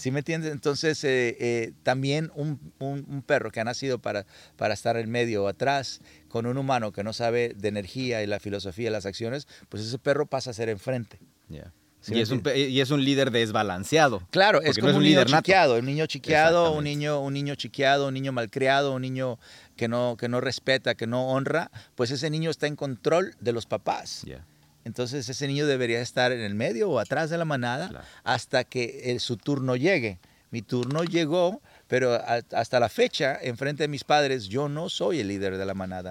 ¿Sí 0.00 0.10
me 0.10 0.20
entiendes? 0.20 0.50
Entonces, 0.52 1.04
eh, 1.04 1.36
eh, 1.38 1.72
también 1.82 2.30
un, 2.34 2.58
un- 2.78 3.04
un 3.08 3.22
perro 3.22 3.50
que 3.50 3.60
ha 3.60 3.64
nacido 3.64 3.98
para, 3.98 4.24
para 4.56 4.72
estar 4.74 4.96
en 4.96 5.10
medio 5.10 5.44
o 5.44 5.48
atrás, 5.48 6.00
con 6.28 6.46
un 6.46 6.56
humano 6.56 6.90
que 6.90 7.04
no 7.04 7.12
sabe 7.12 7.52
de 7.54 7.68
energía 7.68 8.22
y 8.22 8.26
la 8.26 8.40
filosofía 8.40 8.86
de 8.86 8.92
las 8.92 9.04
acciones, 9.04 9.46
pues 9.68 9.82
ese 9.84 9.98
perro 9.98 10.24
pasa 10.26 10.50
a 10.50 10.54
ser 10.54 10.70
enfrente. 10.70 11.18
Ya. 11.48 11.72
Sí, 12.00 12.14
y, 12.14 12.20
es 12.20 12.30
un, 12.30 12.42
y 12.56 12.80
es 12.80 12.90
un 12.90 13.04
líder 13.04 13.30
desbalanceado. 13.30 14.26
Claro, 14.30 14.62
es 14.62 14.78
no 14.78 14.80
como 14.80 14.90
es 14.92 14.96
un, 14.96 15.02
niño 15.02 15.20
líder 15.22 15.26
chiqueado, 15.26 15.78
un 15.78 15.84
niño 15.84 16.06
chiqueado, 16.06 16.72
un 16.72 16.84
niño, 16.84 17.20
un 17.20 17.34
niño 17.34 17.54
chiqueado, 17.56 18.08
un 18.08 18.14
niño 18.14 18.32
malcriado, 18.32 18.94
un 18.94 19.02
niño 19.02 19.38
que 19.76 19.86
no, 19.86 20.16
que 20.18 20.28
no 20.30 20.40
respeta, 20.40 20.94
que 20.94 21.06
no 21.06 21.28
honra, 21.28 21.70
pues 21.96 22.10
ese 22.10 22.30
niño 22.30 22.48
está 22.50 22.66
en 22.68 22.76
control 22.76 23.34
de 23.40 23.52
los 23.52 23.66
papás. 23.66 24.22
Ya. 24.24 24.46
Entonces 24.84 25.28
ese 25.28 25.46
niño 25.46 25.66
debería 25.66 26.00
estar 26.00 26.32
en 26.32 26.40
el 26.40 26.54
medio 26.54 26.90
o 26.90 26.98
atrás 26.98 27.30
de 27.30 27.38
la 27.38 27.44
manada 27.44 27.88
Claro. 27.88 28.04
hasta 28.24 28.64
que 28.64 29.12
el- 29.12 29.20
su 29.20 29.36
turno 29.36 29.76
llegue. 29.76 30.18
Mi 30.50 30.62
turno 30.62 31.04
llegó, 31.04 31.60
pero 31.86 32.14
a- 32.14 32.40
hasta 32.52 32.80
la 32.80 32.88
fecha, 32.88 33.38
enfrente 33.40 33.84
de 33.84 33.88
mis 33.88 34.04
padres, 34.04 34.48
yo 34.48 34.68
no 34.68 34.88
soy 34.88 35.20
el 35.20 35.28
líder 35.28 35.56
de 35.58 35.64
la 35.66 35.74
manada. 35.74 36.10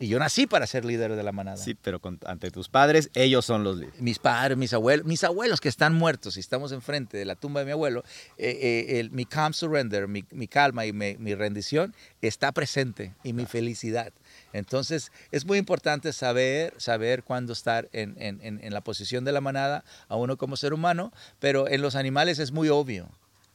Y 0.00 0.06
yo 0.06 0.20
nací 0.20 0.46
para 0.46 0.64
ser 0.68 0.84
líder 0.84 1.16
de 1.16 1.22
la 1.24 1.32
manada. 1.32 1.56
Sí, 1.56 1.74
pero 1.74 1.98
con- 2.00 2.20
ante 2.24 2.52
tus 2.52 2.68
padres, 2.68 3.10
ellos 3.14 3.44
son 3.44 3.64
los 3.64 3.78
líderes. 3.78 4.00
Mis 4.00 4.20
padres, 4.20 4.56
mis 4.56 4.72
abuelos, 4.72 5.04
mis 5.06 5.24
abuelos 5.24 5.60
que 5.60 5.68
están 5.68 5.92
muertos 5.94 6.36
y 6.36 6.40
estamos 6.40 6.70
enfrente 6.70 7.16
de 7.16 7.24
la 7.24 7.34
tumba 7.34 7.60
de 7.60 7.66
mi 7.66 7.72
abuelo, 7.72 8.04
eh, 8.36 8.58
eh, 8.88 9.00
el- 9.00 9.10
mi 9.10 9.24
calm 9.24 9.52
surrender, 9.54 10.06
mi, 10.06 10.24
mi 10.30 10.46
calma 10.46 10.86
y 10.86 10.92
mi, 10.92 11.16
mi 11.16 11.34
rendición 11.34 11.94
está 12.22 12.52
presente 12.52 13.14
y 13.24 13.32
mi 13.32 13.44
felicidad. 13.46 14.12
Entonces 14.52 15.12
es 15.30 15.44
muy 15.44 15.58
importante 15.58 16.12
saber, 16.12 16.72
saber 16.78 17.22
cuándo 17.22 17.52
estar 17.52 17.88
en, 17.92 18.16
en- 18.18 18.40
en- 18.42 18.72
la 18.72 18.80
posición 18.80 19.24
de 19.24 19.32
la 19.32 19.40
manada 19.40 19.84
a 20.08 20.16
uno 20.16 20.36
como 20.36 20.56
ser 20.56 20.72
humano, 20.72 21.12
pero 21.38 21.68
en 21.68 21.82
los 21.82 21.94
animales 21.96 22.38
es 22.38 22.52
muy 22.52 22.68
obvio. 22.68 23.08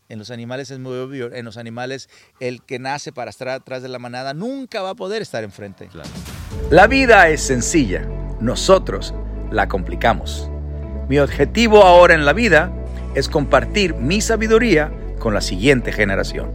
En 0.10 0.20
los 0.20 0.30
animales 0.32 0.70
es 0.70 0.80
muy 0.80 0.98
obvio. 0.98 1.34
En 1.34 1.46
los 1.46 1.58
animales 1.58 2.10
el 2.40 2.62
que 2.62 2.78
nace 2.78 3.12
para 3.12 3.30
estar 3.32 3.48
atrás 3.50 3.82
de 3.82 3.90
la 3.90 4.00
manada 4.00 4.34
nunca 4.34 4.82
va 4.82 4.92
a 4.92 4.96
poder 4.96 5.22
estar 5.22 5.44
enfrente. 5.44 5.88
Claro. 5.88 6.10
La 6.70 6.88
vida 6.88 7.30
es 7.30 7.42
sencilla, 7.42 8.02
nosotros 8.40 9.14
la 9.52 9.68
complicamos. 9.68 10.50
Mi 11.10 11.20
objetivo 11.20 11.84
ahora 11.84 12.14
en 12.14 12.26
la 12.26 12.34
vida 12.34 12.72
es 13.16 13.30
compartir 13.30 13.94
mi 13.96 14.22
sabiduría 14.22 14.92
con 15.20 15.34
la 15.34 15.42
siguiente 15.42 15.92
generación. 15.92 16.52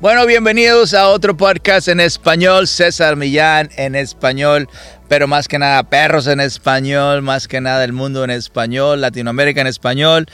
Bueno, 0.00 0.24
bienvenidos 0.24 0.94
a 0.94 1.08
otro 1.08 1.36
podcast 1.36 1.88
en 1.88 2.00
español, 2.00 2.66
César 2.66 3.16
Millán 3.16 3.68
en 3.76 3.94
español, 3.94 4.66
pero 5.08 5.28
más 5.28 5.46
que 5.46 5.58
nada 5.58 5.82
perros 5.82 6.26
en 6.26 6.40
español, 6.40 7.20
más 7.20 7.46
que 7.46 7.60
nada 7.60 7.84
el 7.84 7.92
mundo 7.92 8.24
en 8.24 8.30
español, 8.30 9.02
Latinoamérica 9.02 9.60
en 9.60 9.66
español. 9.66 10.26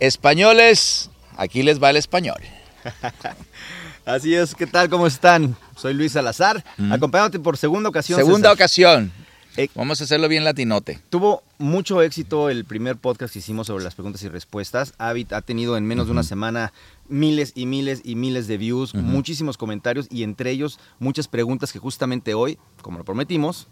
Españoles, 0.00 1.10
aquí 1.36 1.62
les 1.62 1.82
va 1.82 1.90
el 1.90 1.96
español. 1.96 2.40
Así 4.06 4.34
es, 4.34 4.54
¿qué 4.54 4.66
tal? 4.66 4.88
¿Cómo 4.88 5.06
están? 5.06 5.54
Soy 5.76 5.92
Luis 5.92 6.12
Salazar, 6.12 6.64
acompañándote 6.90 7.40
por 7.40 7.58
segunda 7.58 7.90
ocasión. 7.90 8.18
Segunda 8.18 8.48
César. 8.48 8.54
ocasión. 8.54 9.12
Eh, 9.56 9.68
Vamos 9.74 10.00
a 10.00 10.04
hacerlo 10.04 10.28
bien 10.28 10.42
latinote. 10.42 10.98
Tuvo 11.10 11.42
mucho 11.58 12.02
éxito 12.02 12.50
el 12.50 12.64
primer 12.64 12.96
podcast 12.96 13.32
que 13.32 13.38
hicimos 13.38 13.68
sobre 13.68 13.84
las 13.84 13.94
preguntas 13.94 14.22
y 14.22 14.28
respuestas. 14.28 14.94
Habit 14.98 15.32
ha 15.32 15.42
tenido 15.42 15.76
en 15.76 15.86
menos 15.86 16.06
de 16.06 16.12
una 16.12 16.24
semana 16.24 16.72
miles 17.08 17.52
y 17.54 17.66
miles 17.66 18.00
y 18.04 18.16
miles 18.16 18.48
de 18.48 18.56
views, 18.56 18.94
muchísimos 18.94 19.56
comentarios 19.56 20.06
y 20.10 20.22
entre 20.24 20.50
ellos 20.50 20.78
muchas 20.98 21.28
preguntas 21.28 21.72
que 21.72 21.78
justamente 21.78 22.34
hoy, 22.34 22.58
como 22.82 22.98
lo 22.98 23.04
prometimos, 23.04 23.68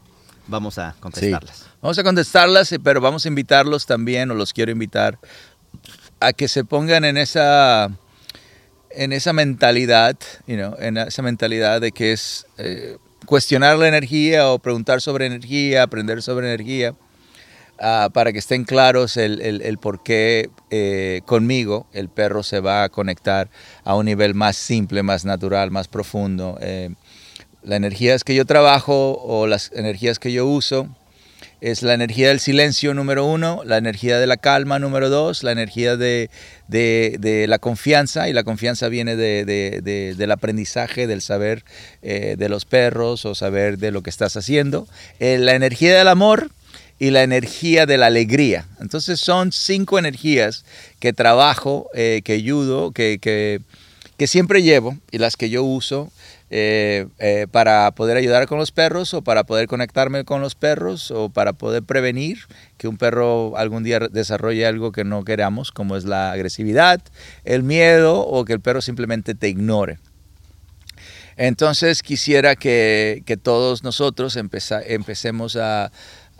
vamos 0.46 0.78
a 0.78 0.94
contestarlas. 1.00 1.66
Vamos 1.80 1.98
a 1.98 2.04
contestarlas, 2.04 2.72
eh, 2.72 2.78
pero 2.78 3.00
vamos 3.00 3.24
a 3.24 3.28
invitarlos 3.28 3.86
también, 3.86 4.30
o 4.30 4.34
los 4.34 4.52
quiero 4.52 4.70
invitar, 4.70 5.18
a 6.20 6.32
que 6.32 6.46
se 6.46 6.64
pongan 6.64 7.04
en 7.04 7.16
esa, 7.16 7.90
en 8.90 9.12
esa 9.12 9.32
mentalidad, 9.32 10.16
you 10.46 10.56
know, 10.56 10.74
en 10.78 10.96
esa 10.96 11.22
mentalidad 11.22 11.80
de 11.80 11.90
que 11.90 12.12
es 12.12 12.46
eh, 12.58 12.98
cuestionar 13.26 13.78
la 13.78 13.88
energía 13.88 14.50
o 14.50 14.58
preguntar 14.58 15.00
sobre 15.00 15.26
energía, 15.26 15.82
aprender 15.82 16.22
sobre 16.22 16.46
energía, 16.48 16.94
ah, 17.78 18.10
para 18.12 18.32
que 18.32 18.38
estén 18.38 18.64
claros 18.64 19.16
el, 19.16 19.40
el- 19.40 19.78
por 19.78 20.02
qué 20.02 20.50
eh, 20.70 21.20
conmigo 21.26 21.86
el 21.92 22.08
perro 22.08 22.42
se 22.42 22.60
va 22.60 22.84
a 22.84 22.88
conectar 22.88 23.50
a 23.84 23.94
un 23.96 24.06
nivel 24.06 24.34
más 24.34 24.56
simple, 24.56 25.02
más 25.02 25.24
natural, 25.24 25.70
más 25.70 25.88
profundo. 25.88 26.58
Eh, 26.60 26.90
las 27.62 27.76
energías 27.76 28.24
que 28.24 28.34
yo 28.34 28.44
trabajo 28.44 29.18
o 29.22 29.46
las 29.46 29.70
energías 29.74 30.18
que 30.18 30.32
yo 30.32 30.46
uso 30.46 30.88
es 31.60 31.82
la 31.82 31.94
energía 31.94 32.28
del 32.28 32.40
silencio 32.40 32.94
número 32.94 33.24
uno, 33.24 33.62
la 33.64 33.76
energía 33.76 34.18
de 34.18 34.26
la 34.26 34.36
calma 34.36 34.78
número 34.78 35.08
dos, 35.10 35.42
la 35.42 35.52
energía 35.52 35.96
de, 35.96 36.30
de- 36.68 37.46
la 37.48 37.58
confianza, 37.58 38.28
y 38.28 38.32
la 38.32 38.44
confianza 38.44 38.88
viene 38.88 39.16
de- 39.16 39.44
de- 39.44 39.80
de- 39.82 40.14
del 40.14 40.30
aprendizaje, 40.30 41.06
del 41.06 41.20
saber 41.22 41.64
eh, 42.02 42.36
de 42.38 42.48
los 42.48 42.64
perros 42.64 43.24
o 43.24 43.34
saber 43.34 43.78
de 43.78 43.90
lo 43.90 44.02
que 44.02 44.10
estás 44.10 44.36
haciendo, 44.36 44.86
Eh, 45.20 45.38
la 45.38 45.54
energía 45.54 45.96
del 45.96 46.08
amor 46.08 46.50
y 46.98 47.10
la 47.10 47.22
energía 47.22 47.84
de 47.86 47.98
la 47.98 48.06
alegría. 48.06 48.66
Entonces 48.80 49.20
son 49.20 49.52
cinco 49.52 49.98
energías 49.98 50.64
que 51.00 51.12
trabajo, 51.12 51.88
eh, 51.94 52.22
que 52.24 52.34
ayudo, 52.34 52.92
que, 52.92 53.18
que 53.20 54.26
siempre 54.28 54.62
llevo 54.62 54.96
y 55.10 55.18
las 55.18 55.36
que 55.36 55.50
yo 55.50 55.64
uso 55.64 56.12
eh, 56.54 57.06
eh, 57.18 57.46
para 57.50 57.90
poder 57.92 58.18
ayudar 58.18 58.46
con 58.46 58.58
los 58.58 58.72
perros 58.72 59.14
o 59.14 59.22
para 59.22 59.44
poder 59.44 59.68
conectarme 59.68 60.26
con 60.26 60.42
los 60.42 60.54
perros 60.54 61.10
o 61.10 61.30
para 61.30 61.54
poder 61.54 61.82
prevenir 61.82 62.40
que 62.76 62.88
un 62.88 62.98
perro 62.98 63.56
algún 63.56 63.82
día 63.84 64.00
desarrolle 64.00 64.66
algo 64.66 64.92
que 64.92 65.02
no 65.02 65.24
queramos, 65.24 65.72
como 65.72 65.96
es 65.96 66.04
la 66.04 66.30
agresividad, 66.30 67.00
el 67.44 67.62
miedo 67.62 68.20
o 68.20 68.44
que 68.44 68.52
el 68.52 68.60
perro 68.60 68.82
simplemente 68.82 69.34
te 69.34 69.48
ignore. 69.48 69.98
Entonces 71.38 72.02
quisiera 72.02 72.54
que, 72.54 73.24
todos 73.42 73.82
nosotros 73.82 74.36
empecemos 74.36 75.56
a, 75.56 75.90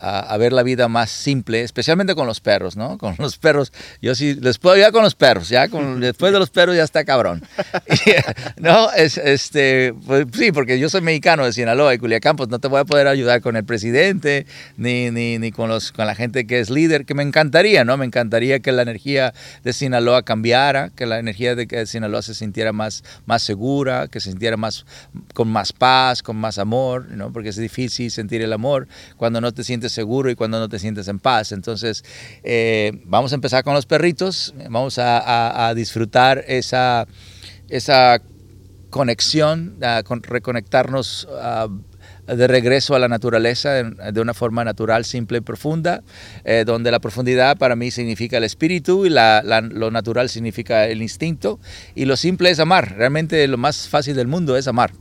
a- 0.02 0.20
a 0.20 0.36
ver 0.36 0.52
la 0.52 0.62
vida 0.64 0.88
más 0.88 1.10
simple, 1.10 1.62
especialmente 1.62 2.14
con 2.14 2.26
los 2.26 2.40
perros, 2.40 2.76
¿no? 2.76 2.98
Con 2.98 3.14
los 3.18 3.38
perros, 3.38 3.72
yo 4.02 4.14
sí 4.14 4.34
les 4.34 4.58
puedo 4.58 4.74
ayudar 4.74 4.92
con 4.92 5.04
los 5.04 5.14
perros, 5.14 5.48
ya 5.48 5.68
con, 5.68 6.00
después 6.00 6.32
de 6.32 6.38
los 6.40 6.50
perros 6.50 6.76
ya 6.76 6.82
está 6.82 7.04
cabrón. 7.04 7.42
no, 8.56 8.90
es, 8.92 9.16
este, 9.18 9.94
pues, 10.06 10.26
sí, 10.32 10.52
porque 10.52 10.78
yo 10.78 10.88
soy 10.88 11.00
mexicano 11.00 11.44
de 11.44 11.52
Sinaloa 11.52 11.94
y 11.94 11.98
Culiacán, 11.98 12.36
pues 12.36 12.48
no 12.48 12.58
te 12.58 12.68
voy 12.68 12.80
a 12.80 12.84
poder 12.84 13.06
ayudar 13.06 13.40
con 13.40 13.56
el 13.56 13.64
presidente 13.64 14.46
ni, 14.76 15.10
ni, 15.10 15.38
ni 15.38 15.52
con, 15.52 15.68
los, 15.68 15.92
con 15.92 16.06
la 16.06 16.14
gente 16.14 16.46
que 16.46 16.60
es 16.60 16.70
líder, 16.70 17.04
que 17.04 17.14
me 17.14 17.22
encantaría, 17.22 17.84
¿no? 17.84 17.96
Me 17.96 18.04
encantaría 18.06 18.60
que 18.60 18.72
la 18.72 18.82
energía 18.82 19.32
de 19.62 19.72
Sinaloa 19.72 20.22
cambiara, 20.22 20.90
que 20.94 21.06
la 21.06 21.19
energía 21.19 21.54
de 21.54 21.66
que 21.66 21.86
Sinaloa 21.86 22.22
se 22.22 22.34
sintiera 22.34 22.72
más, 22.72 23.04
más 23.26 23.42
segura, 23.42 24.08
que 24.08 24.20
se 24.20 24.30
sintiera 24.30 24.56
más, 24.56 24.84
con 25.34 25.48
más 25.48 25.72
paz, 25.72 26.22
con 26.22 26.36
más 26.36 26.58
amor, 26.58 27.08
¿no? 27.10 27.32
Porque 27.32 27.50
es 27.50 27.56
difícil 27.56 28.10
sentir 28.10 28.42
el 28.42 28.52
amor 28.52 28.88
cuando 29.16 29.40
no 29.40 29.52
te 29.52 29.64
sientes 29.64 29.91
seguro 29.92 30.30
y 30.30 30.34
cuando 30.34 30.58
no 30.58 30.69
te 30.69 30.78
sientes 30.78 31.06
en 31.08 31.19
paz. 31.20 31.53
Entonces, 31.53 32.04
eh, 32.42 33.00
vamos 33.04 33.32
a 33.32 33.34
empezar 33.36 33.62
con 33.62 33.75
los 33.75 33.86
perritos, 33.86 34.54
vamos 34.69 34.98
a, 34.98 35.72
disfrutar 35.75 36.44
esa, 36.48 37.06
esa 37.69 38.20
conexión, 38.91 39.76
a 39.82 40.02
con- 40.02 40.22
reconectarnos 40.22 41.28
ah, 41.41 41.69
de 42.26 42.47
regreso 42.47 42.94
a 42.94 42.98
la 42.98 43.08
naturaleza 43.08 43.70
de 43.82 44.20
una 44.20 44.34
forma 44.34 44.64
natural, 44.64 45.04
simple 45.04 45.38
y 45.38 45.41
profunda, 45.41 46.02
eh, 46.44 46.64
donde 46.66 46.91
la 46.91 47.00
profundidad 47.00 47.56
para 47.56 47.75
mí 47.75 47.91
significa 47.91 48.36
el 48.38 48.44
espíritu 48.44 49.06
y 49.06 49.10
la- 49.10 49.42
lo 49.42 49.91
natural 49.91 50.28
significa 50.28 50.86
el 50.86 51.02
instinto 51.02 51.58
y 51.94 52.04
lo 52.04 52.16
simple 52.16 52.50
es 52.50 52.60
amar. 52.60 52.94
Realmente 52.97 53.47
lo 53.48 53.58
más 53.58 53.88
fácil 53.88 54.14
del 54.14 54.28
mundo 54.28 54.56
es 54.56 54.69
amar. 54.69 54.92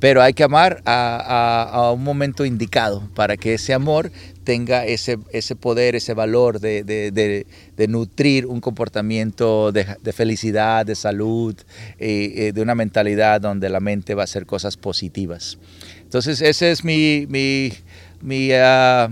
Pero 0.00 0.22
hay 0.22 0.34
que 0.34 0.42
amar 0.44 0.82
a, 0.84 1.16
a- 1.16 1.62
a 1.86 1.92
un 1.92 2.04
momento 2.04 2.44
indicado 2.44 3.08
para 3.14 3.36
que 3.36 3.54
ese 3.54 3.72
amor 3.72 4.10
tenga 4.44 4.84
ese, 4.84 5.18
ese 5.32 5.56
poder, 5.56 5.94
ese 5.94 6.12
valor 6.12 6.60
de, 6.60 6.84
de- 6.84 7.10
de- 7.10 7.88
nutrir 7.88 8.44
un 8.46 8.60
comportamiento 8.60 9.72
de, 9.72 9.84
felicidad, 10.12 10.84
de 10.84 10.94
salud, 10.94 11.54
eh, 11.98 12.52
de 12.54 12.60
una 12.60 12.74
mentalidad 12.74 13.40
donde 13.40 13.68
la 13.70 13.80
mente 13.80 14.14
va 14.14 14.22
a 14.22 14.24
hacer 14.24 14.44
cosas 14.46 14.76
positivas. 14.76 15.58
Entonces, 16.02 16.40
esa 16.42 16.68
es 16.68 16.84
mi, 16.84 17.26
mi, 17.28 17.72
mi, 18.20 18.50
ah, 18.52 19.08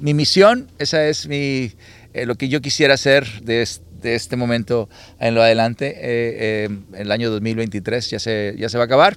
mi 0.00 0.12
misión, 0.12 0.70
esa 0.78 1.06
es 1.08 1.26
mi, 1.28 1.72
eh, 2.12 2.26
lo 2.26 2.34
que 2.34 2.48
yo 2.48 2.60
quisiera 2.60 2.94
hacer 2.94 3.26
de, 3.42 3.62
es- 3.62 3.80
de 4.02 4.14
este 4.14 4.36
momento 4.36 4.88
en 5.18 5.34
lo 5.34 5.42
adelante. 5.42 5.88
Eh, 5.96 6.66
eh, 6.66 6.78
el 6.98 7.10
año 7.10 7.30
2023 7.30 8.10
ya 8.10 8.18
se, 8.18 8.54
ya 8.58 8.68
se 8.68 8.76
va 8.76 8.84
a 8.84 8.86
acabar. 8.86 9.16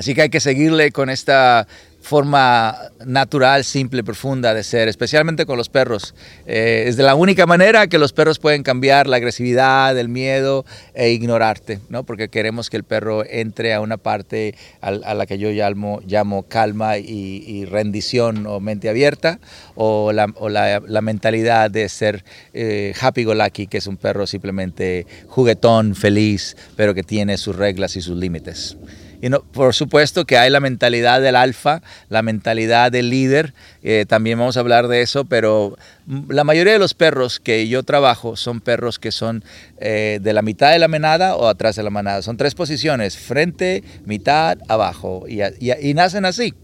Así 0.00 0.14
que 0.14 0.22
hay 0.22 0.30
que 0.30 0.40
seguirle 0.40 0.92
con 0.92 1.10
esta 1.10 1.66
forma 2.00 2.74
natural, 3.04 3.64
simple, 3.64 4.02
profunda 4.02 4.54
de 4.54 4.64
ser, 4.64 4.88
especialmente 4.88 5.44
con 5.44 5.58
los 5.58 5.68
perros. 5.68 6.14
Eh, 6.46 6.84
es 6.86 6.96
de 6.96 7.02
la 7.02 7.14
única 7.14 7.44
manera 7.44 7.86
que 7.86 7.98
los 7.98 8.14
perros 8.14 8.38
pueden 8.38 8.62
cambiar 8.62 9.06
la 9.06 9.16
agresividad, 9.16 9.98
el 9.98 10.08
miedo 10.08 10.64
e 10.94 11.10
ignorarte, 11.10 11.80
¿no? 11.90 12.04
Porque 12.04 12.30
queremos 12.30 12.70
que 12.70 12.78
el 12.78 12.84
perro 12.84 13.26
entre 13.28 13.74
a 13.74 13.82
una 13.82 13.98
parte 13.98 14.54
a, 14.80 14.90
la 14.90 15.26
que 15.26 15.36
yo 15.36 15.50
llamo, 15.50 16.00
llamo 16.06 16.44
calma 16.44 16.96
y, 16.96 17.66
rendición 17.66 18.46
o 18.46 18.58
mente 18.58 18.88
abierta, 18.88 19.38
o 19.74 20.12
la, 20.12 21.00
mentalidad 21.02 21.70
de 21.70 21.86
ser 21.90 22.24
eh, 22.54 22.94
happy 22.98 23.24
go 23.24 23.34
lucky, 23.34 23.66
que 23.66 23.76
es 23.76 23.86
un 23.86 23.98
perro 23.98 24.26
simplemente 24.26 25.06
juguetón, 25.26 25.94
feliz, 25.94 26.56
pero 26.74 26.94
que 26.94 27.02
tiene 27.02 27.36
sus 27.36 27.54
reglas 27.54 27.96
y 27.96 28.00
sus 28.00 28.16
límites. 28.16 28.78
Y 29.22 29.28
por 29.30 29.74
supuesto 29.74 30.24
que 30.24 30.38
hay 30.38 30.50
la 30.50 30.60
mentalidad 30.60 31.20
del 31.20 31.36
alfa, 31.36 31.82
la 32.08 32.22
mentalidad 32.22 32.90
del 32.90 33.10
líder, 33.10 33.52
eh, 33.82 34.06
también 34.08 34.38
vamos 34.38 34.56
a 34.56 34.60
hablar 34.60 34.88
de 34.88 35.02
eso, 35.02 35.24
pero 35.26 35.76
la 36.28 36.44
mayoría 36.44 36.72
de 36.72 36.78
los 36.78 36.94
perros 36.94 37.38
que 37.38 37.68
yo 37.68 37.82
trabajo 37.82 38.36
son 38.36 38.60
perros 38.60 38.98
que 38.98 39.12
son 39.12 39.44
eh, 39.78 40.20
de 40.22 40.32
la 40.32 40.42
mitad 40.42 40.72
de 40.72 40.78
la 40.78 40.88
manada 40.88 41.36
o 41.36 41.48
atrás 41.48 41.76
de 41.76 41.82
la 41.82 41.90
manada. 41.90 42.22
Son 42.22 42.36
tres 42.36 42.54
posiciones, 42.54 43.18
frente, 43.18 43.84
mitad, 44.06 44.58
abajo, 44.68 45.24
y, 45.28 45.40
y, 45.60 45.94
nacen 45.94 46.24
así. 46.24 46.54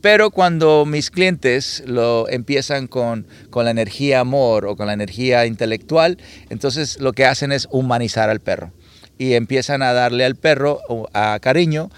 Pero 0.00 0.30
cuando 0.30 0.86
mis 0.86 1.10
clientes 1.10 1.84
lo 1.86 2.28
empiezan 2.28 2.86
con, 2.86 3.26
con, 3.50 3.66
la 3.66 3.70
energía 3.70 4.20
amor 4.20 4.66
o 4.66 4.74
con 4.74 4.86
la 4.86 4.94
energía 4.94 5.46
intelectual, 5.46 6.18
entonces 6.48 6.98
lo 7.00 7.12
que 7.12 7.26
hacen 7.26 7.52
es 7.52 7.68
humanizar 7.70 8.30
al 8.30 8.40
perro 8.40 8.72
y 9.20 9.34
empiezan 9.34 9.82
a 9.82 9.92
darle 9.92 10.24
al 10.24 10.34
perro 10.34 10.80
a 11.12 11.38
cariño, 11.42 11.90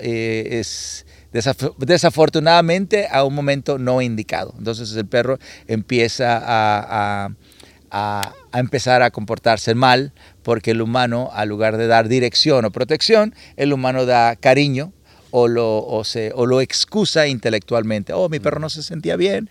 eh, 0.00 0.46
es 0.52 1.04
desafortunadamente 1.32 3.08
a 3.10 3.24
un 3.24 3.34
momento 3.34 3.78
no 3.78 4.00
indicado. 4.00 4.54
Entonces 4.56 4.94
el 4.94 5.06
perro 5.06 5.40
empieza 5.66 6.40
a, 6.40 7.30
empezar 8.54 9.02
a 9.02 9.10
comportarse 9.10 9.74
mal 9.74 10.12
porque 10.44 10.70
el 10.70 10.82
humano, 10.82 11.30
al 11.32 11.48
lugar 11.48 11.78
de 11.78 11.88
dar 11.88 12.06
dirección 12.06 12.64
o 12.64 12.70
protección, 12.70 13.34
el 13.56 13.72
humano 13.72 14.06
da 14.06 14.36
cariño 14.36 14.92
o 15.30 15.48
lo, 15.48 15.84
o, 15.84 16.04
se, 16.04 16.32
o 16.34 16.46
lo 16.46 16.60
excusa 16.60 17.26
intelectualmente. 17.26 18.12
Oh, 18.12 18.28
mi 18.28 18.38
perro 18.38 18.60
no 18.60 18.70
se 18.70 18.82
sentía 18.82 19.16
bien, 19.16 19.50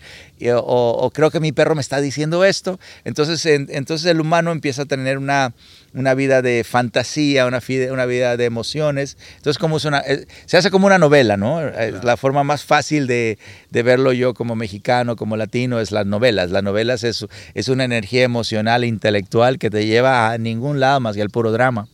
o, 0.54 1.10
creo 1.12 1.30
que 1.30 1.40
mi 1.40 1.52
perro 1.52 1.74
me 1.74 1.80
está 1.80 2.00
diciendo 2.00 2.44
esto. 2.44 2.80
Entonces, 3.04 3.44
entonces 3.46 4.06
el 4.06 4.20
humano 4.20 4.50
empieza 4.50 4.82
a 4.82 4.86
tener 4.86 5.18
una, 5.18 5.54
una 5.96 6.14
vida 6.14 6.42
de 6.42 6.62
fantasía, 6.62 7.46
una, 7.46 7.60
una 7.90 8.06
vida 8.06 8.36
de 8.36 8.44
emociones. 8.44 9.16
Entonces, 9.36 9.58
como 9.58 9.78
una, 9.84 9.98
eh, 10.00 10.26
se 10.44 10.56
hace 10.56 10.70
como 10.70 10.86
una 10.86 10.98
novela, 10.98 11.36
¿no? 11.36 11.60
La 12.02 12.16
forma 12.16 12.44
más 12.44 12.64
fácil 12.64 13.06
de, 13.06 13.38
de, 13.70 13.82
verlo 13.82 14.12
yo 14.12 14.34
como 14.34 14.54
mexicano, 14.54 15.16
como 15.16 15.36
latino, 15.36 15.80
es 15.80 15.90
las 15.90 16.06
novelas. 16.06 16.50
Las 16.50 16.62
novelas 16.62 17.02
es, 17.02 17.26
es 17.54 17.68
una 17.68 17.84
energía 17.84 18.22
emocional 18.22 18.84
e 18.84 18.86
intelectual 18.86 19.58
que 19.58 19.70
te 19.70 19.86
lleva 19.86 20.30
a 20.30 20.38
ningún 20.38 20.78
lado 20.78 21.00
más 21.00 21.16
que 21.16 21.22
al 21.22 21.30
puro 21.30 21.50
drama. 21.50 21.88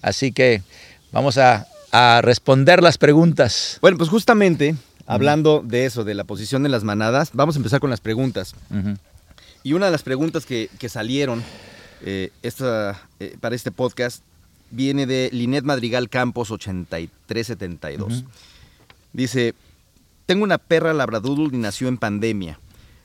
Así 0.00 0.32
que 0.32 0.62
vamos 1.12 1.38
a, 1.38 1.66
a 1.92 2.20
responder 2.22 2.82
las 2.82 2.98
preguntas. 2.98 3.78
Bueno, 3.80 3.98
pues 3.98 4.08
justamente 4.08 4.74
hablando 5.06 5.62
de 5.64 5.84
eso, 5.84 6.04
de 6.04 6.14
la 6.14 6.24
posición 6.24 6.62
de 6.62 6.68
las 6.68 6.84
manadas, 6.84 7.30
vamos 7.32 7.56
a 7.56 7.58
empezar 7.58 7.80
con 7.80 7.90
las 7.90 8.00
preguntas. 8.00 8.54
Y 9.62 9.74
una 9.74 9.86
de 9.86 9.92
las 9.92 10.02
preguntas 10.02 10.46
que, 10.46 10.68
salieron 10.88 11.42
eh, 12.04 12.30
esta, 12.42 13.08
eh, 13.20 13.36
para 13.40 13.54
este 13.54 13.70
podcast 13.70 14.22
viene 14.70 15.06
de 15.06 15.30
Linet 15.32 15.64
Madrigal 15.64 16.08
Campos 16.08 16.50
8372. 16.50 18.24
Dice, 19.12 19.54
tengo 20.26 20.44
una 20.44 20.58
perra 20.58 20.92
labradoodle 20.94 21.56
y 21.56 21.58
nació 21.58 21.88
en 21.88 21.98
pandemia. 21.98 22.58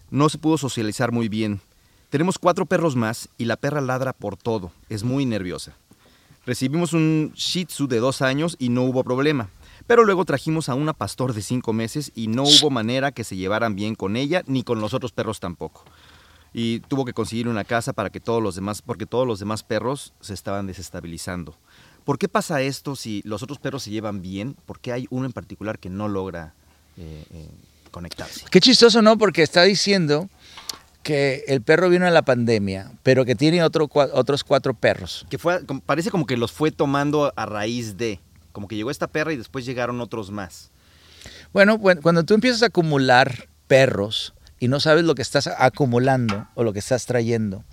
No 0.09 0.29
se 0.29 0.37
pudo 0.37 0.57
socializar 0.57 1.11
muy 1.11 1.27
bien. 1.27 1.59
Tenemos 2.09 2.39
cuatro 2.39 2.65
perros 2.65 2.95
más 2.95 3.29
y 3.37 3.45
la 3.45 3.57
perra 3.57 3.81
ladra 3.81 4.13
por 4.13 4.37
todo. 4.37 4.71
Es 4.89 5.03
muy 5.03 5.25
nerviosa. 5.25 5.75
Recibimos 6.45 6.93
un 6.93 7.33
Shih 7.35 7.65
Tzu 7.65 7.87
de 7.87 7.99
dos 7.99 8.21
años 8.21 8.55
y 8.57 8.69
no 8.69 8.83
hubo 8.83 9.03
problema. 9.03 9.49
Pero 9.85 10.05
luego 10.05 10.25
trajimos 10.25 10.69
a 10.69 10.75
una 10.75 10.93
pastor 10.93 11.33
de 11.33 11.41
cinco 11.41 11.73
meses 11.73 12.11
y 12.15 12.27
no 12.27 12.43
hubo 12.43 12.69
manera 12.69 13.11
que 13.11 13.23
se 13.23 13.35
llevaran 13.35 13.75
bien 13.75 13.95
con 13.95 14.15
ella 14.15 14.43
ni 14.47 14.63
con 14.63 14.79
los 14.79 14.93
otros 14.93 15.11
perros 15.11 15.39
tampoco. 15.39 15.83
Y 16.59 16.79
tuvo 16.79 17.05
que 17.05 17.13
conseguir 17.13 17.47
una 17.47 17.63
casa 17.63 17.93
para 17.93 18.09
que 18.09 18.19
todos 18.19 18.41
los 18.41 18.55
demás, 18.55 18.81
porque 18.81 19.05
todos 19.05 19.27
los 19.27 19.37
demás 19.37 19.61
perros 19.61 20.13
se 20.21 20.33
estaban 20.33 20.65
desestabilizando. 20.65 21.55
¿Por 22.03 22.17
qué 22.17 22.27
pasa 22.27 22.63
esto 22.63 22.95
si 22.95 23.21
los 23.25 23.43
otros 23.43 23.59
perros 23.59 23.83
se 23.83 23.91
llevan 23.91 24.23
bien? 24.23 24.55
¿Por 24.65 24.79
qué 24.79 24.91
hay 24.91 25.05
uno 25.11 25.27
en 25.27 25.33
particular 25.33 25.77
que 25.77 25.91
no 25.91 26.07
logra 26.07 26.55
eh, 26.97 27.23
eh, 27.31 27.47
conectarse? 27.91 28.45
Qué 28.49 28.59
chistoso, 28.59 29.03
¿no? 29.03 29.19
Porque 29.19 29.43
está 29.43 29.61
diciendo 29.61 30.31
que 31.03 31.43
el 31.45 31.61
perro 31.61 31.89
vino 31.89 32.07
en 32.07 32.15
la 32.15 32.23
pandemia, 32.23 32.91
pero 33.03 33.23
que 33.23 33.35
tiene 33.35 33.61
otro, 33.61 33.87
otros 33.93 34.43
cuatro 34.43 34.73
perros. 34.73 35.27
Que 35.29 35.37
fue, 35.37 35.61
parece 35.85 36.09
como 36.09 36.25
que 36.25 36.37
los 36.37 36.51
fue 36.51 36.71
tomando 36.71 37.31
a 37.35 37.45
raíz 37.45 37.97
de, 37.97 38.19
como 38.51 38.67
que 38.67 38.75
llegó 38.75 38.89
esta 38.89 39.05
perra 39.05 39.31
y 39.31 39.37
después 39.37 39.63
llegaron 39.63 40.01
otros 40.01 40.31
más. 40.31 40.71
Bueno, 41.53 41.77
cuando 41.77 42.23
tú 42.23 42.33
empiezas 42.33 42.63
a 42.63 42.67
acumular 42.67 43.47
perros 43.67 44.33
y 44.59 44.67
no 44.67 44.79
sabes 44.79 45.03
lo 45.03 45.15
que 45.15 45.21
estás 45.21 45.47
acumulando 45.47 46.47
o 46.55 46.63
lo 46.63 46.73
que 46.73 46.79
estás 46.79 47.05
trayendo, 47.05 47.63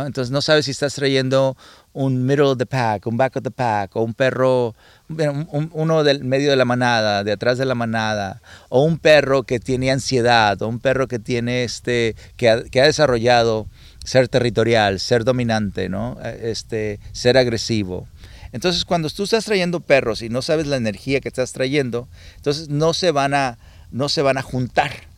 entonces 0.00 0.30
no 0.30 0.40
sabes 0.40 0.64
si 0.64 0.70
estás 0.70 0.94
trayendo 0.94 1.56
un 1.92 2.24
middle 2.24 2.46
of 2.46 2.58
the 2.58 2.66
pack, 2.66 3.06
un 3.06 3.16
back 3.16 3.36
of 3.36 3.42
the 3.42 3.50
pack, 3.50 3.94
o 3.94 4.02
un 4.02 4.14
perro, 4.14 4.74
uno 5.08 6.04
del 6.04 6.24
medio 6.24 6.50
de 6.50 6.56
la 6.56 6.64
manada, 6.64 7.24
de 7.24 7.32
atrás 7.32 7.58
de 7.58 7.66
la 7.66 7.74
manada, 7.74 8.40
o 8.70 8.82
un 8.82 8.98
perro 8.98 9.42
que 9.42 9.60
tiene 9.60 9.90
ansiedad, 9.90 10.60
o 10.62 10.68
un 10.68 10.78
perro 10.78 11.08
que 11.08 11.18
tiene 11.18 11.64
este, 11.64 12.16
que 12.36 12.48
ha, 12.48 12.56
desarrollado 12.56 13.66
ser 14.04 14.28
territorial, 14.28 14.98
ser 14.98 15.24
dominante, 15.24 15.88
¿no? 15.88 16.16
Este, 16.22 16.98
ser 17.12 17.36
agresivo. 17.36 18.08
Entonces, 18.52 18.84
cuando 18.84 19.08
tú 19.10 19.24
estás 19.24 19.44
trayendo 19.44 19.80
perros 19.80 20.22
y 20.22 20.28
no 20.28 20.42
sabes 20.42 20.66
la 20.66 20.76
energía 20.76 21.20
que 21.20 21.28
estás 21.28 21.52
trayendo, 21.52 22.08
entonces 22.36 22.68
no 22.68 22.94
se 22.94 23.10
van 23.10 23.34
a, 23.34 23.58
no 23.90 24.08
se 24.08 24.22
van 24.22 24.38
a 24.38 24.42
juntar. 24.42 25.11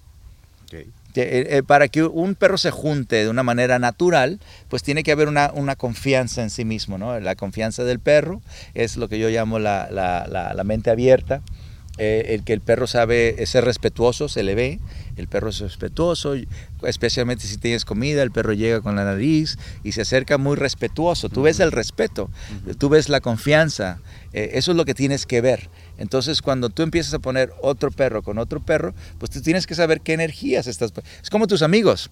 Eh, 1.17 1.59
eh, 1.59 1.62
para 1.62 1.87
que 1.87 2.03
un 2.03 2.35
perro 2.35 2.59
se 2.59 2.73
junte 2.73 3.17
de 3.17 3.29
una 3.29 3.44
manera 3.44 3.79
natural, 3.79 4.41
pues 4.69 4.82
tiene 4.82 5.05
que 5.05 5.12
haber 5.12 5.29
una, 5.29 5.76
confianza 5.76 6.43
en 6.43 6.50
sí 6.50 6.65
mismo, 6.65 6.99
¿no? 6.99 7.19
La 7.21 7.37
confianza 7.37 7.85
del 7.85 8.00
perro 8.00 8.43
es 8.75 8.97
lo 8.97 9.09
que 9.09 9.21
yo 9.21 9.29
llamo 9.29 9.61
la, 9.61 10.62
mente 10.65 10.91
abierta, 10.91 11.41
eh, 11.99 12.26
el 12.31 12.43
que 12.43 12.53
el 12.53 12.61
perro 12.61 12.88
sabe 12.88 13.47
ser 13.47 13.65
respetuoso, 13.65 14.29
se 14.29 14.43
le 14.43 14.56
ve, 14.56 14.81
el 15.17 15.29
perro 15.29 15.50
es 15.50 15.61
respetuoso, 15.61 16.35
especialmente 16.82 17.47
si 17.47 17.59
tienes 17.59 17.85
comida, 17.85 18.25
el 18.25 18.32
perro 18.32 18.53
llega 18.53 18.81
con 18.81 18.97
la 18.97 19.05
nariz 19.05 19.56
y 19.85 19.93
se 19.93 20.03
acerca 20.03 20.37
muy 20.37 20.56
respetuoso. 20.56 21.29
Tú 21.29 21.43
ves 21.43 21.61
el 21.61 21.71
respeto, 21.71 22.29
tú 22.79 22.88
ves 22.88 23.09
la 23.09 23.21
confianza, 23.21 24.00
eso 24.32 24.73
es 24.73 24.76
lo 24.76 24.85
que 24.85 24.94
tienes 24.94 25.26
que 25.26 25.41
ver. 25.41 25.71
Entonces, 25.99 26.43
cuando 26.43 26.70
tú 26.70 26.82
empiezas 26.82 27.14
a 27.14 27.19
poner 27.19 27.52
otro 27.62 27.91
perro 27.91 28.23
con 28.23 28.38
otro 28.38 28.61
perro, 28.61 28.94
pues 29.19 29.31
tú 29.31 29.41
tienes 29.41 29.67
que 29.67 29.75
saber 29.75 30.00
qué 30.00 30.12
energías 30.12 30.67
estás. 30.67 30.93
Es 31.23 31.31
como 31.31 31.46
tus 31.46 31.62
amigos. 31.62 32.11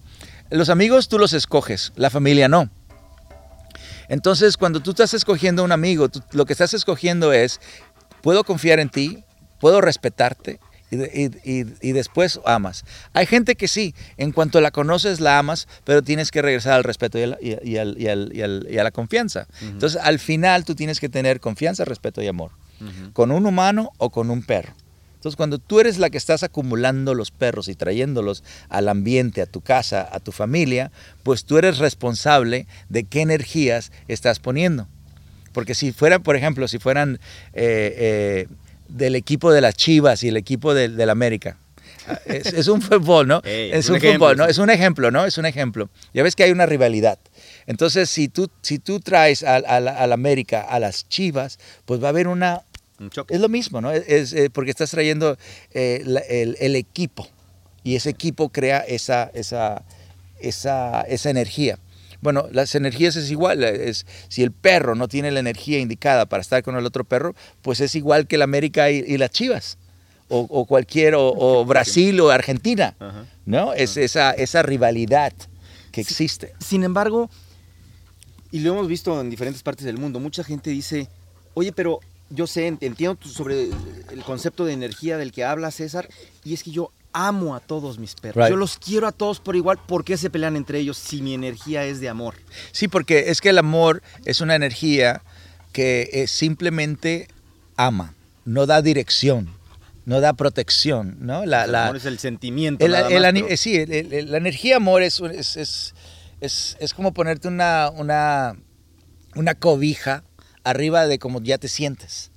Los 0.49 0.69
amigos 0.69 1.07
tú 1.07 1.19
los 1.19 1.33
escoges, 1.33 1.91
la 1.95 2.09
familia 2.09 2.47
no. 2.47 2.69
Entonces, 4.09 4.57
cuando 4.57 4.81
tú 4.81 4.91
estás 4.91 5.13
escogiendo 5.13 5.63
un 5.63 5.71
amigo, 5.71 6.09
lo 6.31 6.45
que 6.45 6.53
estás 6.53 6.73
escogiendo 6.73 7.33
es, 7.33 7.59
puedo 8.21 8.43
confiar 8.43 8.79
en 8.79 8.89
ti, 8.89 9.23
puedo 9.59 9.81
respetarte, 9.81 10.59
y, 10.91 11.93
después 11.93 12.39
amas. 12.45 12.85
Hay 13.13 13.25
gente 13.25 13.55
que 13.55 13.67
sí, 13.67 13.95
en 14.17 14.31
cuanto 14.31 14.61
la 14.61 14.69
conoces 14.69 15.19
la 15.19 15.39
amas, 15.39 15.67
pero 15.85 16.03
tienes 16.03 16.29
que 16.29 16.41
regresar 16.41 16.73
al 16.73 16.83
respeto 16.83 17.17
y, 17.17 17.77
a 17.77 18.83
la 18.83 18.91
confianza. 18.91 19.47
Entonces, 19.61 19.99
al 20.01 20.19
final 20.19 20.65
tú 20.65 20.75
tienes 20.75 20.99
que 20.99 21.09
tener 21.09 21.39
confianza, 21.39 21.83
respeto 21.85 22.21
y 22.21 22.27
amor 22.27 22.51
con 23.13 23.31
un 23.31 23.45
humano 23.45 23.91
o 23.97 24.09
con 24.09 24.29
un 24.29 24.43
perro. 24.43 24.73
Entonces, 25.15 25.37
cuando 25.37 25.57
tú 25.57 25.79
eres 25.79 25.99
la 25.99 26.09
que 26.09 26.17
estás 26.17 26.43
acumulando 26.43 27.13
los 27.13 27.31
perros 27.31 27.69
y 27.69 27.75
trayéndolos 27.75 28.43
al 28.67 28.89
ambiente, 28.89 29.41
a 29.41 29.45
tu 29.45 29.61
casa, 29.61 30.07
a 30.11 30.19
tu 30.19 30.33
familia, 30.33 30.91
pues 31.23 31.45
tú 31.45 31.57
eres 31.57 31.77
responsable 31.77 32.67
de 32.89 33.05
qué 33.05 33.21
energías 33.21 33.93
estás 34.09 34.39
poniendo. 34.39 34.87
Porque 35.53 35.75
si 35.75 35.93
fueran, 35.93 36.23
por 36.23 36.35
ejemplo, 36.35 36.67
si 36.67 36.77
fueran 36.77 37.21
eh, 37.53 37.95
eh, 37.97 38.47
del 38.89 39.15
equipo 39.15 39.53
de 39.53 39.61
las 39.61 39.75
Chivas 39.75 40.23
y 40.23 40.27
el 40.27 40.35
equipo 40.35 40.73
del 40.73 40.97
de 40.97 41.09
América, 41.09 41.57
es, 42.25 42.67
un 42.67 42.81
fútbol, 42.81 43.27
¿no? 43.27 43.41
es 43.45 43.89
un, 43.89 43.99
fútbol, 43.99 44.37
¿no? 44.37 44.45
Es 44.45 44.57
un 44.57 44.69
ejemplo, 44.69 45.11
¿no? 45.11 45.25
Es 45.25 45.37
un 45.37 45.45
ejemplo. 45.45 45.89
Ya 46.13 46.23
ves 46.23 46.35
que 46.35 46.43
hay 46.43 46.51
una 46.51 46.65
rivalidad. 46.65 47.17
Entonces, 47.65 48.09
si 48.09 48.27
tú, 48.27 48.49
si 48.61 48.79
tú 48.79 48.99
traes 48.99 49.43
al 49.43 50.11
América 50.11 50.61
a 50.61 50.79
las 50.79 51.07
Chivas, 51.07 51.59
pues 51.85 52.01
va 52.01 52.07
a 52.07 52.09
haber 52.09 52.27
una... 52.27 52.63
Es 53.29 53.39
lo 53.39 53.49
mismo, 53.49 53.81
¿no? 53.81 53.91
Es, 53.91 54.33
eh, 54.33 54.49
porque 54.49 54.71
estás 54.71 54.91
trayendo 54.91 55.37
eh, 55.73 56.55
el, 56.59 56.75
equipo 56.75 57.27
y 57.83 57.95
ese 57.95 58.09
equipo 58.09 58.49
crea 58.49 58.79
esa, 58.79 59.31
esa, 59.33 59.83
esa, 60.39 61.01
esa 61.01 61.29
energía. 61.29 61.79
Bueno, 62.21 62.47
las 62.51 62.75
energías 62.75 63.15
es 63.15 63.31
igual. 63.31 63.63
Es, 63.63 64.05
si 64.29 64.43
el 64.43 64.51
perro 64.51 64.95
no 64.95 65.07
tiene 65.07 65.31
la 65.31 65.39
energía 65.39 65.79
indicada 65.79 66.25
para 66.25 66.41
estar 66.41 66.63
con 66.63 66.77
el 66.77 66.85
otro 66.85 67.03
perro, 67.03 67.35
pues 67.61 67.81
es 67.81 67.95
igual 67.95 68.27
que 68.27 68.35
el 68.35 68.41
América 68.41 68.89
y, 68.91 69.03
y 69.05 69.17
las 69.17 69.31
Chivas. 69.31 69.77
O, 70.29 70.47
o 70.49 70.65
cualquier, 70.65 71.15
o, 71.15 71.27
o 71.37 71.65
Brasil 71.65 72.19
o 72.21 72.29
Argentina. 72.29 72.95
Ajá. 72.99 73.25
¿No? 73.45 73.73
Es 73.73 73.97
esa, 73.97 74.31
esa 74.31 74.61
rivalidad 74.63 75.33
que 75.91 76.01
existe. 76.01 76.53
Sin 76.59 76.83
embargo, 76.83 77.29
y 78.53 78.59
lo 78.59 78.73
hemos 78.73 78.87
visto 78.87 79.19
en 79.19 79.29
diferentes 79.29 79.63
partes 79.63 79.83
del 79.83 79.97
mundo, 79.97 80.19
mucha 80.19 80.43
gente 80.43 80.69
dice, 80.69 81.09
oye, 81.55 81.71
pero 81.73 81.99
yo 82.33 82.47
sé, 82.47 82.67
ent- 82.71 82.79
entiendo 82.81 83.17
sobre 83.27 83.69
el 84.11 84.23
concepto 84.25 84.65
de 84.65 84.73
energía 84.73 85.17
del 85.17 85.31
que 85.31 85.43
habla 85.43 85.71
César, 85.71 86.07
y 86.43 86.53
es 86.53 86.63
que 86.63 86.71
yo 86.71 86.91
amo 87.13 87.55
a 87.55 87.59
todos 87.59 87.99
mis 87.99 88.15
perros. 88.15 88.43
Right. 88.43 88.49
Yo 88.51 88.57
los 88.57 88.77
quiero 88.77 89.05
a 89.07 89.11
todos 89.11 89.39
por 89.39 89.55
igual. 89.55 89.77
¿Por 89.87 90.03
qué 90.03 90.17
se 90.17 90.29
pelean 90.31 90.55
entre 90.55 90.79
ellos 90.79 90.97
si 90.97 91.21
mi 91.21 91.33
energía 91.35 91.85
es 91.85 91.99
de 91.99 92.09
amor? 92.09 92.35
Sí, 92.71 92.87
porque 92.87 93.29
es 93.29 93.39
que 93.39 93.49
el 93.49 93.59
amor 93.59 94.01
es 94.25 94.41
una 94.41 94.55
energía 94.55 95.21
que 95.71 96.09
eh, 96.11 96.27
simplemente 96.27 97.27
ama, 97.77 98.13
no 98.45 98.65
da 98.65 98.81
dirección, 98.81 99.49
no 100.05 100.21
da 100.21 100.33
protección, 100.33 101.17
¿no? 101.19 101.45
La, 101.45 101.65
el 101.65 101.71
la- 101.71 101.83
amor 101.85 101.97
es 101.97 102.05
el 102.05 102.17
sentimiento. 102.19 102.83
el- 102.83 102.91
nada 102.93 103.07
el 103.09 103.19
más, 103.21 103.25
ani- 103.29 103.43
pero- 103.43 103.57
sí, 103.57 103.75
el- 103.75 104.31
la 104.31 104.37
energía 104.37 104.77
amor 104.77 105.03
es, 105.03 105.19
es, 105.19 105.55
es, 105.57 105.93
es- 106.41 106.77
es 106.79 106.93
como 106.95 107.13
ponerte 107.13 107.47
una, 107.47 107.89
una, 107.91 108.55
una 109.35 109.53
cobija 109.55 110.23
arriba 110.63 111.07
de 111.07 111.19
como 111.19 111.41
ya 111.41 111.57
te 111.57 111.67
sientes. 111.67 112.31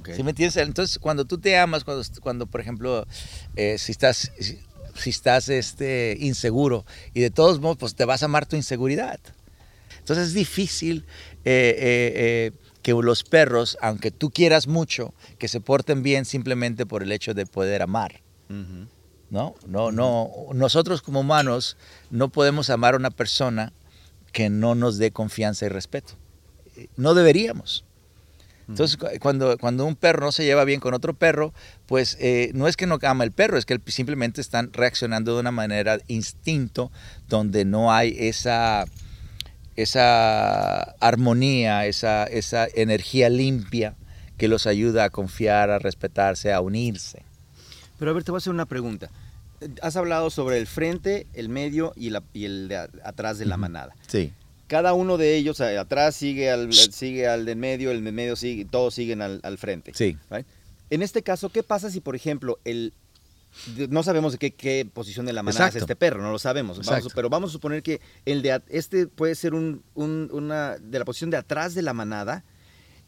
Ok. 0.00 0.10
¿Sí 0.14 0.22
me 0.22 0.30
entiendes? 0.30 0.56
Entonces, 0.56 0.98
cuando 0.98 1.24
tú 1.24 1.38
te 1.38 1.56
amas, 1.56 1.84
cuando, 1.84 2.02
cuando 2.20 2.46
por 2.46 2.60
ejemplo, 2.60 3.06
eh, 3.56 3.78
si 3.78 3.92
estás, 3.92 4.32
si, 4.38 4.58
si 4.94 5.10
estás 5.10 5.48
este, 5.48 6.16
inseguro 6.20 6.84
y 7.14 7.20
de 7.20 7.30
todos 7.30 7.60
modos, 7.60 7.78
pues 7.78 7.94
te 7.94 8.04
vas 8.04 8.22
a 8.22 8.26
amar 8.26 8.46
tu 8.46 8.56
inseguridad. 8.56 9.20
Entonces 9.98 10.28
es 10.28 10.34
difícil 10.34 11.04
eh, 11.44 11.76
eh, 11.78 12.52
que 12.82 12.92
los 12.92 13.24
perros, 13.24 13.76
aunque 13.82 14.10
tú 14.10 14.30
quieras 14.30 14.66
mucho, 14.66 15.12
que 15.38 15.48
se 15.48 15.60
porten 15.60 16.02
bien 16.02 16.24
simplemente 16.24 16.86
por 16.86 17.02
el 17.02 17.12
hecho 17.12 17.34
de 17.34 17.44
poder 17.44 17.82
amar. 17.82 18.22
¿no? 18.48 19.54
No, 19.66 19.92
no, 19.92 20.30
nosotros 20.54 21.02
como 21.02 21.20
humanos 21.20 21.76
no 22.10 22.30
podemos 22.30 22.70
amar 22.70 22.94
a 22.94 22.96
una 22.96 23.10
persona 23.10 23.74
que 24.32 24.48
no 24.48 24.74
nos 24.74 24.96
dé 24.96 25.10
confianza 25.10 25.66
y 25.66 25.68
respeto. 25.68 26.14
No 26.96 27.14
deberíamos. 27.14 27.84
Entonces, 28.68 28.98
cu- 28.98 29.06
cuando, 29.20 29.56
cuando 29.56 29.86
un 29.86 29.96
perro 29.96 30.26
no 30.26 30.32
se 30.32 30.44
lleva 30.44 30.64
bien 30.64 30.78
con 30.78 30.92
otro 30.92 31.14
perro, 31.14 31.54
pues 31.86 32.18
eh, 32.20 32.50
no 32.52 32.68
es 32.68 32.76
que 32.76 32.86
no 32.86 32.98
ama 33.02 33.24
el 33.24 33.32
perro, 33.32 33.56
es 33.56 33.64
que 33.64 33.80
simplemente 33.86 34.42
están 34.42 34.70
reaccionando 34.74 35.34
de 35.34 35.40
una 35.40 35.50
manera 35.52 35.98
instinto, 36.06 36.92
donde 37.28 37.64
no 37.64 37.90
hay 37.92 38.14
esa, 38.18 38.84
esa 39.76 40.82
armonía, 41.00 41.86
esa, 41.86 42.24
esa 42.24 42.66
energía 42.74 43.28
limpia 43.30 43.94
que 44.36 44.48
los 44.48 44.66
ayuda 44.66 45.04
a 45.04 45.10
confiar, 45.10 45.70
a 45.70 45.78
respetarse, 45.78 46.52
a 46.52 46.60
unirse. 46.60 47.22
Pero 47.98 48.10
a 48.10 48.14
ver, 48.14 48.22
te 48.24 48.30
voy 48.30 48.36
a 48.38 48.40
hacer 48.40 48.52
una 48.52 48.66
pregunta. 48.66 49.10
Has 49.82 49.96
hablado 49.96 50.30
sobre 50.30 50.58
el 50.58 50.66
frente, 50.66 51.26
el 51.34 51.48
medio 51.48 51.92
y, 51.96 52.10
la- 52.10 52.22
y 52.32 52.44
el 52.44 52.68
de 52.68 52.76
atrás 52.76 53.38
de 53.38 53.46
la 53.46 53.56
manada. 53.56 53.94
Sí. 54.06 54.32
Cada 54.68 54.92
uno 54.92 55.16
de 55.16 55.34
ellos 55.36 55.58
eh, 55.60 55.76
atrás 55.78 56.14
sigue 56.14 56.50
al, 56.50 56.72
sigue 56.72 57.26
al 57.26 57.44
del 57.44 57.56
medio, 57.56 57.90
el 57.90 58.04
del 58.04 58.12
medio 58.14 58.36
sigue, 58.36 58.64
todos 58.64 58.94
siguen 58.94 59.20
al, 59.22 59.40
al 59.42 59.58
frente. 59.58 59.92
Sí. 59.94 60.16
Right? 60.30 60.46
En 60.90 61.02
este 61.02 61.22
caso, 61.22 61.48
¿qué 61.50 61.62
pasa 61.62 61.90
si, 61.90 62.00
por 62.00 62.14
ejemplo, 62.14 62.58
el 62.64 62.92
de- 63.76 63.88
no 63.88 64.02
sabemos 64.02 64.32
de 64.32 64.38
qué, 64.38 64.50
qué 64.52 64.86
posición 64.92 65.24
de 65.26 65.32
la 65.32 65.42
manada 65.42 65.64
Exacto. 65.66 65.78
es 65.78 65.82
este 65.82 65.96
perro, 65.96 66.22
no 66.22 66.30
lo 66.30 66.38
sabemos. 66.38 66.78
Vamos 66.86 67.12
pero 67.14 67.28
vamos 67.30 67.50
a 67.50 67.52
suponer 67.52 67.82
que 67.82 68.00
el 68.26 68.42
de 68.42 68.60
este 68.68 69.06
puede 69.06 69.34
ser 69.34 69.54
un, 69.54 69.82
un- 69.94 70.28
una 70.32 70.76
de 70.76 70.98
la 70.98 71.04
posición 71.04 71.30
de 71.30 71.38
atrás 71.38 71.74
de 71.74 71.82
la 71.82 71.94
manada 71.94 72.44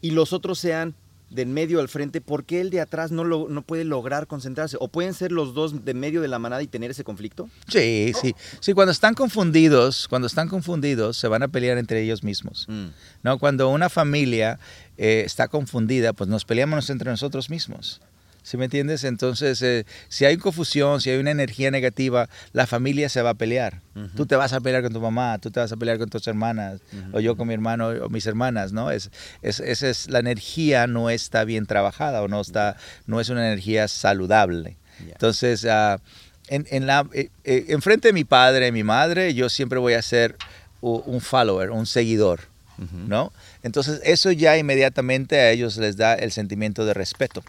y 0.01 0.11
los 0.11 0.33
otros 0.33 0.57
sean 0.59 0.95
del 1.31 1.47
medio 1.47 1.79
al 1.79 1.89
frente. 1.89 2.21
¿Por 2.21 2.45
qué 2.45 2.61
el 2.61 2.69
de 2.69 2.81
atrás 2.81 3.11
no, 3.11 3.23
lo, 3.23 3.47
no 3.49 3.61
puede 3.61 3.85
lograr 3.85 4.27
concentrarse? 4.27 4.77
¿O 4.79 4.87
pueden 4.89 5.13
ser 5.13 5.31
los 5.31 5.53
dos 5.53 5.83
de 5.83 5.93
medio 5.93 6.21
de 6.21 6.27
la 6.27 6.39
manada 6.39 6.61
y 6.61 6.67
tener 6.67 6.91
ese 6.91 7.03
conflicto? 7.03 7.49
Sí, 7.67 8.13
sí. 8.21 8.35
Sí, 8.59 8.73
cuando 8.73 8.91
están 8.91 9.13
confundidos, 9.13 10.07
cuando 10.07 10.27
están 10.27 10.47
confundidos, 10.47 11.17
se 11.17 11.27
van 11.27 11.43
a 11.43 11.47
pelear 11.47 11.77
entre 11.77 12.01
ellos 12.01 12.23
mismos. 12.23 12.65
Mm. 12.69 12.87
¿no? 13.23 13.39
Cuando 13.39 13.69
una 13.69 13.89
familia 13.89 14.59
eh, 14.97 15.23
está 15.25 15.47
confundida, 15.47 16.13
pues 16.13 16.29
nos 16.29 16.45
peleamos 16.45 16.89
entre 16.89 17.09
nosotros 17.09 17.49
mismos. 17.49 18.01
¿Sí 18.43 18.57
me 18.57 18.65
entiendes? 18.65 19.03
Entonces, 19.03 19.61
eh, 19.61 19.85
si 20.09 20.25
hay 20.25 20.37
confusión, 20.37 20.99
si 20.99 21.11
hay 21.11 21.19
una 21.19 21.29
energía 21.31 21.69
negativa, 21.69 22.27
la 22.53 22.65
familia 22.65 23.07
se 23.07 23.21
va 23.21 23.31
a 23.31 23.33
pelear. 23.35 23.81
Ujú. 23.95 24.07
Tú 24.15 24.25
te 24.25 24.35
vas 24.35 24.51
a 24.53 24.59
pelear 24.61 24.81
con 24.81 24.91
tu 24.93 24.99
mamá, 24.99 25.37
tú 25.37 25.51
te 25.51 25.59
vas 25.59 25.71
a 25.71 25.77
pelear 25.77 25.99
con 25.99 26.09
tus 26.09 26.25
hermanas, 26.27 26.81
Ujú. 26.91 27.17
o 27.17 27.19
yo 27.19 27.37
con 27.37 27.47
mi 27.47 27.53
hermano 27.53 27.89
o 27.89 28.09
mis 28.09 28.25
hermanas, 28.25 28.71
¿no? 28.71 28.89
Es, 28.89 29.11
es, 29.43 29.59
esa 29.59 29.89
es, 29.89 30.09
la 30.09 30.19
energía 30.19 30.87
no 30.87 31.11
está 31.11 31.43
bien 31.43 31.67
trabajada 31.67 32.23
o 32.23 32.27
no, 32.27 32.41
está, 32.41 32.77
no 33.05 33.19
es 33.21 33.29
una 33.29 33.45
energía 33.47 33.87
saludable. 33.87 34.77
Ya. 35.05 35.11
Entonces, 35.13 35.63
ah, 35.65 35.99
en, 36.47 36.65
en 36.71 36.87
la, 36.87 37.07
eh, 37.13 37.29
eh, 37.43 37.65
enfrente 37.69 38.07
de 38.07 38.13
mi 38.13 38.23
padre 38.23 38.67
y 38.67 38.71
mi 38.71 38.83
madre, 38.83 39.35
yo 39.35 39.49
siempre 39.49 39.77
voy 39.77 39.93
a 39.93 40.01
ser 40.01 40.35
un 40.81 41.21
follower, 41.21 41.69
un 41.69 41.85
seguidor, 41.85 42.39
Ujú. 42.79 42.97
¿no? 43.07 43.31
Entonces, 43.61 44.01
eso 44.03 44.31
ya 44.31 44.57
inmediatamente 44.57 45.39
a 45.39 45.51
ellos 45.51 45.77
les 45.77 45.95
da 45.95 46.15
el 46.15 46.31
sentimiento 46.31 46.85
de 46.85 46.95
respeto. 46.95 47.43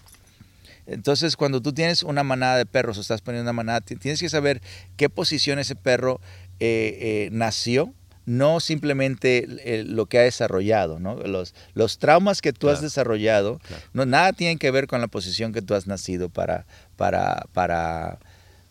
Entonces, 0.87 1.37
cuando 1.37 1.61
tú 1.63 1.73
tienes 1.73 2.03
una 2.03 2.23
manada 2.23 2.57
de 2.59 2.67
perros 2.67 2.99
o 2.99 3.01
estás 3.01 3.21
poniendo 3.21 3.45
una 3.45 3.53
manada, 3.53 3.81
ti- 3.81 3.97
tienes 3.97 4.21
que 4.21 4.29
saber 4.29 4.61
qué 4.97 5.09
posición 5.09 5.59
ese 5.59 5.77
perro 5.77 6.21
eh, 6.61 6.99
eh, 7.01 7.29
nació, 7.33 7.93
no 8.27 8.61
simplemente 8.61 9.47
eh, 9.65 9.85
lo 9.85 10.07
que 10.07 10.19
ha 10.19 10.23
desarrollado, 10.23 11.01
¿no? 11.01 11.17
Los, 11.17 11.55
los 11.75 11.99
traumas 11.99 12.41
que 12.41 12.53
tú 12.53 12.69
has 12.69 12.81
desarrollado, 12.81 13.59
Claro. 13.67 13.83
no, 13.95 14.07
nada 14.07 14.33
tienen 14.33 14.59
que 14.59 14.71
ver 14.71 14.87
con 14.87 15.01
la 15.01 15.09
posición 15.09 15.53
que 15.53 15.61
tú 15.63 15.75
has 15.75 15.87
nacido 15.89 16.29
para, 16.29 16.65
para, 16.97 17.47
para, 17.53 18.19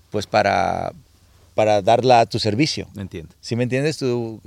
pues 0.10 0.26
para, 0.26 0.94
para 1.54 1.82
darla 1.82 2.22
a 2.22 2.26
tu 2.28 2.40
servicio. 2.40 2.88
Entiendo. 2.96 3.34
Si 3.42 3.58
me 3.58 3.64
entiendes, 3.64 3.98
tú 3.98 4.42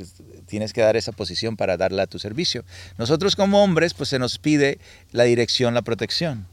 tienes 0.46 0.72
que 0.72 0.80
dar 0.80 0.96
esa 0.96 1.12
posición 1.12 1.56
para 1.56 1.76
darla 1.76 2.04
a 2.04 2.06
tu 2.06 2.18
servicio. 2.18 2.64
Nosotros 2.96 3.36
como 3.36 3.62
hombres, 3.62 3.92
pues 3.92 4.08
se 4.08 4.18
nos 4.18 4.38
pide 4.38 4.78
la 5.12 5.24
dirección, 5.24 5.74
la 5.74 5.82
protección, 5.82 6.46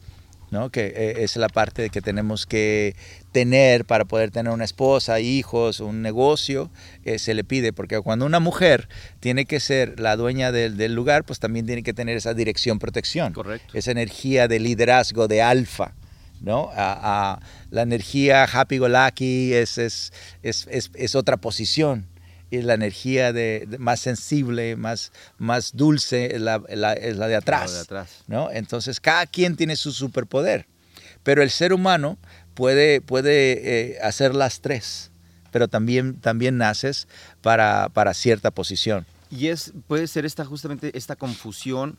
¿no? 0.51 0.69
Que 0.69 0.93
eh, 0.95 1.23
es 1.23 1.35
la 1.37 1.47
parte 1.49 1.89
que 1.89 2.01
tenemos 2.01 2.45
que 2.45 2.95
tener 3.31 3.85
para 3.85 4.05
poder 4.05 4.31
tener 4.31 4.51
una 4.53 4.65
esposa, 4.65 5.19
hijos, 5.19 5.79
un 5.79 6.01
negocio, 6.01 6.69
eh, 7.05 7.17
se 7.17 7.33
le 7.33 7.43
pide, 7.43 7.73
porque 7.73 7.99
cuando 8.01 8.25
una 8.25 8.39
mujer 8.39 8.87
tiene 9.21 9.45
que 9.45 9.59
ser 9.59 9.99
la 9.99 10.15
dueña 10.17 10.51
del, 10.51 10.77
del 10.77 10.93
lugar, 10.93 11.23
pues 11.23 11.39
también 11.39 11.65
tiene 11.65 11.81
que 11.83 11.93
tener 11.93 12.17
esa 12.17 12.33
dirección, 12.33 12.77
protección 12.79 13.33
Correcto. 13.33 13.75
esa 13.77 13.91
energía 13.91 14.47
de 14.47 14.59
liderazgo, 14.59 15.27
de 15.27 15.41
alfa, 15.41 15.93
¿no? 16.41 16.69
A- 16.75 17.33
a- 17.35 17.39
la 17.69 17.83
energía 17.83 18.43
happy 18.43 18.77
go 18.79 18.89
lucky 18.89 19.53
es, 19.53 19.77
es, 19.77 20.11
es, 20.43 20.67
es- 20.69 20.91
es 20.95 21.15
otra 21.15 21.37
posición. 21.37 22.05
Y 22.51 22.61
la 22.61 22.73
energía 22.75 23.33
de, 23.33 23.65
de 23.67 23.77
más 23.79 23.99
sensible, 24.01 24.75
más, 24.75 25.11
más 25.39 25.71
dulce, 25.75 26.35
es 26.35 26.41
la, 26.41 26.61
la- 26.69 26.93
es 26.93 27.17
la 27.17 27.27
de 27.27 27.35
atrás. 27.37 27.71
Lo 27.71 27.75
de 27.77 27.81
atrás. 27.81 28.09
¿no? 28.27 28.51
Entonces, 28.51 28.99
cada 28.99 29.25
quien 29.25 29.55
tiene 29.55 29.75
su 29.75 29.91
superpoder. 29.93 30.67
Pero 31.23 31.41
el 31.43 31.49
ser 31.49 31.71
humano 31.73 32.17
puede, 32.53 32.99
puede 33.01 33.93
eh, 33.93 33.99
hacer 34.03 34.35
las 34.35 34.59
tres. 34.61 35.11
Pero 35.51 35.67
también, 35.67 36.19
también 36.19 36.57
naces 36.57 37.07
para, 37.41 37.89
para 37.89 38.13
cierta 38.13 38.51
posición. 38.51 39.05
Y 39.29 39.47
es, 39.47 39.71
puede 39.87 40.07
ser 40.07 40.25
esta 40.25 40.43
justamente 40.45 40.91
esta 40.97 41.15
confusión 41.15 41.97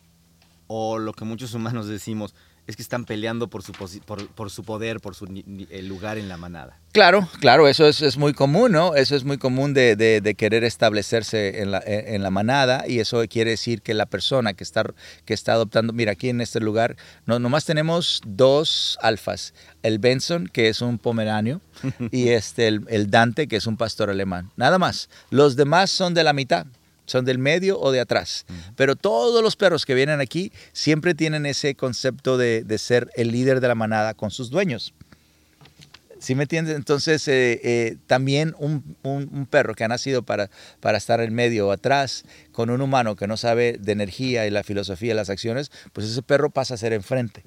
o 0.66 0.99
lo 0.99 1.12
que 1.14 1.25
muchos 1.25 1.54
humanos 1.54 1.87
decimos 1.88 2.35
es 2.66 2.76
que 2.76 2.83
están 2.83 3.04
peleando 3.04 3.49
por 3.49 3.62
su, 3.62 3.73
por, 3.73 4.26
por 4.28 4.50
su 4.50 4.62
poder, 4.64 5.00
por 5.00 5.14
su 5.16 5.25
el 5.71 5.88
lugar 5.88 6.16
en 6.19 6.28
la 6.28 6.37
manada. 6.37 6.78
Claro, 6.92 7.28
claro, 7.40 7.66
eso 7.69 7.87
es, 7.87 8.02
es 8.02 8.16
muy 8.16 8.35
común, 8.35 8.73
¿no? 8.73 8.95
Eso 8.95 9.16
es 9.16 9.25
muy 9.25 9.37
común 9.38 9.75
de, 9.75 9.97
de- 9.97 10.21
de 10.21 10.35
querer 10.35 10.62
establecerse 10.62 11.61
en 11.62 11.71
la, 11.71 11.83
en 11.85 12.14
en 12.14 12.23
la 12.23 12.31
manada 12.31 12.85
y 12.87 13.00
eso 13.00 13.23
quiere 13.28 13.50
decir 13.50 13.83
que 13.83 13.95
la 13.95 14.07
persona 14.07 14.52
que 14.54 14.62
está, 14.62 14.85
que 15.25 15.35
está 15.35 15.54
adoptando, 15.54 15.92
mira, 15.92 16.12
aquí 16.12 16.28
en 16.28 16.40
este 16.40 16.61
lugar, 16.61 16.97
no, 17.26 17.38
nomás 17.38 17.64
tenemos 17.64 18.21
dos 18.26 18.99
alfas, 19.02 19.54
el 19.83 19.99
Benson, 19.99 20.47
que 20.47 20.69
es 20.69 20.83
un 20.83 20.99
pomeranio, 20.99 21.61
y 22.12 22.28
este, 22.28 22.69
el, 22.69 22.85
el 22.88 23.11
Dante, 23.11 23.49
que 23.49 23.57
es 23.57 23.66
un 23.66 23.76
pastor 23.76 24.09
alemán, 24.11 24.50
nada 24.57 24.78
más. 24.78 25.09
Los 25.31 25.57
demás 25.57 25.90
son 25.90 26.14
de 26.14 26.23
la 26.25 26.33
mitad. 26.33 26.66
Son 27.12 27.26
del 27.26 27.37
medio 27.38 27.78
o 27.78 27.92
de 27.92 28.00
atrás. 28.00 28.47
Pero 28.75 28.97
todos 28.97 29.42
los 29.42 29.54
perros 29.54 29.85
que 29.85 29.95
vienen 29.95 30.21
aquí 30.21 30.50
siempre 30.73 31.14
tienen 31.14 31.45
ese 31.45 31.75
concepto 31.75 32.38
de, 32.38 32.64
de 32.64 32.78
ser 32.78 33.11
el 33.16 33.31
líder 33.31 33.61
de 33.61 33.69
la 33.69 33.75
manada 33.75 34.14
con 34.14 34.31
sus 34.31 34.49
dueños. 34.49 34.95
¿Sí 36.19 36.35
me 36.35 36.45
entiendes? 36.45 36.75
Entonces, 36.76 37.26
eh, 37.28 37.61
eh, 37.64 37.97
también 38.07 38.54
un, 38.59 38.97
un- 39.02 39.28
un 39.33 39.45
perro 39.47 39.75
que 39.75 39.83
ha 39.85 39.88
nacido 39.88 40.23
para, 40.23 40.49
para 40.81 40.97
estar 40.97 41.21
en 41.21 41.35
medio 41.35 41.69
o 41.69 41.73
atrás, 41.73 42.25
con 42.52 42.71
un 42.71 42.81
humano 42.81 43.14
que 43.16 43.26
no 43.26 43.37
sabe 43.37 43.76
de 43.78 43.92
energía 43.92 44.47
y 44.47 44.50
la 44.50 44.62
filosofía 44.62 45.11
de 45.11 45.16
las 45.16 45.31
acciones, 45.31 45.71
pues 45.92 46.07
ese 46.09 46.23
perro 46.23 46.49
pasa 46.50 46.75
a 46.75 46.76
ser 46.78 46.92
enfrente. 46.95 47.42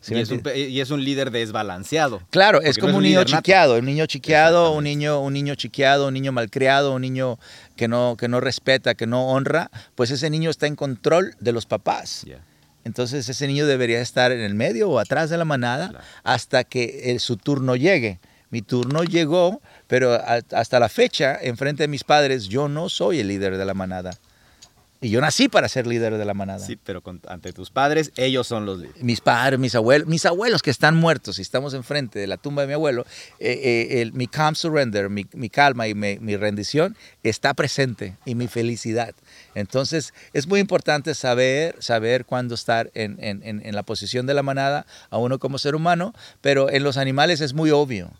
¿Sí 0.00 0.14
y, 0.14 0.18
es 0.20 0.28
un, 0.30 0.36
entiendes? 0.36 0.52
pe- 0.64 0.68
y 0.70 0.80
es 0.80 0.90
un 0.90 1.04
líder 1.04 1.30
desbalanceado. 1.30 2.22
Claro, 2.30 2.60
es 2.60 2.78
no 2.78 2.82
como 2.82 2.92
es 2.92 2.96
un 2.98 3.02
niño 3.02 3.24
chiqueado, 3.24 3.78
un 3.78 3.84
niño 3.84 4.06
chiqueado, 4.06 4.72
un 4.72 4.84
niño, 4.84 5.20
un 5.20 5.32
niño 5.32 5.54
chiqueado, 5.56 6.06
un 6.08 6.14
niño 6.14 6.30
malcriado, 6.32 6.92
un 6.94 7.02
niño 7.02 7.38
que 7.76 7.88
no, 7.88 8.16
que 8.16 8.28
no 8.28 8.40
respeta, 8.40 8.94
que 8.94 9.06
no 9.06 9.28
honra, 9.28 9.70
pues 9.94 10.10
ese 10.10 10.30
niño 10.30 10.50
está 10.50 10.66
en 10.66 10.76
control 10.76 11.34
de 11.40 11.52
los 11.52 11.66
papás. 11.66 12.24
Entonces 12.84 13.28
ese 13.28 13.46
niño 13.46 13.66
debería 13.66 14.00
estar 14.00 14.32
en 14.32 14.40
el 14.40 14.54
medio 14.54 14.88
o 14.88 14.98
atrás 14.98 15.30
de 15.30 15.36
la 15.36 15.44
manada 15.44 15.88
Claro. 15.90 16.04
hasta 16.22 16.64
que 16.64 17.10
el- 17.10 17.20
su 17.20 17.36
turno 17.36 17.76
llegue. 17.76 18.18
Mi 18.50 18.62
turno 18.62 19.02
llegó, 19.04 19.60
pero 19.88 20.14
a- 20.14 20.40
hasta 20.52 20.80
la 20.80 20.88
fecha, 20.88 21.36
enfrente 21.42 21.82
de 21.82 21.88
mis 21.88 22.02
padres, 22.04 22.48
yo 22.48 22.66
no 22.68 22.88
soy 22.88 23.20
el 23.20 23.28
líder 23.28 23.58
de 23.58 23.64
la 23.66 23.74
manada. 23.74 24.12
Y 25.00 25.10
yo 25.10 25.20
nací 25.20 25.48
para 25.48 25.68
ser 25.68 25.86
líder 25.86 26.18
de 26.18 26.24
la 26.24 26.34
manada. 26.34 26.58
Sí, 26.58 26.76
pero 26.82 27.02
con- 27.02 27.20
ante 27.28 27.52
tus 27.52 27.70
padres, 27.70 28.10
ellos 28.16 28.48
son 28.48 28.66
los 28.66 28.78
líderes. 28.80 29.00
Mis 29.00 29.20
padres, 29.20 29.58
mis 29.60 29.76
abuelos, 29.76 30.08
mis 30.08 30.26
abuelos 30.26 30.60
que 30.60 30.70
están 30.70 30.96
muertos 30.96 31.38
y 31.38 31.42
estamos 31.42 31.72
enfrente 31.74 32.18
de 32.18 32.26
la 32.26 32.36
tumba 32.36 32.62
de 32.62 32.68
mi 32.68 32.74
abuelo, 32.74 33.06
eh, 33.38 33.60
eh, 33.62 34.02
el- 34.02 34.12
mi 34.12 34.26
calm 34.26 34.56
surrender, 34.56 35.08
mi, 35.08 35.24
mi 35.34 35.50
calma 35.50 35.86
y 35.86 35.94
mi, 35.94 36.18
mi 36.18 36.36
rendición 36.36 36.96
está 37.22 37.54
presente 37.54 38.16
y 38.24 38.34
mi 38.34 38.48
felicidad. 38.48 39.14
Entonces 39.54 40.12
es 40.32 40.48
muy 40.48 40.58
importante 40.58 41.14
saber, 41.14 41.76
saber 41.78 42.24
cuándo 42.24 42.56
estar 42.56 42.90
en, 42.94 43.18
en- 43.22 43.42
en- 43.44 43.64
en 43.64 43.74
la 43.76 43.84
posición 43.84 44.26
de 44.26 44.34
la 44.34 44.42
manada 44.42 44.84
a 45.10 45.18
uno 45.18 45.38
como 45.38 45.58
ser 45.58 45.76
humano, 45.76 46.12
pero 46.40 46.70
en 46.70 46.82
los 46.82 46.96
animales 46.96 47.40
es 47.40 47.54
muy 47.54 47.70
obvio. 47.70 48.10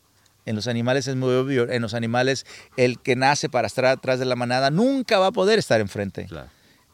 En 0.47 0.55
los 0.57 0.69
animales 0.69 1.09
es 1.09 1.17
muy 1.17 1.35
obvio. 1.35 1.69
En 1.71 1.83
los 1.83 1.93
animales 1.93 2.47
el 2.77 3.01
que 3.01 3.17
nace 3.17 3.49
para 3.49 3.67
estar 3.67 3.85
atrás 3.85 4.19
de 4.21 4.25
la 4.27 4.37
manada 4.37 4.71
nunca 4.71 5.19
va 5.19 5.27
a 5.27 5.33
poder 5.33 5.59
estar 5.59 5.81
enfrente. 5.81 6.27
Claro. 6.27 6.49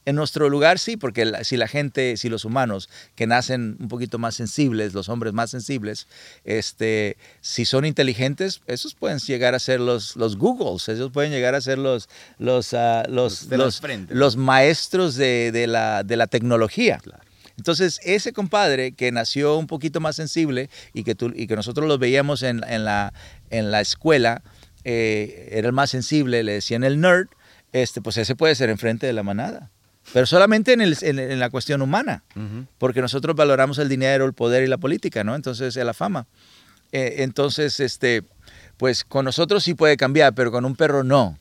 En 0.07 0.17
nuestro 0.17 0.51
lugar 0.51 0.79
sí, 0.79 0.97
porque 0.99 1.25
la- 1.25 1.45
si 1.45 1.57
la 1.57 1.67
gente, 1.67 2.17
si 2.19 2.29
los 2.29 2.45
humanos 2.45 2.91
que 3.15 3.27
nacen 3.27 3.77
un 3.81 3.89
poquito 3.89 4.19
más 4.19 4.35
sensibles, 4.35 4.93
los 4.93 5.09
hombres 5.09 5.33
más 5.33 5.51
sensibles, 5.51 6.07
este, 6.45 7.17
si 7.41 7.65
son 7.65 7.85
inteligentes, 7.85 8.61
esos 8.67 8.95
pueden 8.95 9.19
llegar 9.19 9.55
a 9.55 9.59
ser 9.59 9.81
los, 9.81 10.15
los 10.17 10.37
Googles, 10.37 10.89
esos 10.89 11.11
pueden 11.11 11.33
llegar 11.33 11.55
a 11.55 11.61
ser 11.61 11.79
los, 11.79 12.09
los, 12.39 12.75
ah, 12.75 13.05
los, 13.09 13.45
Los 13.45 13.59
los- 13.59 13.81
los 14.11 14.37
maestros 14.37 15.15
de, 15.17 15.51
de 15.53 15.67
la, 15.67 16.03
de 16.03 16.17
la 16.17 16.27
tecnología. 16.27 16.99
Claro. 16.99 17.23
Entonces, 17.57 18.01
ese 18.03 18.33
compadre 18.33 18.93
que 18.93 19.11
nació 19.13 19.57
un 19.57 19.67
poquito 19.69 20.01
más 20.01 20.17
sensible 20.17 20.69
y 20.93 21.05
que, 21.05 21.15
tú- 21.15 21.33
y 21.35 21.47
que 21.47 21.57
nosotros 21.57 21.87
lo 21.89 21.99
veíamos 21.99 22.43
en, 22.43 22.63
en 22.69 22.85
la, 22.85 23.13
en 23.51 23.71
la 23.71 23.81
escuela, 23.81 24.43
eh, 24.85 25.49
era 25.53 25.69
el 25.69 25.73
más 25.73 25.91
sensible, 25.91 26.43
le 26.43 26.53
decían 26.53 26.85
el 26.85 27.01
nerd, 27.01 27.29
este, 27.73 28.03
pues 28.03 28.17
ese 28.19 28.37
puede 28.37 28.55
ser 28.55 28.71
enfrente 28.71 29.07
de 29.07 29.13
la 29.15 29.23
manada. 29.23 29.71
Pero 30.13 30.27
solamente 30.27 30.73
en, 30.73 30.81
el- 30.83 30.97
en- 31.01 31.19
en 31.19 31.41
la 31.41 31.51
cuestión 31.51 31.83
humana, 31.83 32.23
porque 32.79 33.01
nosotros 33.01 33.35
valoramos 33.35 33.79
el 33.79 33.89
dinero, 33.89 34.25
el 34.27 34.33
poder 34.35 34.63
y 34.63 34.67
la 34.67 34.79
política, 34.79 35.25
¿no? 35.25 35.35
Entonces, 35.35 35.77
eh, 35.77 35.85
la 35.85 35.95
fama. 35.95 36.27
Eh, 36.93 37.17
entonces, 37.25 37.81
este, 37.81 38.23
pues 38.77 39.05
con 39.05 39.25
nosotros 39.25 39.65
sí 39.65 39.75
puede 39.75 39.97
cambiar, 39.97 40.35
pero 40.35 40.53
con 40.53 40.65
un 40.65 40.77
perro 40.77 41.03
no. 41.03 41.39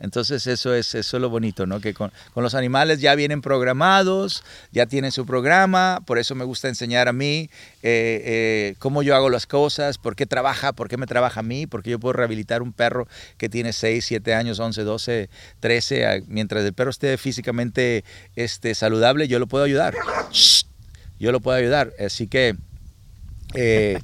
Entonces 0.00 0.46
eso 0.46 0.74
es, 0.74 0.94
eso 0.94 1.16
es 1.16 1.20
lo 1.20 1.28
bonito, 1.28 1.66
¿no? 1.66 1.80
Que 1.80 1.92
con, 1.94 2.10
los 2.34 2.54
animales 2.54 3.00
ya 3.00 3.14
vienen 3.14 3.42
programados, 3.42 4.42
ya 4.72 4.86
tienen 4.86 5.12
su 5.12 5.26
programa, 5.26 6.00
por 6.06 6.18
eso 6.18 6.34
me 6.34 6.44
gusta 6.44 6.68
enseñar 6.68 7.06
a 7.06 7.12
mí 7.12 7.50
eh, 7.82 8.22
eh, 8.24 8.74
cómo 8.78 9.02
yo 9.02 9.14
hago 9.14 9.28
las 9.28 9.46
cosas, 9.46 9.98
por 9.98 10.16
qué 10.16 10.24
trabaja, 10.24 10.72
por 10.72 10.88
qué 10.88 10.96
me 10.96 11.06
trabaja 11.06 11.40
a 11.40 11.42
mí, 11.42 11.66
porque 11.66 11.90
yo 11.90 11.98
puedo 11.98 12.14
rehabilitar 12.14 12.62
un 12.62 12.72
perro 12.72 13.06
que 13.36 13.50
tiene 13.50 13.72
6, 13.74 14.04
7 14.04 14.34
años, 14.34 14.58
11, 14.58 14.82
12, 14.82 15.28
13, 15.60 16.06
a- 16.06 16.20
mientras 16.28 16.64
el 16.64 16.72
perro 16.72 16.90
esté 16.90 17.18
físicamente 17.18 18.04
este, 18.36 18.74
saludable, 18.74 19.28
yo 19.28 19.38
lo 19.38 19.46
puedo 19.46 19.64
ayudar. 19.64 19.94
Yo 21.18 21.32
lo 21.32 21.40
puedo 21.40 21.58
ayudar. 21.58 21.92
Así 22.04 22.26
que 22.26 22.56
eh, 23.54 24.00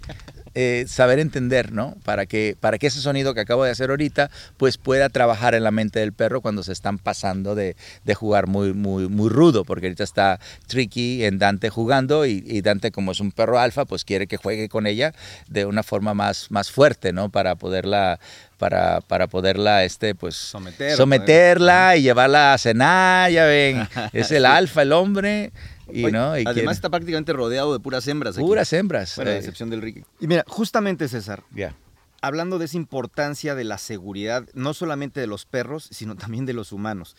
eh, 0.58 0.86
saber 0.88 1.18
entender, 1.18 1.70
¿no? 1.70 1.98
Para 2.02 2.24
que, 2.24 2.56
para 2.58 2.78
que 2.78 2.86
ese 2.86 3.02
sonido 3.02 3.34
que 3.34 3.40
acabo 3.40 3.62
de 3.62 3.70
hacer 3.70 3.90
ahorita, 3.90 4.30
pues 4.56 4.78
pueda 4.78 5.10
trabajar 5.10 5.54
en 5.54 5.62
la 5.62 5.70
mente 5.70 6.00
del 6.00 6.14
perro 6.14 6.40
cuando 6.40 6.62
se 6.62 6.72
están 6.72 6.96
pasando 6.96 7.54
de, 7.54 7.76
de 8.06 8.14
jugar 8.14 8.46
muy, 8.46 8.72
muy, 8.72 9.06
muy 9.06 9.28
rudo, 9.28 9.66
porque 9.66 9.84
ahorita 9.84 10.02
está 10.02 10.40
Tricky 10.66 11.26
en 11.26 11.38
Dante 11.38 11.68
jugando 11.68 12.24
y, 12.24 12.42
y 12.46 12.62
Dante 12.62 12.90
como 12.90 13.12
es 13.12 13.20
un 13.20 13.32
perro 13.32 13.58
alfa, 13.58 13.84
pues 13.84 14.06
quiere 14.06 14.26
que 14.26 14.38
juegue 14.38 14.70
con 14.70 14.86
ella 14.86 15.12
de 15.46 15.66
una 15.66 15.82
forma 15.82 16.14
más, 16.14 16.50
más 16.50 16.70
fuerte, 16.70 17.12
¿no? 17.12 17.28
Para 17.28 17.56
poderla, 17.56 18.18
para, 18.56 19.02
para 19.02 19.26
poderla, 19.26 19.84
este, 19.84 20.14
pues 20.14 20.36
Someter, 20.36 20.96
someterla 20.96 21.98
y 21.98 22.02
llevarla 22.02 22.54
a 22.54 22.58
cenar, 22.58 23.30
ya 23.30 23.44
ven, 23.44 23.86
es 24.14 24.30
el 24.30 24.46
alfa, 24.46 24.80
el 24.80 24.92
hombre, 24.92 25.52
y, 25.92 26.04
Oye, 26.04 26.12
¿no? 26.12 26.36
Y 26.36 26.40
además 26.40 26.54
quiere- 26.54 26.72
está 26.72 26.90
prácticamente 26.90 27.32
rodeado 27.32 27.72
de 27.72 27.80
puras 27.80 28.06
hembras. 28.08 28.36
aquí. 28.36 28.44
puras 28.46 28.72
hembras. 28.72 29.16
Bueno, 29.16 29.30
a 29.30 29.34
eh, 29.34 29.38
excepción 29.38 29.70
del 29.70 29.82
Ricky. 29.82 30.02
Y 30.20 30.26
mira, 30.26 30.44
justamente 30.48 31.08
César, 31.08 31.42
ya. 31.54 31.74
hablando 32.22 32.58
de 32.58 32.64
esa 32.64 32.76
importancia 32.76 33.54
de 33.54 33.64
la 33.64 33.78
seguridad, 33.78 34.44
no 34.54 34.74
solamente 34.74 35.20
de 35.20 35.26
los 35.26 35.46
perros, 35.46 35.88
sino 35.92 36.16
también 36.16 36.46
de 36.46 36.52
los 36.54 36.72
humanos. 36.72 37.16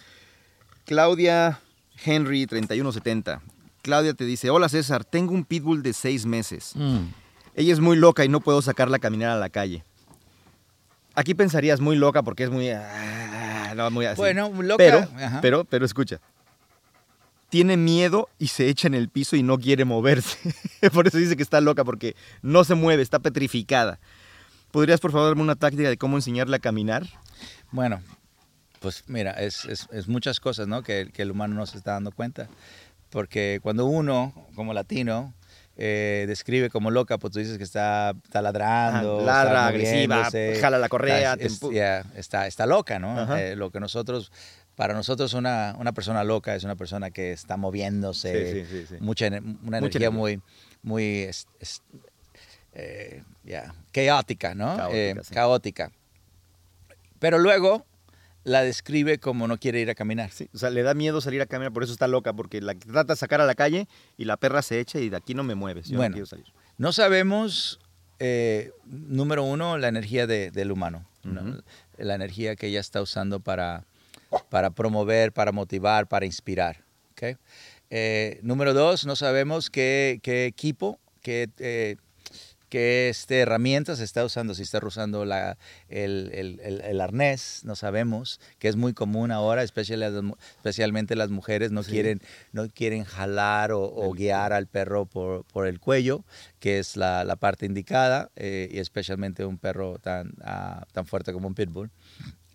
Claudia 0.86 1.60
Henry 2.04 2.46
3170. 2.46 3.42
Claudia 3.82 4.14
te 4.14 4.26
dice, 4.26 4.50
hola 4.50 4.70
César, 4.70 5.06
tengo 5.06 5.34
un 5.34 5.46
pitbull 5.46 5.82
de 5.82 5.94
seis 5.94 6.26
meses. 6.26 6.72
Mm. 6.76 7.06
Ella 7.56 7.74
es 7.74 7.80
muy 7.80 7.98
loca 7.98 8.24
y 8.26 8.30
no 8.30 8.40
puedo 8.42 8.62
sacarla 8.62 8.98
a 8.98 9.00
caminar 9.00 9.32
a 9.32 9.38
la 9.38 9.50
calle. 9.50 9.84
Aquí 11.16 11.34
pensarías 11.34 11.80
muy 11.80 11.96
loca 11.96 12.22
porque 12.22 12.44
es 12.44 12.50
muy... 12.50 12.70
ah, 12.70 13.74
no, 13.76 13.90
muy 13.90 14.06
así. 14.06 14.18
Bueno, 14.18 14.52
loca. 14.62 14.78
Pero, 14.78 15.08
pero, 15.42 15.64
pero 15.66 15.86
escucha. 15.86 16.20
Tiene 17.50 17.78
miedo 17.78 18.30
y 18.40 18.48
se 18.48 18.68
echa 18.68 18.88
en 18.88 18.94
el 18.94 19.10
piso 19.10 19.36
y 19.36 19.44
no 19.44 19.58
quiere 19.58 19.86
moverse. 19.86 20.38
por 20.94 21.08
eso 21.08 21.18
dice 21.18 21.38
que 21.38 21.44
está 21.44 21.62
loca, 21.62 21.84
porque 21.86 22.16
no 22.42 22.64
se 22.64 22.76
mueve, 22.76 23.02
está 23.04 23.20
petrificada. 23.20 24.00
¿Podrías, 24.72 25.00
por 25.00 25.12
favor, 25.12 25.28
darme 25.30 25.44
una 25.44 25.56
táctica 25.56 25.88
de 25.90 25.98
cómo 25.98 26.18
enseñarle 26.18 26.58
a 26.58 26.60
caminar? 26.60 27.08
Bueno, 27.72 28.02
pues 28.82 29.04
mira, 29.08 29.32
es, 29.32 29.64
es- 29.66 29.88
es 29.92 30.08
muchas 30.10 30.40
cosas 30.42 30.68
¿no? 30.68 30.84
que, 30.84 31.10
que 31.14 31.22
el 31.22 31.32
humano 31.32 31.56
no 31.56 31.66
se 31.66 31.78
está 31.78 31.94
dando 31.94 32.12
cuenta. 32.12 32.50
Porque 33.10 33.60
cuando 33.64 33.86
uno, 33.86 34.34
como 34.56 34.74
latino, 34.74 35.34
eh, 35.78 36.26
describe 36.28 36.70
como 36.70 36.92
loca, 36.92 37.18
pues 37.18 37.32
tú 37.32 37.40
dices 37.40 37.58
que 37.58 37.64
está, 37.64 38.14
está 38.26 38.42
ladrando, 38.42 39.20
Ah, 39.22 39.24
ladra, 39.24 39.50
está 39.52 39.68
agresiva, 39.68 40.30
jala 40.60 40.78
la 40.80 40.90
correa, 40.90 41.34
está, 41.40 41.46
es- 41.46 41.62
está, 42.18 42.48
está 42.48 42.66
loca, 42.66 43.00
¿no? 43.00 43.38
Eh, 43.38 43.56
lo 43.56 43.72
que 43.72 43.80
nosotros, 43.80 44.34
para 44.78 44.94
nosotros 44.94 45.34
una, 45.34 45.76
una 45.78 45.92
persona 45.92 46.24
loca 46.24 46.56
es 46.56 46.64
una 46.64 46.76
persona 46.78 47.10
que 47.12 47.32
está 47.34 47.58
moviéndose, 47.58 48.64
Sí, 48.66 48.66
sí, 48.72 48.86
sí, 48.88 48.96
mucha 49.02 49.28
una 49.28 49.42
Mucha 49.42 49.78
energía 49.80 50.08
energía. 50.08 50.12
muy, 50.12 50.42
muy 50.84 51.04
es- 51.24 51.48
es- 51.60 51.82
eh, 52.74 53.24
ya, 53.44 53.74
caótica, 53.92 54.54
¿no? 54.56 54.78
Caótica, 54.78 54.96
Eh, 54.98 55.16
caótica. 55.34 55.92
Pero 57.20 57.40
luego 57.40 57.86
la 58.44 58.62
describe 58.62 59.18
como 59.18 59.48
no 59.48 59.58
quiere 59.58 59.82
ir 59.82 59.90
a 59.90 59.96
caminar. 59.96 60.30
Sí, 60.32 60.48
o 60.54 60.58
sea, 60.60 60.70
le 60.70 60.84
da 60.84 60.94
miedo 60.94 61.20
salir 61.22 61.42
a 61.42 61.48
caminar, 61.48 61.74
por 61.74 61.84
eso 61.84 61.92
está 61.92 62.08
loca, 62.08 62.32
porque 62.34 62.62
la 62.62 62.76
trata 62.76 63.14
de 63.14 63.18
sacar 63.18 63.42
a 63.42 63.46
la 63.46 63.56
calle 63.56 63.88
y 64.16 64.26
la 64.26 64.38
perra 64.38 64.62
se 64.62 64.80
echa 64.80 65.00
y 65.00 65.10
de 65.10 65.18
aquí 65.18 65.34
no 65.34 65.44
me 65.44 65.56
mueves. 65.56 65.90
Yo 65.90 65.98
Bueno. 65.98 66.10
no 66.12 66.14
quiero 66.14 66.26
salir. 66.28 66.46
No 66.78 66.94
sabemos, 66.94 67.80
eh, 68.20 68.72
número 68.86 69.44
uno, 69.44 69.78
la 69.80 69.88
energía 69.88 70.28
de- 70.28 70.52
del 70.52 70.72
humano, 70.72 71.06
la 71.98 72.14
energía 72.16 72.56
que 72.56 72.68
ella 72.68 72.80
está 72.80 73.02
usando 73.02 73.40
para, 73.40 73.84
para 74.50 74.70
promover, 74.72 75.32
para 75.32 75.52
motivar, 75.52 76.08
para 76.08 76.26
inspirar. 76.26 76.84
¿ok? 77.12 77.38
Eh, 77.90 78.40
número 78.44 78.74
dos, 78.74 79.06
no 79.06 79.16
sabemos 79.16 79.70
qué, 79.70 80.20
qué 80.22 80.46
equipo, 80.46 81.00
qué, 81.22 81.50
eh, 81.60 81.96
qué 82.70 83.08
este, 83.08 83.40
herramientas 83.40 84.02
está 84.02 84.26
usando, 84.26 84.54
si 84.54 84.64
está 84.64 84.86
usando 84.86 85.24
la, 85.24 85.58
el, 85.88 86.30
el- 86.34 86.60
el- 86.60 86.82
el 86.82 87.00
arnés, 87.02 87.62
no 87.64 87.78
sabemos, 87.78 88.42
que 88.60 88.68
es 88.68 88.76
muy 88.76 88.94
común 88.94 89.32
ahora, 89.32 89.64
especialmente 89.64 90.36
especialmente 90.58 91.16
las 91.16 91.30
mujeres 91.30 91.72
no, 91.72 91.82
Sí. 91.84 91.92
quieren, 91.92 92.22
no 92.52 92.68
quieren 92.68 93.06
jalar 93.06 93.72
o, 93.72 93.84
o 93.84 94.12
guiar 94.12 94.52
al 94.52 94.68
perro 94.68 95.06
por, 95.06 95.46
por 95.46 95.66
el 95.66 95.80
cuello, 95.80 96.26
que 96.60 96.80
es 96.80 96.98
la, 96.98 97.24
la 97.24 97.38
parte 97.38 97.66
indicada, 97.66 98.32
eh, 98.36 98.68
y 98.70 98.80
especialmente 98.80 99.46
un 99.46 99.58
perro 99.58 99.98
tan, 100.00 100.34
ah, 100.44 100.86
tan 100.92 101.06
fuerte 101.06 101.32
como 101.32 101.48
un 101.48 101.56
pitbull. 101.56 101.90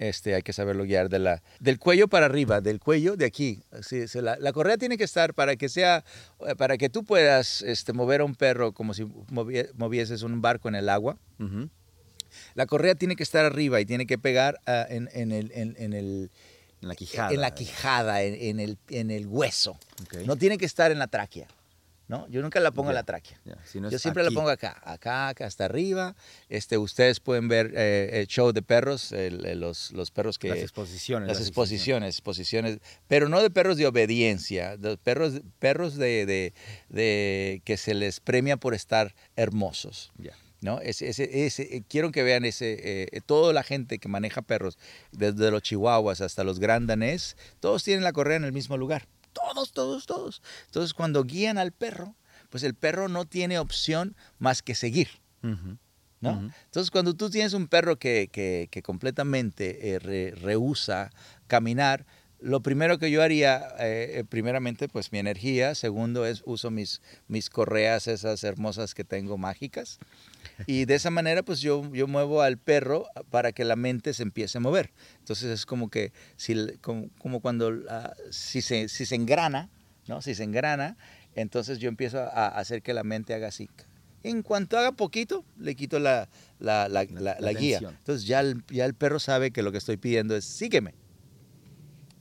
Este, 0.09 0.35
hay 0.35 0.43
que 0.43 0.53
saberlo 0.53 0.83
guiar 0.85 1.09
de 1.09 1.19
la, 1.21 1.43
del 1.61 1.79
cuello 1.79 2.09
para 2.09 2.27
arriba, 2.27 2.61
del 2.61 2.81
cuello 2.81 3.17
de 3.17 3.25
aquí. 3.25 3.63
Sí, 3.83 4.09
sí, 4.09 4.21
la, 4.21 4.37
la 4.39 4.53
correa 4.53 4.77
tiene 4.77 4.99
que 4.99 5.05
estar 5.05 5.33
para 5.33 5.55
que 5.55 5.69
sea, 5.69 6.05
eh, 6.47 6.57
para 6.57 6.77
que 6.77 6.89
tú 6.89 7.05
puedas 7.05 7.63
este, 7.63 7.93
mover 7.93 8.21
a 8.21 8.25
un 8.25 8.35
perro 8.35 8.73
como 8.73 8.95
si 8.95 9.05
movie- 9.05 9.71
movieses 9.75 10.23
un 10.23 10.43
barco 10.43 10.69
en 10.69 10.75
el 10.75 10.89
agua. 10.89 11.19
La 12.55 12.67
correa 12.67 12.95
tiene 12.95 13.15
que 13.15 13.23
estar 13.23 13.45
arriba 13.45 13.81
y 13.81 13.87
tiene 13.87 14.07
que 14.07 14.19
pegar 14.19 14.59
ah, 14.67 14.87
en, 14.89 15.09
en 15.13 15.31
el, 15.33 15.53
en, 15.55 15.77
en 15.79 15.93
el, 15.93 16.31
En 16.81 16.89
la 16.89 16.95
quijada. 16.97 17.31
en 17.33 17.41
la 17.41 17.55
quijada, 17.55 18.23
en, 18.23 18.35
en 18.35 18.59
el, 18.61 18.79
en 18.89 19.11
el 19.11 19.27
hueso. 19.27 19.79
No 20.27 20.37
tiene 20.37 20.59
que 20.59 20.65
estar 20.65 20.91
en 20.91 20.99
la 20.99 21.07
tráquea. 21.07 21.47
¿No? 22.09 22.29
Yo 22.29 22.43
nunca 22.43 22.61
la 22.61 22.71
pongo 22.73 22.91
en 22.91 22.95
la 22.97 23.05
tráquea. 23.05 23.41
Ya, 23.45 23.57
si 23.65 23.81
no 23.81 23.89
Yo 23.91 23.99
siempre 23.99 24.23
aquí. 24.23 24.35
la 24.35 24.39
pongo 24.39 24.51
acá, 24.51 24.81
acá, 24.85 25.29
acá 25.29 25.47
hasta 25.47 25.65
arriba. 25.65 26.15
Este, 26.49 26.77
ustedes 26.79 27.21
pueden 27.21 27.49
ver 27.49 27.73
eh, 27.75 28.11
el 28.21 28.27
show 28.27 28.53
de 28.53 28.61
perros, 28.63 29.13
el- 29.13 29.47
el- 29.47 29.61
los, 29.61 29.93
los 29.93 30.11
perros 30.11 30.39
que... 30.39 30.49
Las 30.49 30.59
exposiciones. 30.59 31.29
las 31.29 31.41
exposiciones, 31.41 32.15
exposiciones, 32.17 32.79
pero 33.09 33.29
no 33.29 33.41
de 33.41 33.51
perros 33.51 33.77
de 33.77 33.87
obediencia, 33.87 34.77
de 34.77 34.97
perros, 34.99 35.41
perros 35.59 35.97
de, 35.97 36.27
de- 36.27 36.55
de 36.91 37.63
que 37.65 37.77
se 37.77 37.95
les 37.95 38.21
premia 38.21 38.57
por 38.57 38.75
estar 38.75 39.15
hermosos. 39.37 40.13
¿no? 40.61 40.81
Ese, 40.81 41.09
ese, 41.09 41.45
ese, 41.45 41.77
eh, 41.77 41.83
quiero 41.89 42.13
que 42.13 42.23
vean 42.23 42.45
ese, 42.45 43.09
eh, 43.13 43.21
toda 43.27 43.53
la 43.53 43.65
gente 43.65 43.99
que 43.99 44.09
maneja 44.09 44.43
perros, 44.43 44.79
desde 45.11 45.51
los 45.51 45.61
chihuahuas 45.63 46.21
hasta 46.21 46.45
los 46.45 46.61
gran 46.61 46.87
danés, 46.87 47.37
todos 47.59 47.83
tienen 47.83 48.05
la 48.05 48.13
correa 48.13 48.37
en 48.37 48.45
el 48.45 48.53
mismo 48.53 48.77
lugar. 48.77 49.09
Todos, 49.33 49.73
todos, 49.73 50.07
todos. 50.07 50.43
Entonces, 50.67 50.95
cuando 50.95 51.25
guían 51.25 51.59
al 51.59 51.73
perro, 51.73 52.15
pues 52.51 52.63
el 52.63 52.75
perro 52.75 53.09
no 53.09 53.25
tiene 53.25 53.59
opción 53.59 54.15
más 54.39 54.63
que 54.63 54.75
seguir. 54.75 55.09
¿no? 56.21 56.51
Entonces, 56.67 56.91
cuando 56.91 57.15
tú 57.15 57.31
tienes 57.31 57.53
un 57.53 57.67
perro 57.67 57.99
que, 57.99 58.29
que- 58.31 58.69
que 58.71 58.83
completamente 58.83 59.91
eh, 59.95 59.99
re- 59.99 60.31
rehúsa 60.37 61.11
caminar, 61.49 62.07
lo 62.43 62.61
primero 62.61 62.99
que 62.99 63.11
yo 63.11 63.23
haría, 63.23 63.59
eh, 63.79 64.19
eh, 64.19 64.25
primeramente, 64.29 64.89
pues 64.89 65.13
mi 65.13 65.19
energía. 65.19 65.75
Segundo 65.75 66.27
es 66.27 66.43
uso 66.45 66.71
mis, 66.71 67.01
mis 67.29 67.49
correas, 67.51 68.07
esas 68.09 68.43
hermosas 68.45 68.95
que 68.95 69.05
tengo 69.05 69.39
mágicas. 69.39 69.99
Y 70.67 70.85
de 70.87 70.95
esa 70.97 71.11
manera, 71.11 71.43
pues 71.45 71.61
yo, 71.61 71.89
yo 71.93 72.07
muevo 72.09 72.43
al 72.43 72.59
perro 72.59 73.07
para 73.31 73.53
que 73.53 73.65
la 73.65 73.77
mente 73.77 74.13
se 74.13 74.23
empiece 74.25 74.59
a 74.59 74.61
mover. 74.61 74.91
Entonces 75.21 75.51
es 75.51 75.67
como 75.67 75.89
que, 75.89 76.13
si, 76.37 76.55
como, 76.81 77.09
como 77.19 77.41
cuando, 77.41 77.73
ah, 77.89 78.13
si, 78.31 78.61
se, 78.61 78.89
si 78.89 79.07
se 79.07 79.15
engrana, 79.15 79.71
¿no? 80.09 80.21
Si 80.21 80.35
se 80.35 80.43
engrana, 80.43 80.97
entonces 81.35 81.79
yo 81.79 81.89
empiezo 81.89 82.19
a 82.21 82.49
hacer 82.49 82.83
que 82.83 82.93
la 82.93 83.05
mente 83.05 83.35
haga 83.35 83.49
así. 83.49 83.71
En 84.25 84.43
cuanto 84.43 84.79
haga 84.79 84.93
poquito, 84.93 85.45
le 85.59 85.75
quito 85.75 85.99
la, 85.99 86.29
la, 86.61 86.89
la- 86.89 87.05
La- 87.13 87.37
guía. 87.61 87.79
Entonces 87.91 88.27
ya 88.27 88.41
el, 88.41 88.63
ya 88.69 88.85
el 88.85 88.95
perro 88.95 89.19
sabe 89.19 89.51
que 89.53 89.63
lo 89.63 89.73
que 89.73 89.79
estoy 89.79 89.97
pidiendo 89.97 90.37
es 90.37 90.45
sígueme. 90.45 90.95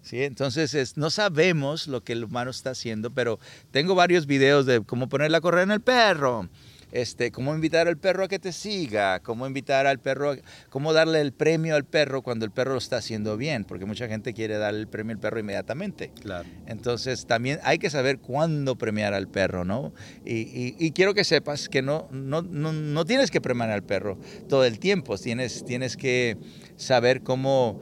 ¿Sí? 0.02 0.24
Entonces 0.24 0.74
es- 0.74 0.98
no 0.98 1.10
sabemos 1.12 1.88
lo 1.88 2.04
que 2.04 2.14
el 2.14 2.24
humano 2.24 2.50
está 2.52 2.72
haciendo, 2.72 3.12
pero 3.12 3.40
tengo 3.72 3.94
varios 3.96 4.26
videos 4.26 4.66
de 4.66 4.82
cómo 4.82 5.08
poner 5.10 5.30
la 5.32 5.42
correa 5.42 5.64
en 5.64 5.72
el 5.72 5.82
perro, 5.82 6.50
este, 6.92 7.32
cómo 7.32 7.54
invitar 7.56 7.88
al 7.88 7.98
perro 7.98 8.24
a 8.26 8.28
que 8.28 8.40
te 8.40 8.52
siga, 8.52 9.20
cómo 9.22 9.46
invitar 9.48 9.86
al 9.88 10.00
perro, 10.00 10.32
a- 10.32 10.38
cómo 10.70 10.92
darle 10.92 11.22
el 11.22 11.32
premio 11.32 11.76
al 11.76 11.86
perro 11.86 12.22
cuando 12.24 12.44
el 12.46 12.52
perro 12.52 12.72
lo 12.74 12.80
está 12.80 12.98
haciendo 12.98 13.38
bien, 13.38 13.64
porque 13.64 13.86
mucha 13.86 14.08
gente 14.08 14.34
quiere 14.34 14.58
darle 14.58 14.82
el 14.82 14.88
premio 14.88 15.14
al 15.14 15.20
perro 15.20 15.40
inmediatamente. 15.40 16.12
Claro. 16.20 16.50
Entonces 16.68 17.26
también 17.28 17.60
hay 17.64 17.78
que 17.78 17.90
saber 17.90 18.18
cuándo 18.20 18.76
premiar 18.76 19.14
al 19.14 19.28
perro, 19.30 19.64
¿no? 19.64 19.94
Y, 20.26 20.40
y- 20.42 20.76
y 20.80 20.92
quiero 20.92 21.14
que 21.14 21.24
sepas 21.24 21.70
que 21.70 21.82
no, 21.82 22.10
no, 22.12 22.42
no, 22.42 22.74
no 22.74 23.06
tienes 23.06 23.30
que 23.32 23.40
premiar 23.40 23.70
al 23.70 23.84
perro 23.84 24.18
todo 24.50 24.66
el 24.66 24.80
tiempo, 24.80 25.18
tienes, 25.18 25.64
tienes 25.64 25.96
que 25.96 26.38
saber 26.76 27.22
cómo 27.22 27.80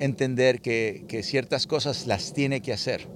entender 0.00 0.60
que, 0.60 1.04
que 1.08 1.22
ciertas 1.22 1.66
cosas 1.66 2.06
las 2.06 2.32
tiene 2.32 2.60
que 2.60 2.72
hacer. 2.72 3.06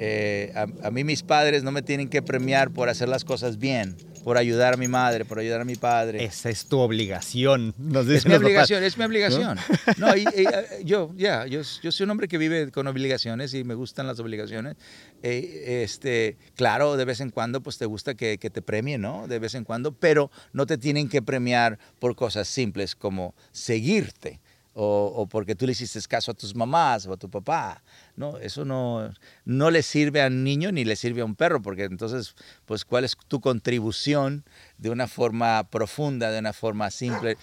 Eh, 0.00 0.52
a, 0.54 0.66
a 0.86 0.90
mí 0.92 1.02
mis 1.02 1.22
padres 1.24 1.64
no 1.64 1.72
me 1.72 1.82
tienen 1.82 2.08
que 2.08 2.22
premiar 2.22 2.70
por 2.70 2.88
hacer 2.88 3.08
las 3.08 3.24
cosas 3.24 3.58
bien, 3.58 3.96
por 4.22 4.38
ayudar 4.38 4.74
a 4.74 4.76
mi 4.76 4.86
madre, 4.86 5.24
por 5.24 5.40
ayudar 5.40 5.60
a 5.60 5.64
mi 5.64 5.74
padre. 5.74 6.22
Esa 6.22 6.50
es 6.50 6.66
tu 6.66 6.78
obligación. 6.78 7.74
Nos 7.78 8.06
Es 8.06 8.24
mi 8.24 8.30
los 8.30 8.38
papás. 8.38 8.44
obligación, 8.44 8.84
es 8.84 8.96
mi 8.96 9.04
obligación. 9.04 9.58
No, 9.96 10.16
y- 10.16 10.20
y, 10.20 10.24
eh, 10.46 10.82
yo, 10.84 11.12
ya, 11.16 11.46
yo, 11.46 11.62
yo 11.82 11.90
soy 11.90 12.04
un 12.04 12.10
hombre 12.10 12.28
que 12.28 12.38
vive 12.38 12.70
con 12.70 12.86
obligaciones 12.86 13.52
y 13.54 13.64
me 13.64 13.74
gustan 13.74 14.06
las 14.06 14.20
obligaciones. 14.20 14.76
Eh, 15.24 15.82
este, 15.82 16.36
claro, 16.54 16.96
de 16.96 17.04
vez 17.04 17.20
en 17.20 17.30
cuando, 17.30 17.60
pues 17.60 17.76
te 17.78 17.86
gusta 17.86 18.14
que, 18.14 18.38
que 18.38 18.50
te 18.50 18.62
premien, 18.62 19.00
¿no? 19.00 19.26
De 19.26 19.40
vez 19.40 19.56
en 19.56 19.64
cuando, 19.64 19.90
pero 19.90 20.30
no 20.52 20.64
te 20.66 20.78
tienen 20.78 21.08
que 21.08 21.22
premiar 21.22 21.76
por 21.98 22.14
cosas 22.14 22.46
simples 22.46 22.94
como 22.94 23.34
seguirte. 23.50 24.40
O, 24.80 25.12
o 25.16 25.26
porque 25.26 25.56
tú 25.56 25.66
le 25.66 25.72
hiciste 25.72 26.00
caso 26.06 26.30
a 26.30 26.34
tus 26.34 26.54
mamás 26.54 27.04
o 27.06 27.12
a 27.12 27.16
tu 27.16 27.28
papá. 27.28 27.82
No, 28.14 28.38
eso 28.38 28.64
no, 28.64 29.12
no 29.44 29.72
le 29.72 29.82
sirve 29.82 30.22
a 30.22 30.28
un 30.28 30.44
niño 30.44 30.70
ni 30.70 30.84
le 30.84 30.94
sirve 30.94 31.20
a 31.22 31.24
un 31.24 31.34
perro, 31.34 31.60
porque 31.60 31.82
entonces, 31.82 32.36
pues, 32.64 32.84
¿cuál 32.84 33.02
es 33.04 33.16
tu 33.26 33.40
contribución 33.40 34.44
de 34.76 34.90
una 34.90 35.08
forma 35.08 35.64
profunda, 35.68 36.30
de 36.30 36.38
una 36.38 36.52
forma 36.52 36.92
simple, 36.92 37.36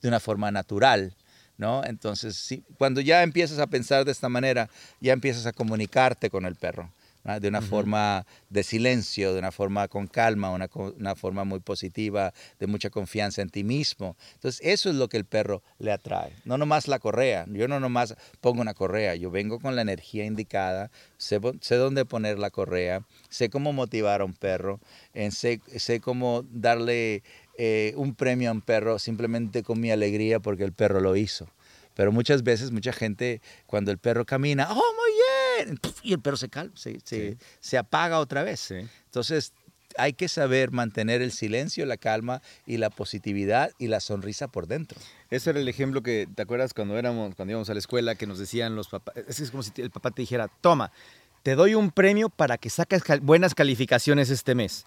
de 0.00 0.08
una 0.08 0.18
forma 0.18 0.50
natural? 0.50 1.14
¿no? 1.56 1.84
Entonces, 1.84 2.34
sí, 2.34 2.64
cuando 2.78 3.00
ya 3.00 3.22
empiezas 3.22 3.60
a 3.60 3.68
pensar 3.68 4.04
de 4.04 4.10
esta 4.10 4.28
manera, 4.28 4.68
ya 5.00 5.12
empiezas 5.12 5.46
a 5.46 5.52
comunicarte 5.52 6.30
con 6.30 6.44
el 6.44 6.56
perro. 6.56 6.92
¿No? 7.24 7.40
De 7.40 7.48
una 7.48 7.60
forma 7.60 8.26
de 8.50 8.62
silencio, 8.62 9.32
de 9.32 9.38
una 9.38 9.52
forma 9.52 9.88
con 9.88 10.06
calma, 10.06 10.50
una, 10.50 10.68
una 10.74 11.14
forma 11.14 11.44
muy 11.44 11.60
positiva, 11.60 12.32
de 12.58 12.66
mucha 12.66 12.90
confianza 12.90 13.42
en 13.42 13.50
ti 13.50 13.64
mismo. 13.64 14.16
Entonces, 14.34 14.60
eso 14.64 14.90
es 14.90 14.96
lo 14.96 15.08
que 15.08 15.16
el 15.16 15.24
perro 15.24 15.62
le 15.78 15.92
atrae. 15.92 16.32
No 16.44 16.58
nomás 16.58 16.88
la 16.88 16.98
correa. 16.98 17.46
Yo 17.48 17.68
no 17.68 17.80
nomás 17.80 18.14
pongo 18.40 18.60
una 18.60 18.74
correa. 18.74 19.14
Yo 19.14 19.30
vengo 19.30 19.60
con 19.60 19.76
la 19.76 19.82
energía 19.82 20.24
indicada, 20.24 20.90
sé, 21.16 21.40
sé 21.60 21.76
dónde 21.76 22.04
poner 22.04 22.38
la 22.38 22.50
correa, 22.50 23.02
sé 23.28 23.50
cómo 23.50 23.72
motivar 23.72 24.20
a 24.20 24.24
un 24.24 24.34
perro, 24.34 24.80
en 25.14 25.32
sé, 25.32 25.60
sé 25.76 26.00
cómo 26.00 26.44
darle 26.50 27.22
eh, 27.58 27.92
un 27.96 28.14
premio 28.14 28.48
a 28.48 28.52
un 28.52 28.62
perro 28.62 28.98
simplemente 28.98 29.62
con 29.62 29.80
mi 29.80 29.90
alegría 29.90 30.40
porque 30.40 30.64
el 30.64 30.72
perro 30.72 31.00
lo 31.00 31.16
hizo. 31.16 31.48
Pero 31.94 32.12
muchas 32.12 32.42
veces, 32.42 32.70
mucha 32.70 32.92
gente, 32.92 33.40
cuando 33.66 33.90
el 33.90 33.98
perro 33.98 34.24
camina, 34.24 34.68
¡oh, 34.70 34.74
muy 34.74 35.66
bien! 35.66 35.80
Y 36.02 36.12
el 36.14 36.20
perro 36.20 36.36
se 36.36 36.48
calma, 36.48 36.72
se, 36.76 36.98
se, 37.04 37.32
Sí. 37.32 37.38
se 37.60 37.78
apaga 37.78 38.18
otra 38.18 38.42
vez. 38.42 38.60
Sí. 38.60 38.76
Entonces, 39.04 39.52
hay 39.98 40.14
que 40.14 40.26
saber 40.28 40.70
mantener 40.70 41.20
el 41.20 41.32
silencio, 41.32 41.84
la 41.84 41.98
calma 41.98 42.40
y 42.66 42.78
la 42.78 42.88
positividad 42.88 43.72
y 43.78 43.88
la 43.88 44.00
sonrisa 44.00 44.48
por 44.48 44.66
dentro. 44.66 44.98
Ese 45.30 45.50
era 45.50 45.60
el 45.60 45.68
ejemplo 45.68 46.02
que, 46.02 46.26
¿te 46.34 46.40
acuerdas 46.42 46.72
cuando 46.72 46.96
éramos, 46.98 47.34
cuando 47.34 47.50
íbamos 47.52 47.68
a 47.68 47.74
la 47.74 47.78
escuela, 47.80 48.14
que 48.14 48.26
nos 48.26 48.38
decían 48.38 48.74
los 48.74 48.88
papás? 48.88 49.14
Es 49.28 49.50
como 49.50 49.62
si 49.62 49.70
el 49.76 49.90
papá 49.90 50.10
te 50.10 50.22
dijera, 50.22 50.48
toma, 50.62 50.90
te 51.42 51.54
doy 51.56 51.74
un 51.74 51.90
premio 51.90 52.30
para 52.30 52.56
que 52.56 52.70
saques 52.70 53.02
cal- 53.04 53.20
buenas 53.20 53.54
calificaciones 53.54 54.30
este 54.30 54.54
mes. 54.54 54.84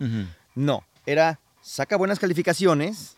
No, 0.55 0.83
era, 1.05 1.39
saca 1.61 1.97
buenas 1.97 2.17
calificaciones 2.17 3.17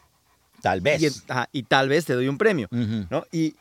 Tal 0.62 0.82
vez. 0.82 1.02
y, 1.02 1.08
ajá, 1.32 1.47
y 1.54 1.63
tal 1.63 1.88
vez 1.88 2.04
te 2.04 2.13
doy 2.15 2.28
un 2.28 2.38
premio. 2.38 2.67
Ujú. 2.71 3.06
¿no? 3.10 3.23
Y, 3.32 3.56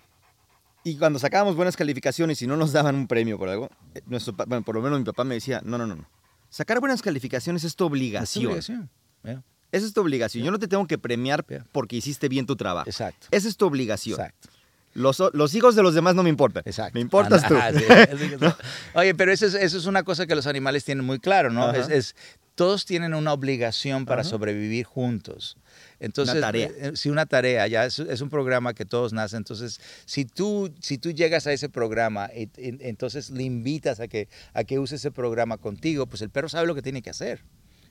y 0.88 0.96
cuando 0.98 1.18
sacábamos 1.18 1.56
buenas 1.56 1.76
calificaciones 1.76 2.40
y 2.42 2.46
no 2.46 2.56
nos 2.56 2.72
daban 2.72 2.94
un 2.94 3.06
premio 3.08 3.36
por 3.38 3.48
algo, 3.48 3.68
eh, 3.94 4.02
nuestro, 4.06 4.34
bueno, 4.34 4.62
por 4.62 4.76
lo 4.76 4.82
menos 4.82 4.98
mi 5.00 5.04
papá 5.04 5.24
me 5.24 5.34
decía, 5.34 5.60
no, 5.64 5.78
no, 5.78 5.86
no, 5.86 5.96
no. 5.96 6.08
Sacar 6.48 6.78
buenas 6.78 7.02
calificaciones 7.02 7.64
es 7.64 7.74
tu 7.74 7.84
Es 7.86 7.90
obligación. 7.90 8.46
obligación. 8.46 8.90
Yeah, 9.24 9.42
Esa 9.72 9.86
es 9.86 9.92
tu 9.92 10.00
obligación. 10.00 10.44
Yo 10.44 10.50
no 10.52 10.58
te 10.60 10.68
tengo 10.68 10.86
que 10.86 10.96
premiar 10.96 11.44
Yeah. 11.48 11.66
porque 11.72 11.96
hiciste 11.96 12.28
bien 12.28 12.46
tu 12.46 12.54
trabajo. 12.54 12.88
Exacto. 12.88 13.26
Esa 13.32 13.48
es 13.48 13.56
tu 13.56 13.66
obligación. 13.66 14.20
Exacto. 14.20 14.48
Los, 14.94 15.20
los 15.34 15.54
hijos 15.54 15.74
de 15.74 15.82
los 15.82 15.92
demás 15.94 16.14
no 16.14 16.22
me 16.22 16.30
importan. 16.30 16.62
Exacto. 16.64 16.92
Me 16.94 17.00
importas 17.00 17.42
Ah, 17.44 17.48
tú. 17.48 17.56
ah, 17.56 17.70
sí, 18.18 18.28
que- 18.28 18.52
Oye, 18.98 19.14
pero 19.14 19.32
eso 19.32 19.44
es, 19.46 19.54
eso 19.54 19.76
es 19.76 19.86
una 19.86 20.04
cosa 20.04 20.26
que 20.26 20.34
los 20.36 20.46
animales 20.46 20.84
tienen 20.84 21.04
muy 21.04 21.18
claro, 21.18 21.50
¿no? 21.50 21.72
Es, 21.72 21.88
es- 21.88 22.14
todos 22.54 22.86
tienen 22.86 23.12
una 23.12 23.32
obligación 23.32 24.06
para 24.06 24.20
Ajá. 24.22 24.30
sobrevivir 24.30 24.86
juntos. 24.86 25.58
Entonces, 25.98 26.34
Una 26.34 26.40
tarea. 26.42 26.70
eh, 26.76 26.92
sí, 26.94 27.08
una 27.08 27.26
tarea, 27.26 27.66
ya 27.68 27.86
es, 27.86 27.98
es 27.98 28.20
un 28.20 28.28
programa 28.28 28.74
que 28.74 28.84
todos 28.84 29.12
nacen. 29.12 29.38
Entonces, 29.38 29.80
si 30.04 30.24
tú, 30.24 30.72
si 30.80 30.98
tú 30.98 31.10
llegas 31.12 31.46
a 31.46 31.52
ese 31.52 31.68
programa, 31.68 32.28
y- 32.36 32.42
y- 32.60 32.76
entonces 32.80 33.30
le 33.30 33.42
invitas 33.44 34.00
a 34.00 34.08
que, 34.08 34.28
a 34.52 34.64
que 34.64 34.78
use 34.78 34.96
ese 34.96 35.10
programa 35.10 35.56
contigo, 35.58 36.06
pues 36.06 36.20
el 36.22 36.30
perro 36.30 36.48
sabe 36.48 36.66
lo 36.66 36.74
que 36.74 36.82
tiene 36.82 37.00
que 37.02 37.10
hacer. 37.10 37.42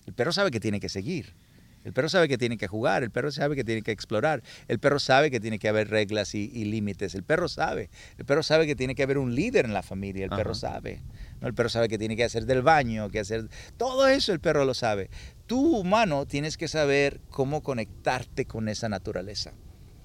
El 0.06 0.14
perro 0.14 0.32
sabe 0.32 0.52
que 0.52 0.60
tiene 0.60 0.80
que 0.80 0.90
seguir. 0.90 1.34
El 1.84 1.94
perro 1.94 2.10
sabe 2.10 2.28
que 2.28 2.40
tiene 2.40 2.58
que 2.58 2.66
jugar, 2.66 3.04
el 3.04 3.12
perro 3.12 3.32
sabe 3.32 3.56
que 3.56 3.64
tiene 3.64 3.84
que 3.84 3.92
explorar, 3.92 4.42
el 4.68 4.80
perro 4.80 4.98
sabe 4.98 5.30
que 5.30 5.40
tiene 5.40 5.60
que 5.60 5.70
haber 5.70 5.88
reglas 5.92 6.34
y, 6.34 6.50
y 6.52 6.66
límites, 6.66 7.14
el 7.14 7.22
perro 7.22 7.48
sabe, 7.48 7.92
el 8.18 8.26
perro 8.26 8.42
sabe 8.42 8.66
que 8.66 8.76
tiene 8.76 8.96
que 8.96 9.04
haber 9.04 9.20
un 9.20 9.36
líder 9.36 9.66
en 9.66 9.74
la 9.76 9.84
familia, 9.84 10.24
el 10.24 10.32
perro 10.32 10.54
Ajá. 10.54 10.60
sabe, 10.62 11.04
¿no? 11.42 11.48
el 11.48 11.54
perro 11.54 11.70
sabe 11.70 11.88
que 11.88 12.00
tiene 12.00 12.16
que 12.16 12.24
hacer 12.24 12.48
del 12.48 12.64
baño, 12.64 13.12
que 13.12 13.20
hacer, 13.20 13.48
todo 13.78 14.08
eso 14.08 14.34
el 14.34 14.40
perro 14.40 14.66
lo 14.66 14.74
sabe. 14.74 15.12
Tú 15.46 15.78
humano 15.78 16.26
tienes 16.26 16.58
que 16.58 16.68
saber 16.68 17.22
cómo 17.30 17.62
conectarte 17.62 18.46
con 18.46 18.68
esa 18.68 18.90
naturaleza, 18.90 19.54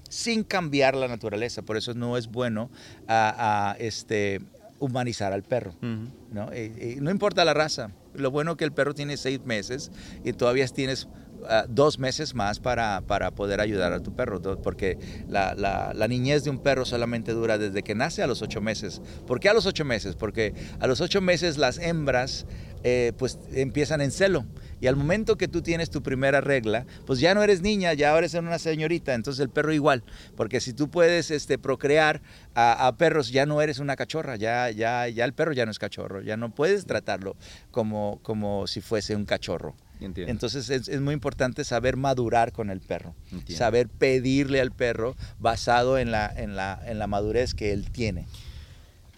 sin 0.09 0.43
cambiar 0.43 0.95
la 0.95 1.07
naturaleza, 1.07 1.63
por 1.63 1.77
eso 1.77 1.93
no 1.93 2.17
es 2.17 2.27
bueno 2.27 2.69
a, 3.07 3.71
a, 3.71 3.77
este, 3.77 4.41
humanizar 4.81 5.31
al 5.31 5.43
perro. 5.43 5.75
¿no? 5.81 6.51
Eh, 6.51 6.73
eh, 6.77 6.97
no 6.99 7.11
importa 7.11 7.45
la 7.45 7.53
raza. 7.53 7.91
Lo 8.13 8.29
bueno 8.29 8.57
que 8.57 8.65
el 8.65 8.73
perro 8.73 8.93
tiene 8.93 9.15
seis 9.15 9.39
meses 9.45 9.91
y 10.23 10.33
todavía 10.33 10.67
tienes 10.67 11.07
ah, 11.47 11.65
dos 11.67 11.99
meses 11.99 12.33
más 12.35 12.59
para, 12.59 13.01
para 13.01 13.31
poder 13.31 13.59
ayudar 13.61 13.93
a 13.93 13.99
tu 13.99 14.13
perro, 14.15 14.41
porque 14.61 14.97
la, 15.27 15.53
la- 15.55 16.07
niñez 16.07 16.43
de 16.43 16.49
un 16.49 16.59
perro 16.59 16.83
solamente 16.85 17.31
dura 17.31 17.57
desde 17.57 17.83
que 17.83 17.95
nace 17.95 18.21
a 18.21 18.27
los 18.27 18.41
ocho 18.41 18.59
meses. 18.61 19.01
¿Por 19.25 19.39
qué 19.39 19.47
a 19.49 19.53
los 19.53 19.65
ocho 19.65 19.85
meses? 19.85 20.15
Porque 20.15 20.53
a 20.79 20.87
los 20.87 20.99
ocho 20.99 21.21
meses 21.21 21.57
las 21.57 21.77
hembras 21.77 22.45
eh, 22.83 23.13
pues 23.17 23.37
empiezan 23.53 24.01
en 24.01 24.11
celo. 24.11 24.45
Y 24.81 24.87
al 24.87 24.95
momento 24.95 25.37
que 25.37 25.47
tú 25.47 25.61
tienes 25.61 25.89
tu 25.91 26.01
primera 26.01 26.41
regla, 26.41 26.85
pues 27.05 27.19
ya 27.19 27.35
no 27.35 27.43
eres 27.43 27.61
niña, 27.61 27.93
ya 27.93 28.17
eres 28.17 28.33
una 28.33 28.57
señorita. 28.57 29.13
Entonces 29.13 29.39
el 29.39 29.49
perro 29.49 29.71
igual. 29.71 30.03
Porque 30.35 30.59
si 30.59 30.73
tú 30.73 30.89
puedes 30.89 31.29
este, 31.29 31.59
procrear 31.59 32.21
a, 32.55 32.87
a 32.87 32.97
perros, 32.97 33.29
ya 33.31 33.45
no 33.45 33.61
eres 33.61 33.77
una 33.79 33.95
cachorra. 33.95 34.35
Ya, 34.37 34.71
ya, 34.71 35.07
ya 35.07 35.25
el 35.25 35.33
perro 35.33 35.53
ya 35.53 35.65
no 35.65 35.71
es 35.71 35.77
cachorro. 35.79 36.21
Ya 36.21 36.35
no 36.35 36.49
puedes 36.53 36.85
tratarlo 36.87 37.35
como, 37.69 38.19
como 38.23 38.65
si 38.65 38.81
fuese 38.81 39.15
un 39.15 39.25
cachorro. 39.25 39.75
Entiendo. 40.01 40.31
Entonces 40.31 40.69
es, 40.69 40.87
es 40.87 40.99
muy 41.01 41.13
importante 41.13 41.63
saber 41.63 41.95
madurar 41.95 42.51
con 42.51 42.69
el 42.69 42.81
perro, 42.81 43.15
Entiendo. 43.31 43.55
saber 43.57 43.87
pedirle 43.87 44.59
al 44.59 44.71
perro 44.71 45.15
basado 45.39 45.97
en 45.97 46.11
la, 46.11 46.25
en, 46.35 46.55
la, 46.55 46.81
en 46.85 46.99
la 46.99 47.07
madurez 47.07 47.53
que 47.53 47.71
él 47.71 47.89
tiene. 47.91 48.27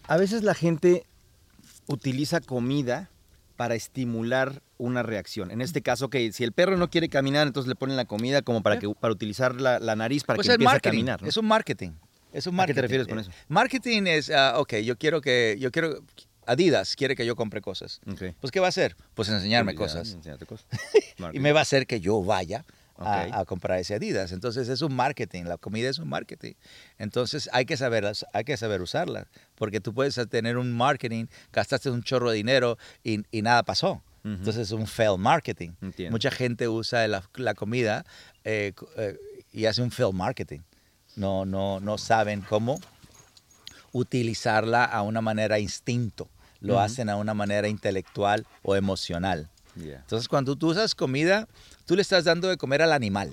A 0.07 0.17
veces 0.17 0.43
la 0.43 0.53
gente 0.53 1.03
utiliza 1.87 2.41
comida 2.41 3.09
para 3.55 3.75
estimular 3.75 4.61
una 4.77 5.03
reacción. 5.03 5.51
En 5.51 5.61
este 5.61 5.81
caso, 5.81 6.09
que 6.09 6.31
si 6.33 6.43
el 6.43 6.51
perro 6.51 6.75
no 6.75 6.89
quiere 6.89 7.07
caminar, 7.07 7.47
entonces 7.47 7.69
le 7.69 7.75
ponen 7.75 7.95
la 7.95 8.05
comida 8.05 8.41
como 8.41 8.61
para, 8.63 8.79
que, 8.79 8.89
para 8.99 9.13
utilizar 9.13 9.61
la, 9.61 9.79
la 9.79 9.95
nariz 9.95 10.23
para 10.23 10.35
Pues 10.35 10.47
que 10.47 10.53
empiece 10.53 10.69
a 10.69 10.73
marketing, 10.73 10.91
caminar. 10.97 11.21
¿no? 11.21 11.27
es 11.29 11.37
un 11.37 11.45
marketing. 11.45 11.91
Es 12.33 12.47
un 12.47 12.53
¿A 12.59 12.65
qué 12.65 12.73
marketing. 12.73 12.75
te 12.75 12.81
refieres 12.81 13.07
con 13.07 13.19
eso? 13.19 13.31
Marketing 13.47 14.03
es, 14.07 14.29
ah, 14.31 14.55
ok, 14.59 14.77
yo 14.77 14.97
quiero 14.97 15.21
que, 15.21 15.55
yo 15.59 15.71
quiero, 15.71 16.03
Adidas 16.45 16.95
quiere 16.95 17.15
que 17.15 17.25
yo 17.25 17.35
compre 17.35 17.61
cosas. 17.61 18.01
Pues 18.39 18.51
¿qué 18.51 18.59
va 18.59 18.67
a 18.67 18.69
hacer? 18.69 18.95
Pues 19.13 19.29
enseñarme 19.29 19.75
cosas. 19.75 20.17
Y 21.33 21.39
me 21.39 21.51
va 21.51 21.59
a 21.59 21.63
hacer 21.63 21.85
que 21.87 21.99
yo 22.01 22.23
vaya 22.23 22.65
a, 22.97 23.45
comprar 23.45 23.79
ese 23.79 23.95
Adidas. 23.95 24.31
Entonces 24.31 24.69
es 24.69 24.81
un 24.81 24.95
marketing, 24.95 25.43
la 25.43 25.57
comida 25.57 25.89
es 25.89 25.99
un 25.99 26.09
marketing. 26.09 26.53
Entonces 26.97 27.49
hay 27.53 27.65
que 27.65 27.77
saber, 27.77 28.11
hay 28.33 28.43
que 28.43 28.57
saber 28.57 28.81
usarla, 28.81 29.27
porque 29.55 29.79
tú 29.79 29.93
puedes 29.93 30.19
tener 30.29 30.57
un 30.57 30.71
marketing, 30.71 31.25
gastaste 31.51 31.89
un 31.89 32.03
chorro 32.03 32.31
de 32.31 32.37
dinero 32.37 32.77
y, 33.03 33.23
y 33.31 33.41
nada 33.41 33.63
pasó. 33.63 34.03
Entonces 34.25 34.67
es 34.67 34.71
un 34.71 34.87
fail 34.87 35.17
marketing. 35.17 35.71
Entiendo. 35.81 36.13
Mucha 36.13 36.31
gente 36.31 36.69
usa 36.69 37.05
la, 37.09 37.29
la 37.35 37.53
comida 37.55 38.05
eh, 38.45 38.71
eh, 38.95 39.17
y 39.51 39.65
hace 39.65 39.81
un 39.81 39.91
fail 39.91 40.13
marketing. 40.13 40.61
No, 41.17 41.45
no, 41.45 41.81
no 41.81 41.97
saben 41.97 42.41
cómo 42.41 42.79
utilizarla 43.91 44.85
a 44.85 45.01
una 45.01 45.19
manera 45.19 45.59
instinto. 45.59 46.29
Lo 46.63 46.73
Ujú. 46.73 46.81
hacen 46.81 47.09
a 47.09 47.17
una 47.17 47.35
manera 47.35 47.67
intelectual 47.67 48.47
o 48.63 48.75
emocional. 48.75 49.49
Yeah. 49.75 49.97
Entonces, 49.99 50.27
cuando 50.27 50.55
tú 50.55 50.71
usas 50.71 50.95
comida, 50.95 51.47
tú 51.85 51.95
le 51.95 52.01
estás 52.01 52.23
dando 52.23 52.47
de 52.47 52.57
comer 52.57 52.81
al 52.81 52.91
animal. 52.93 53.31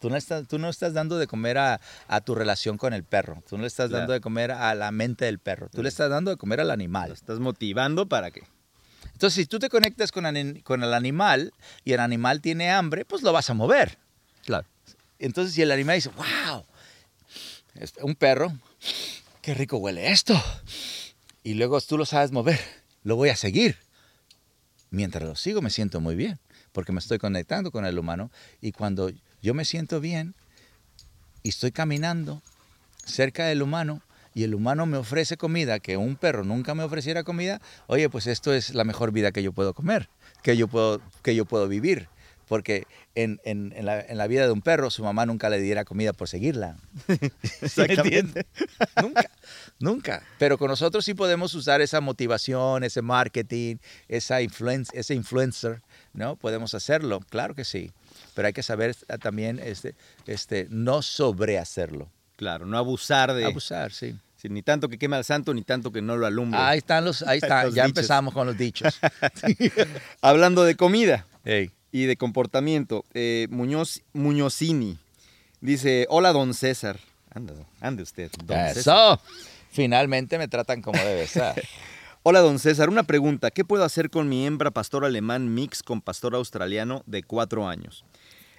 Tú 0.00 0.10
no 0.10 0.16
estás, 0.16 0.46
tú 0.46 0.58
no 0.60 0.68
estás 0.68 0.92
dando 0.92 1.18
de 1.18 1.26
comer 1.26 1.58
a, 1.58 1.80
a 2.06 2.20
tu 2.20 2.36
relación 2.36 2.76
con 2.78 2.92
el 2.92 3.02
perro. 3.02 3.42
Tú 3.48 3.56
no 3.56 3.62
le 3.62 3.66
estás 3.68 3.90
dando 3.90 4.12
de 4.12 4.20
comer 4.20 4.52
a 4.52 4.72
la 4.76 4.92
mente 4.92 5.24
del 5.24 5.40
perro. 5.40 5.68
Tú 5.70 5.82
le 5.82 5.88
estás 5.88 6.08
dando 6.08 6.30
de 6.30 6.36
comer 6.36 6.60
al 6.60 6.68
Lo 6.68 6.72
animal. 6.74 7.10
estás 7.10 7.40
motivando 7.40 8.06
para 8.06 8.30
que. 8.30 8.42
Entonces, 9.12 9.34
si 9.34 9.46
tú 9.46 9.58
te 9.58 9.68
conectas 9.68 10.12
con, 10.12 10.24
con 10.62 10.84
el 10.84 10.94
animal 10.94 11.52
y 11.84 11.94
el 11.94 12.00
animal 12.00 12.40
tiene 12.40 12.70
hambre, 12.70 13.04
pues 13.04 13.22
lo 13.22 13.32
vas 13.32 13.50
a 13.50 13.54
mover. 13.54 13.98
Claro. 14.44 14.66
Entonces, 15.18 15.54
si 15.54 15.62
el 15.62 15.72
animal 15.72 15.96
dice, 15.96 16.10
wow, 16.10 16.64
un 18.02 18.14
perro, 18.14 18.52
qué 19.42 19.54
rico 19.54 19.78
huele 19.78 20.12
esto. 20.12 20.40
Y 21.48 21.54
luego 21.54 21.80
tú 21.80 21.96
lo 21.96 22.04
sabes 22.04 22.30
mover, 22.30 22.60
lo 23.04 23.16
voy 23.16 23.30
a 23.30 23.34
seguir. 23.34 23.78
Mientras 24.90 25.24
lo 25.24 25.34
sigo 25.34 25.62
me 25.62 25.70
siento 25.70 25.98
muy 25.98 26.14
bien, 26.14 26.38
porque 26.72 26.92
me 26.92 26.98
estoy 26.98 27.16
conectando 27.16 27.70
con 27.70 27.86
el 27.86 27.98
humano. 27.98 28.30
Y 28.60 28.72
cuando 28.72 29.10
yo 29.40 29.54
me 29.54 29.64
siento 29.64 29.98
bien 29.98 30.34
y 31.42 31.48
estoy 31.48 31.72
caminando 31.72 32.42
cerca 33.06 33.46
del 33.46 33.62
humano 33.62 34.02
y 34.34 34.42
el 34.42 34.54
humano 34.54 34.84
me 34.84 34.98
ofrece 34.98 35.38
comida 35.38 35.78
que 35.78 35.96
un 35.96 36.16
perro 36.16 36.44
nunca 36.44 36.74
me 36.74 36.82
ofreciera 36.82 37.24
comida, 37.24 37.62
oye, 37.86 38.10
pues 38.10 38.26
esto 38.26 38.52
es 38.52 38.74
la 38.74 38.84
mejor 38.84 39.10
vida 39.10 39.32
que 39.32 39.42
yo 39.42 39.52
puedo 39.52 39.72
comer, 39.72 40.10
que 40.42 40.54
yo 40.54 40.68
puedo, 40.68 41.00
que 41.22 41.34
yo 41.34 41.46
puedo 41.46 41.66
vivir. 41.66 42.10
Porque 42.48 42.86
en, 43.14 43.40
en- 43.44 43.72
en 43.76 43.84
la, 43.86 44.00
en 44.00 44.16
la 44.16 44.26
vida 44.26 44.46
de 44.46 44.52
un 44.52 44.62
perro, 44.62 44.90
su 44.90 45.02
mamá 45.04 45.26
nunca 45.26 45.50
le 45.50 45.60
diera 45.60 45.84
comida 45.84 46.12
por 46.12 46.28
seguirla. 46.28 46.76
¿Sí 47.68 47.82
me 47.82 47.94
entiendes? 47.94 48.46
nunca, 49.02 49.30
nunca. 49.78 50.22
Pero 50.38 50.56
con 50.58 50.68
nosotros 50.68 51.04
sí 51.04 51.14
podemos 51.14 51.54
usar 51.54 51.80
esa 51.82 52.00
motivación, 52.00 52.84
ese 52.84 53.02
marketing, 53.02 53.76
esa 54.08 54.40
ese 54.40 55.14
influencer, 55.14 55.82
¿no? 56.14 56.36
Podemos 56.36 56.74
hacerlo, 56.74 57.20
claro 57.28 57.54
que 57.54 57.64
sí. 57.64 57.92
Pero 58.34 58.46
hay 58.48 58.52
que 58.54 58.62
saber 58.62 58.96
también 59.20 59.58
este, 59.58 59.94
este, 60.26 60.66
no 60.70 61.02
sobrehacerlo. 61.02 62.10
Claro, 62.36 62.66
no 62.66 62.78
abusar 62.78 63.34
de. 63.34 63.44
Abusar, 63.44 63.92
sí. 63.92 64.16
sí, 64.36 64.48
ni 64.48 64.62
tanto 64.62 64.88
que 64.88 64.96
queme 64.96 65.16
al 65.16 65.24
santo, 65.24 65.52
ni 65.52 65.62
tanto 65.62 65.90
que 65.90 66.00
no 66.00 66.16
lo 66.16 66.24
alumbre. 66.24 66.58
Ahí 66.60 66.78
están 66.78 67.04
los, 67.04 67.22
ahí 67.22 67.38
está, 67.42 67.64
Los 67.64 67.74
ya 67.74 67.84
dichos. 67.84 67.98
empezamos 67.98 68.32
con 68.32 68.46
los 68.46 68.56
dichos. 68.56 68.98
Hablando 70.22 70.64
de 70.64 70.76
comida 70.76 71.26
Ey. 71.44 71.70
Y 71.92 72.04
de 72.04 72.16
comportamiento, 72.16 73.04
eh, 73.14 73.46
Muñoz, 73.50 74.02
Muñozini 74.12 74.98
dice: 75.60 76.06
Hola, 76.10 76.32
don 76.32 76.54
César. 76.54 76.98
Anda, 77.34 77.54
ande 77.80 78.02
usted. 78.02 78.30
don 78.44 78.56
César. 78.74 78.78
Eso. 78.78 79.22
Finalmente 79.70 80.38
me 80.38 80.48
tratan 80.48 80.82
como 80.82 80.98
debe 80.98 81.26
ser. 81.26 81.62
Hola, 82.22 82.40
don 82.40 82.58
César. 82.58 82.88
Una 82.88 83.02
pregunta: 83.04 83.50
¿Qué 83.50 83.64
puedo 83.64 83.84
hacer 83.84 84.10
con 84.10 84.28
mi 84.28 84.46
hembra 84.46 84.70
pastor 84.70 85.04
alemán 85.04 85.54
mix 85.54 85.82
con 85.82 86.00
pastor 86.00 86.34
australiano 86.34 87.02
de 87.06 87.22
cuatro 87.22 87.68
años? 87.68 88.04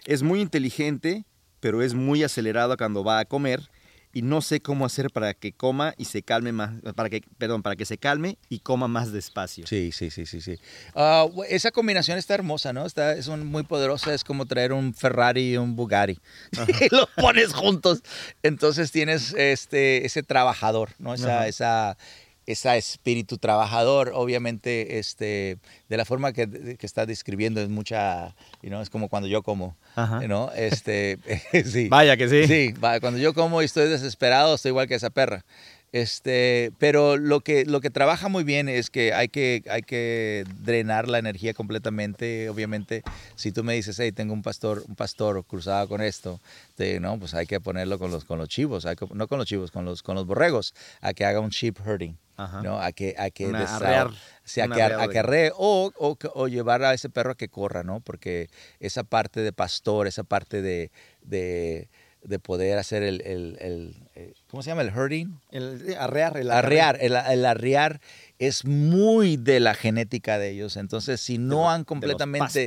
Es 0.05 0.23
muy 0.23 0.41
inteligente, 0.41 1.25
pero 1.59 1.81
es 1.81 1.93
muy 1.93 2.23
acelerada 2.23 2.77
cuando 2.77 3.03
va 3.03 3.19
a 3.19 3.25
comer 3.25 3.69
y 4.13 4.21
no 4.23 4.41
sé 4.41 4.59
cómo 4.59 4.85
hacer 4.85 5.11
para 5.11 5.33
que 5.33 5.51
coma 5.53 5.93
y 5.97 6.05
se 6.05 6.23
calme 6.23 6.51
más, 6.51 6.71
para 6.95 7.09
que, 7.09 7.21
perdón, 7.37 7.61
para 7.61 7.75
que 7.75 7.85
se 7.85 7.97
calme 7.97 8.37
y 8.49 8.59
coma 8.59 8.87
más 8.87 9.11
despacio. 9.11 9.67
Sí, 9.67 9.91
sí, 9.91 10.09
sí, 10.09 10.25
sí, 10.25 10.41
sí. 10.41 10.57
Bu- 10.95 11.45
esa 11.47 11.71
combinación 11.71 12.17
está 12.17 12.33
hermosa, 12.33 12.73
¿no? 12.73 12.85
Está, 12.85 13.13
es 13.13 13.27
un- 13.27 13.45
muy 13.45 13.63
poderosa, 13.63 14.13
es 14.13 14.23
como 14.23 14.45
traer 14.45 14.73
un 14.73 14.93
Ferrari 14.93 15.53
y 15.53 15.57
un 15.57 15.75
Bugatti. 15.75 16.17
y 16.81 16.95
los 16.95 17.07
pones 17.15 17.53
juntos. 17.53 18.01
Entonces 18.43 18.91
tienes 18.91 19.33
este, 19.33 20.05
ese 20.05 20.23
trabajador, 20.23 20.89
¿no? 20.99 21.13
Esa, 21.13 21.37
Ajá. 21.39 21.47
esa, 21.47 21.97
esa 22.51 22.77
espíritu 22.77 23.37
trabajador, 23.37 24.11
obviamente, 24.15 24.97
este, 24.97 25.59
de 25.87 25.97
la 25.97 26.03
forma 26.03 26.33
que, 26.33 26.77
que 26.77 26.85
está 26.85 27.05
describiendo 27.05 27.61
es 27.61 27.69
mucha, 27.69 28.35
you 28.63 28.69
know, 28.69 28.81
es 28.81 28.89
como 28.89 29.07
cuando 29.07 29.27
yo 29.27 29.43
como, 29.43 29.77
Ajá. 29.95 30.19
¿no? 30.27 30.51
Este, 30.53 31.19
sí. 31.65 31.89
Vaya 31.89 32.17
que 32.17 32.27
sí. 32.27 32.47
Sí, 32.47 32.73
cuando 32.79 33.19
yo 33.19 33.35
como 33.35 33.61
y 33.61 33.65
estoy 33.65 33.87
desesperado, 33.87 34.55
estoy 34.55 34.69
igual 34.69 34.87
que 34.87 34.95
esa 34.95 35.11
perra. 35.11 35.45
Este, 35.91 36.71
pero 36.77 37.17
lo 37.17 37.41
que, 37.41 37.65
lo 37.65 37.81
que 37.81 37.89
trabaja 37.89 38.27
muy 38.29 38.43
bien 38.43 38.69
es 38.69 38.89
que 38.89 39.13
hay, 39.13 39.27
que 39.27 39.63
hay 39.69 39.81
que 39.81 40.43
drenar 40.61 41.07
la 41.07 41.17
energía 41.17 41.53
completamente. 41.53 42.49
Obviamente, 42.49 43.01
si 43.35 43.51
tú 43.51 43.63
me 43.63 43.73
dices, 43.73 43.97
hey, 43.99 44.11
tengo 44.11 44.33
un 44.33 44.43
pastor, 44.43 44.83
un 44.87 44.95
pastor 44.95 45.43
cruzado 45.45 45.87
con 45.87 46.01
esto, 46.01 46.39
te- 46.75 46.99
no, 46.99 47.17
pues 47.19 47.33
hay 47.33 47.47
que 47.47 47.59
ponerlo 47.59 47.97
con 47.97 48.11
los, 48.11 48.23
con 48.23 48.37
los 48.37 48.49
chivos, 48.49 48.85
hay 48.85 48.95
que- 48.95 49.07
no 49.13 49.27
con 49.27 49.39
los 49.39 49.47
chivos, 49.47 49.71
con 49.71 49.83
los, 49.85 50.03
con 50.03 50.15
los 50.15 50.25
borregos, 50.25 50.73
a 51.01 51.13
que 51.13 51.25
haga 51.25 51.39
un 51.39 51.49
sheep 51.49 51.79
herding. 51.85 52.15
Ajá. 52.37 52.61
¿no? 52.63 52.79
A 52.81 52.93
que, 52.93 53.15
a 53.17 53.31
que 53.31 53.47
arrear, 53.75 54.07
sí, 54.45 54.61
a 54.61 54.67
que, 54.75 54.81
a 55.01 55.07
que 55.09 55.19
arree, 55.19 55.51
o, 55.57 55.91
o, 55.97 56.17
o 56.35 56.47
llevar 56.47 56.83
a 56.83 56.93
ese 56.93 57.09
perro 57.09 57.31
a 57.31 57.35
que 57.35 57.49
corra, 57.49 57.83
¿no? 57.83 57.99
Porque 57.99 58.47
esa 58.79 59.03
parte 59.03 59.41
de 59.41 59.51
pastor, 59.51 60.07
esa 60.07 60.23
parte 60.23 60.61
de, 60.61 60.89
de, 61.21 61.89
de 62.23 62.37
poder 62.39 62.77
hacer 62.77 63.01
el, 63.03 63.21
el- 63.21 63.57
el- 63.61 63.95
eh, 64.15 64.33
¿cómo 64.49 64.61
se 64.61 64.69
llama? 64.71 64.81
El 64.81 64.89
herding. 64.89 65.39
El, 65.51 65.95
arrear, 65.97 66.37
el 66.37 66.51
Arrear, 66.51 66.97
el, 67.01 67.15
el 67.15 67.45
arrear 67.45 68.01
es 68.39 68.65
muy 68.65 69.37
de 69.37 69.59
la 69.59 69.73
genética 69.73 70.37
de 70.37 70.49
ellos. 70.49 70.75
Entonces, 70.77 71.21
si 71.21 71.37
no 71.37 71.71
han 71.71 71.85
completamente, 71.85 72.65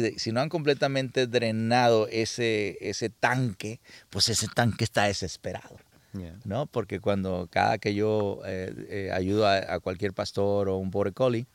de- 0.00 0.18
si 0.18 0.32
no 0.32 0.40
han 0.40 0.48
completamente 0.48 1.26
drenado 1.26 2.08
ese, 2.08 2.76
ese 2.80 3.10
tanque, 3.10 3.80
pues 4.10 4.28
ese 4.28 4.48
tanque 4.48 4.84
está 4.84 5.04
desesperado. 5.04 5.76
Yeah. 6.12 6.34
¿no? 6.44 6.66
Porque 6.66 6.98
cuando 6.98 7.46
cada 7.52 7.78
que 7.78 7.94
yo 7.94 8.40
eh, 8.44 8.74
eh, 8.88 9.10
ayudo 9.12 9.46
a, 9.46 9.58
a 9.74 9.78
cualquier 9.78 10.12
pastor 10.12 10.68
o 10.68 10.76
un 10.78 10.90
border 10.90 11.14
collie, 11.14 11.46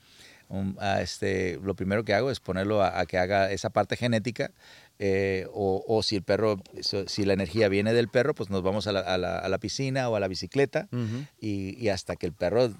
un- 0.47 0.77
a 0.79 1.01
este, 1.01 1.59
lo 1.61 1.75
primero 1.75 2.05
que 2.05 2.13
hago 2.13 2.31
es 2.31 2.39
ponerlo 2.39 2.81
a, 2.81 2.99
a 3.01 3.05
que 3.05 3.17
haga 3.17 3.51
esa 3.51 3.69
parte 3.71 3.97
genética. 3.97 4.51
Eh, 4.99 5.47
o, 5.53 5.83
o 5.87 6.03
si 6.03 6.15
el 6.15 6.23
perro, 6.23 6.61
si 7.07 7.25
la 7.25 7.33
energía 7.33 7.67
viene 7.67 7.93
del 7.93 8.07
perro, 8.07 8.33
pues 8.33 8.49
nos 8.49 8.63
vamos 8.63 8.87
a 8.87 8.91
la, 8.91 9.01
a 9.01 9.17
la- 9.17 9.39
a 9.39 9.49
la 9.49 9.57
piscina 9.57 10.07
o 10.09 10.15
a 10.15 10.19
la 10.19 10.27
bicicleta 10.27 10.87
Ujú. 10.91 11.25
y, 11.39 11.77
y 11.83 11.89
hasta 11.89 12.15
que 12.15 12.25
el 12.25 12.33
perro, 12.33 12.71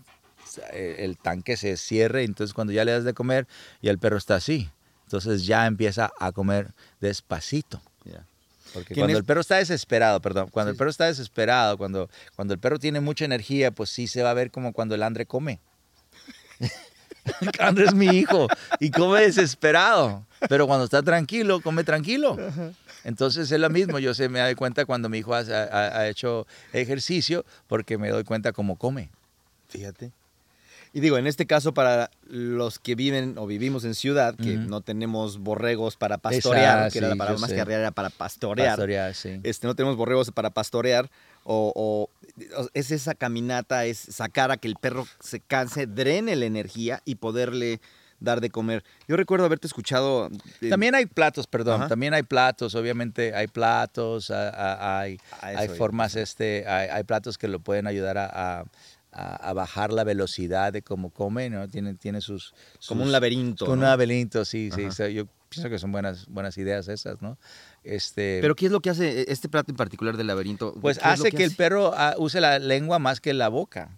eh, 0.72 0.96
el 1.00 1.18
tanque 1.18 1.58
se 1.58 1.76
cierre. 1.78 2.24
Entonces 2.24 2.54
cuando 2.54 2.72
ya 2.74 2.86
le 2.86 2.92
das 2.94 3.04
de 3.04 3.14
comer, 3.14 3.48
ya 3.82 3.92
el 3.92 4.00
perro 4.00 4.18
está 4.18 4.36
así. 4.36 4.70
Entonces 5.06 5.46
ya 5.46 5.66
empieza 5.68 6.12
a 6.20 6.32
comer 6.32 6.72
despacito. 7.02 7.82
Yeah. 8.06 8.26
Porque 8.74 8.94
¿Quién 8.94 9.04
cuando 9.04 9.14
es- 9.18 9.20
el 9.22 9.26
perro 9.26 9.42
está 9.42 9.58
desesperado, 9.58 10.22
perdón, 10.22 10.50
cuando 10.50 10.70
el 10.72 10.76
Sí. 10.76 10.80
perro 10.80 10.90
está 10.90 11.06
desesperado, 11.06 11.78
cuando, 11.78 12.10
cuando 12.36 12.54
el 12.54 12.60
perro 12.60 12.80
tiene 12.80 13.00
mucha 13.02 13.24
energía, 13.26 13.72
pues 13.72 13.90
sí 13.90 14.08
se 14.08 14.24
va 14.24 14.32
a 14.32 14.34
ver 14.34 14.52
como 14.52 14.74
cuando 14.74 14.96
el 14.96 15.04
Andre 15.04 15.26
come. 15.26 15.60
Andre 17.60 17.86
es 17.86 17.94
mi 17.94 18.08
hijo 18.08 18.48
y 18.80 18.92
come 18.92 19.22
desesperado, 19.22 20.26
pero 20.50 20.68
cuando 20.68 20.86
está 20.86 21.02
tranquilo, 21.04 21.62
come 21.62 21.84
tranquilo. 21.84 22.38
Entonces 23.04 23.52
es 23.52 23.60
lo 23.60 23.70
mismo, 23.70 24.00
yo 24.00 24.14
se 24.14 24.30
me 24.30 24.40
doy 24.40 24.56
cuenta 24.56 24.86
cuando 24.86 25.10
mi 25.10 25.20
hijo 25.20 25.34
ha, 25.36 25.40
ha- 25.40 26.00
ha 26.00 26.08
hecho 26.08 26.48
ejercicio 26.74 27.46
porque 27.68 27.98
me 27.98 28.10
doy 28.10 28.24
cuenta 28.24 28.52
cómo 28.52 28.78
come. 28.78 29.10
Fíjate. 29.70 30.12
Y 30.94 31.02
digo, 31.02 31.18
en 31.18 31.28
este 31.28 31.46
caso, 31.46 31.74
para 31.74 32.10
los 32.26 32.80
que 32.80 32.96
viven 32.96 33.36
o 33.38 33.46
vivimos 33.46 33.84
en 33.84 33.96
ciudad, 33.96 34.34
que 34.36 34.56
Ujú. 34.58 34.70
no 34.70 34.80
tenemos 34.80 35.40
borregos 35.40 35.98
para 35.98 36.18
pastorear, 36.18 36.80
Esa, 36.80 36.90
que 36.90 37.00
era 37.00 37.10
la 37.10 37.16
sí, 37.16 37.18
palabra 37.20 37.38
más 37.40 37.50
sé. 37.50 37.56
que 37.56 37.62
era 37.74 37.92
para 37.92 38.10
pastorear. 38.10 38.70
Pastorear, 38.78 39.14
sí. 39.14 39.42
Este, 39.44 39.68
no 39.68 39.76
tenemos 39.76 39.98
borregos 39.98 40.32
para 40.32 40.52
pastorear, 40.52 41.10
o, 41.46 42.10
es 42.74 42.92
esa 42.92 43.16
caminata, 43.16 43.86
es 43.86 43.98
sacar 43.98 44.52
a 44.52 44.58
que 44.58 44.68
el 44.68 44.76
perro 44.76 45.08
se 45.20 45.40
canse, 45.40 45.88
drene 45.88 46.36
la 46.36 46.46
energía 46.46 47.02
y 47.06 47.16
poderle 47.16 47.80
dar 48.20 48.42
de 48.42 48.50
comer. 48.50 48.84
Yo 49.08 49.16
recuerdo 49.16 49.46
haberte 49.46 49.68
escuchado... 49.68 50.30
eh, 50.62 50.70
también 50.70 50.96
hay 50.96 51.06
platos, 51.06 51.48
perdón, 51.48 51.88
también 51.88 52.14
hay 52.14 52.24
platos, 52.24 52.76
obviamente 52.76 53.36
hay 53.36 53.48
platos, 53.48 54.32
hay, 54.32 55.20
hay 55.42 55.68
formas, 55.70 56.16
este, 56.16 56.68
hay, 56.68 57.04
platos 57.04 57.38
que 57.38 57.48
lo 57.48 57.60
pueden 57.60 57.88
ayudar 57.88 58.18
a, 58.18 58.66
bajar 59.54 59.94
la 59.94 60.04
velocidad 60.04 60.74
de 60.74 60.82
cómo 60.82 61.10
come, 61.10 61.50
¿no? 61.50 61.68
Tiene, 61.70 61.94
tiene 61.94 62.20
sus, 62.22 62.54
Como 62.88 63.04
un 63.04 63.12
laberinto. 63.12 63.66
Como 63.66 63.74
un 63.74 63.82
laberinto, 63.82 64.44
sí, 64.44 64.72
sí. 64.72 65.14
Yo 65.14 65.26
pienso 65.50 65.70
que 65.70 65.80
son 65.80 65.92
buenas, 65.92 66.28
buenas 66.28 66.58
ideas 66.58 66.88
esas, 66.88 67.22
¿no? 67.22 67.38
Este, 67.86 68.40
Pero 68.42 68.56
¿qué 68.56 68.66
es 68.66 68.72
lo 68.72 68.82
que 68.82 68.90
hace 68.90 69.22
e, 69.22 69.26
este 69.28 69.48
plato 69.48 69.72
en 69.72 69.78
particular 69.78 70.18
del 70.18 70.26
laberinto? 70.26 70.74
Pues 70.82 71.00
hace 71.04 71.32
que, 71.32 71.44
el 71.44 71.56
perro 71.56 71.94
ah, 71.96 72.16
use 72.18 72.42
la 72.42 72.58
lengua 72.58 72.98
más 72.98 73.22
que 73.22 73.34
la 73.34 73.48
boca. 73.48 73.92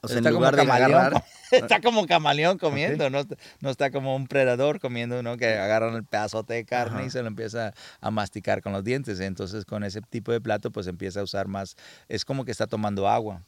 O 0.00 0.08
sea, 0.08 0.18
está 0.18 0.28
en 0.30 0.34
lugar 0.34 0.56
de 0.56 0.62
agarrar... 0.62 1.24
está 1.52 1.80
como 1.80 2.06
camaleón 2.06 2.58
comiendo, 2.58 3.08
no, 3.08 3.22
no, 3.60 3.70
está 3.70 3.90
como 3.90 4.16
un 4.16 4.26
predador 4.26 4.80
comiendo, 4.80 5.22
¿no? 5.22 5.36
Que 5.36 5.54
agarran 5.54 5.94
el 5.94 6.04
pedazote 6.04 6.54
de 6.54 6.64
carne 6.64 7.06
y 7.06 7.10
se 7.10 7.22
lo 7.22 7.28
empieza 7.28 7.72
a 8.00 8.10
masticar 8.10 8.62
con 8.62 8.72
los 8.72 8.82
dientes. 8.82 9.20
Entonces, 9.20 9.64
con 9.64 9.84
ese 9.84 10.02
tipo 10.02 10.32
de 10.32 10.40
plato, 10.40 10.70
pues 10.72 10.88
empieza 10.88 11.20
a 11.20 11.22
usar 11.22 11.46
más... 11.46 11.76
Es 12.08 12.24
como 12.24 12.44
que 12.44 12.50
está 12.50 12.66
tomando 12.66 13.08
agua. 13.08 13.42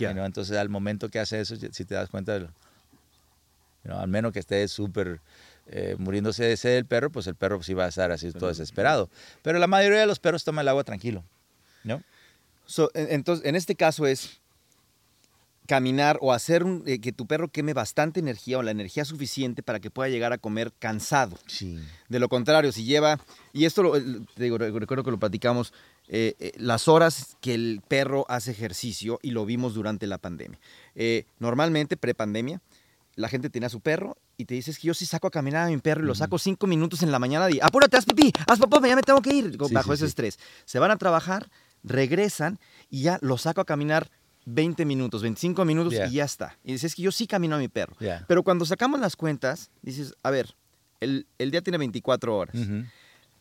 ¿no? 0.00 0.24
Entonces, 0.24 0.56
al 0.56 0.68
momento 0.68 1.08
que 1.08 1.20
hace 1.20 1.40
eso, 1.40 1.54
si 1.56 1.84
te 1.84 1.94
das 1.94 2.10
cuenta, 2.10 2.48
al 3.88 4.08
menos 4.08 4.32
que 4.32 4.40
esté 4.40 4.66
súper 4.68 5.20
eh, 5.70 5.96
muriéndose 5.98 6.44
de 6.44 6.56
sed 6.56 6.76
el 6.76 6.86
perro, 6.86 7.10
pues 7.10 7.26
el 7.26 7.34
perro 7.34 7.62
sí 7.62 7.74
va 7.74 7.84
a 7.84 7.88
estar 7.88 8.10
así 8.10 8.32
todo 8.32 8.48
desesperado. 8.48 9.10
Pero 9.42 9.58
la 9.58 9.66
mayoría 9.66 10.00
de 10.00 10.06
los 10.06 10.18
perros 10.18 10.42
toman 10.42 10.62
el 10.62 10.68
agua 10.68 10.84
tranquilo, 10.84 11.24
¿no? 11.84 12.02
entonces, 12.94 13.46
en 13.46 13.56
este 13.56 13.74
caso 13.74 14.06
es 14.06 14.40
caminar 15.66 16.18
o 16.20 16.32
hacer 16.32 16.64
eh, 16.86 16.98
que 16.98 17.12
tu 17.12 17.26
perro 17.26 17.48
queme 17.48 17.72
bastante 17.74 18.20
energía 18.20 18.58
o 18.58 18.62
la 18.62 18.70
energía 18.70 19.04
suficiente 19.04 19.62
para 19.62 19.80
que 19.80 19.90
pueda 19.90 20.08
llegar 20.08 20.32
a 20.32 20.38
comer 20.38 20.72
cansado. 20.78 21.38
Sí. 21.46 21.78
De 22.08 22.18
lo 22.18 22.28
contrario, 22.28 22.72
si 22.72 22.84
lleva, 22.84 23.20
y 23.52 23.64
esto 23.66 23.82
lo, 23.82 23.92
te 23.92 24.42
digo, 24.42 24.56
recuerdo 24.58 25.04
que 25.04 25.10
lo 25.10 25.18
platicamos, 25.18 25.72
eh, 26.08 26.52
las 26.56 26.88
horas 26.88 27.36
que 27.42 27.54
el 27.54 27.82
perro 27.86 28.24
hace 28.28 28.50
ejercicio 28.50 29.18
y 29.22 29.30
lo 29.30 29.44
vimos 29.44 29.74
durante 29.74 30.06
la 30.06 30.16
pandemia. 30.16 30.58
normalmente, 31.38 31.98
prepandemia, 31.98 32.62
la 33.16 33.28
gente 33.28 33.50
tenía 33.50 33.66
a 33.66 33.70
su 33.70 33.80
perro 33.80 34.16
y 34.38 34.44
te 34.44 34.54
dices 34.54 34.78
que 34.78 34.86
yo 34.86 34.94
sí 34.94 35.04
saco 35.04 35.26
a 35.26 35.30
caminar 35.30 35.66
a 35.66 35.68
mi 35.68 35.76
perro 35.78 36.04
y 36.04 36.06
lo 36.06 36.14
saco 36.14 36.38
cinco 36.38 36.68
minutos 36.68 37.02
en 37.02 37.10
la 37.10 37.18
mañana 37.18 37.50
y 37.50 37.58
apúrate, 37.60 37.96
haz 37.96 38.06
pipí, 38.06 38.32
haz 38.46 38.60
papá, 38.60 38.80
ya 38.86 38.94
me 38.94 39.02
tengo 39.02 39.20
que 39.20 39.34
ir, 39.34 39.58
bajo 39.72 39.92
ese 39.92 40.06
estrés. 40.06 40.38
Se 40.64 40.78
van 40.78 40.92
a 40.92 40.96
trabajar, 40.96 41.50
regresan 41.82 42.60
y 42.88 43.02
ya 43.02 43.18
lo 43.20 43.36
saco 43.36 43.60
a 43.60 43.64
caminar 43.64 44.08
20 44.46 44.84
minutos, 44.84 45.22
25 45.22 45.64
minutos 45.64 45.92
y 45.92 46.12
ya 46.12 46.24
está. 46.24 46.56
Y 46.62 46.72
dices 46.72 46.94
que 46.94 47.02
yo 47.02 47.10
sí 47.10 47.26
camino 47.26 47.56
a 47.56 47.58
mi 47.58 47.66
perro. 47.66 47.96
Pero 48.28 48.44
cuando 48.44 48.64
sacamos 48.64 49.00
las 49.00 49.16
cuentas, 49.16 49.70
dices, 49.82 50.14
a 50.22 50.30
ver, 50.30 50.54
el, 51.00 51.26
día 51.36 51.60
tiene 51.60 51.78
24 51.78 52.36
horas 52.36 52.56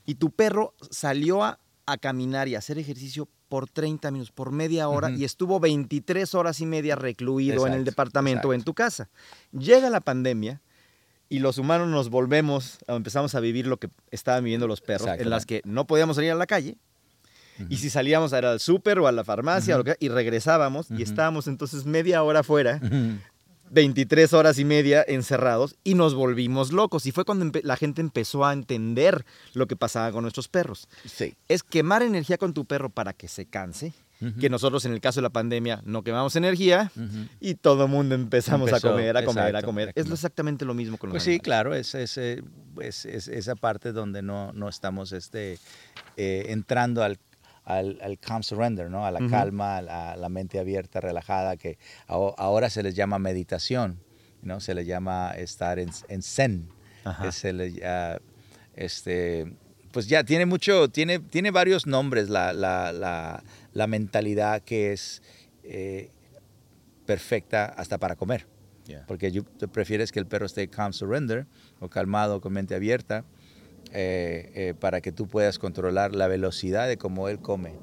y 0.04 0.16
tu 0.16 0.32
perro 0.32 0.74
salió 0.90 1.44
a, 1.44 1.60
a 1.86 1.98
caminar 1.98 2.48
y 2.48 2.56
a 2.56 2.58
hacer 2.58 2.80
ejercicio 2.80 3.30
por 3.50 3.70
30 3.70 4.10
minutos, 4.10 4.32
por 4.32 4.52
media 4.52 4.90
hora, 4.90 5.12
y 5.12 5.26
estuvo 5.26 5.60
23 5.60 6.34
horas 6.34 6.60
y 6.60 6.66
media 6.66 6.96
recluido 6.96 7.68
en 7.68 7.74
el 7.74 7.86
departamento 7.86 8.50
o 8.50 8.54
en 8.54 8.64
tu 8.64 8.74
casa. 8.74 9.10
Llega 9.52 9.92
la 9.92 10.02
pandemia 10.02 10.60
y 11.30 11.40
los 11.40 11.58
humanos 11.58 11.88
nos 11.88 12.10
volvemos, 12.10 12.80
empezamos 12.88 13.36
a 13.36 13.40
vivir 13.40 13.68
lo 13.68 13.78
que 13.78 13.90
estaban 14.12 14.44
viviendo 14.44 14.68
los 14.68 14.82
perros, 14.82 15.10
en 15.18 15.30
las 15.30 15.46
que 15.46 15.62
no 15.66 15.86
podíamos 15.88 16.16
salir 16.16 16.32
a 16.32 16.36
la 16.36 16.48
calle, 16.48 16.78
y 17.70 17.78
si 17.78 17.90
salíamos 17.90 18.34
a 18.34 18.40
ir 18.40 18.46
al 18.46 18.60
súper 18.60 19.00
o 19.00 19.08
a 19.08 19.12
la 19.12 19.24
farmacia 19.24 19.82
y 20.00 20.10
regresábamos 20.10 20.88
y 20.92 21.02
estábamos 21.02 21.48
entonces 21.48 21.86
media 21.86 22.22
hora 22.24 22.42
afuera 22.42 22.80
23 23.72 24.34
horas 24.34 24.60
y 24.60 24.66
media 24.66 25.04
encerrados 25.08 25.76
y 25.84 25.96
nos 25.96 26.14
volvimos 26.14 26.72
locos. 26.72 27.06
Y 27.06 27.12
fue 27.12 27.26
cuando 27.26 27.60
la 27.64 27.76
gente 27.76 28.02
empezó 28.02 28.46
a 28.46 28.54
entender 28.54 29.26
lo 29.54 29.68
que 29.68 29.76
pasaba 29.76 30.12
con 30.12 30.22
nuestros 30.24 30.48
perros. 30.48 30.88
Sí. 31.06 31.36
Es 31.48 31.64
quemar 31.64 32.04
energía 32.04 32.38
con 32.38 32.54
tu 32.54 32.66
perro 32.66 32.90
para 32.90 33.14
que 33.14 33.28
se 33.28 33.46
canse. 33.46 33.94
Que 34.40 34.50
nosotros 34.50 34.84
en 34.86 34.94
el 34.94 35.00
caso 35.00 35.20
de 35.20 35.24
la 35.24 35.30
pandemia 35.30 35.82
no 35.86 36.04
quemamos 36.04 36.36
energía 36.36 36.92
y 37.40 37.54
todo 37.56 37.84
el 37.84 37.90
mundo 37.90 38.16
empezamos 38.16 38.74
a 38.74 38.80
comer, 38.80 39.16
a 39.16 39.24
comer, 39.24 39.56
a 39.56 39.62
comer. 39.62 39.92
Es 39.96 40.10
exactamente 40.10 40.66
lo 40.66 40.74
mismo 40.74 40.98
con 40.98 41.10
los 41.10 41.14
Pues 41.14 41.24
sí, 41.24 41.40
claro, 41.40 41.76
es, 41.76 41.94
es, 41.94 42.18
esa 43.06 43.56
parte 43.56 43.92
donde 43.92 44.24
no, 44.24 44.52
no 44.54 44.70
estamos 44.70 45.12
este, 45.12 45.60
eh, 46.16 46.46
entrando 46.50 47.04
al 47.04 47.20
al, 47.68 48.00
al 48.02 48.18
calm 48.18 48.44
surrender, 48.44 48.90
¿no? 48.90 49.06
a 49.06 49.12
la 49.12 49.20
calma, 49.28 49.78
a 49.78 50.16
la, 50.16 50.30
mente 50.30 50.58
abierta, 50.58 51.02
relajada, 51.02 51.58
que 51.58 51.78
ahora 52.08 52.70
se 52.70 52.82
les 52.82 52.96
llama 52.96 53.20
meditación, 53.20 54.00
¿no? 54.42 54.62
se 54.62 54.74
les 54.74 54.88
llama 54.88 55.32
estar 55.32 55.78
en, 55.78 55.92
zen. 56.22 56.70
este, 58.74 59.54
pues 59.98 60.06
ya 60.06 60.24
tiene 60.24 60.46
mucho, 60.46 60.90
tiene, 60.90 61.18
tiene 61.18 61.50
varios 61.50 61.88
nombres 61.88 62.30
la, 62.30 62.54
la, 62.54 63.42
la, 63.74 63.88
mentalidad 63.88 64.62
que 64.62 64.94
es 64.94 65.24
eh, 65.64 66.12
perfecta 67.08 67.66
hasta 67.66 67.98
para 67.98 68.16
comer. 68.16 68.46
Porque 69.08 69.32
tú 69.32 69.68
prefieres 69.70 70.12
que 70.12 70.20
el 70.20 70.28
perro 70.28 70.46
esté 70.46 70.68
calm 70.68 70.94
surrender 70.94 71.48
o 71.80 71.90
calmado 71.90 72.42
con 72.42 72.54
mente 72.54 72.76
abierta 72.76 73.26
eh, 73.92 74.52
eh, 74.54 74.74
para 74.80 75.02
que 75.02 75.12
tú 75.12 75.28
puedas 75.28 75.58
controlar 75.58 76.14
la 76.14 76.28
velocidad 76.28 76.88
de 76.88 76.98
cómo 76.98 77.28
él 77.28 77.40
come. 77.40 77.74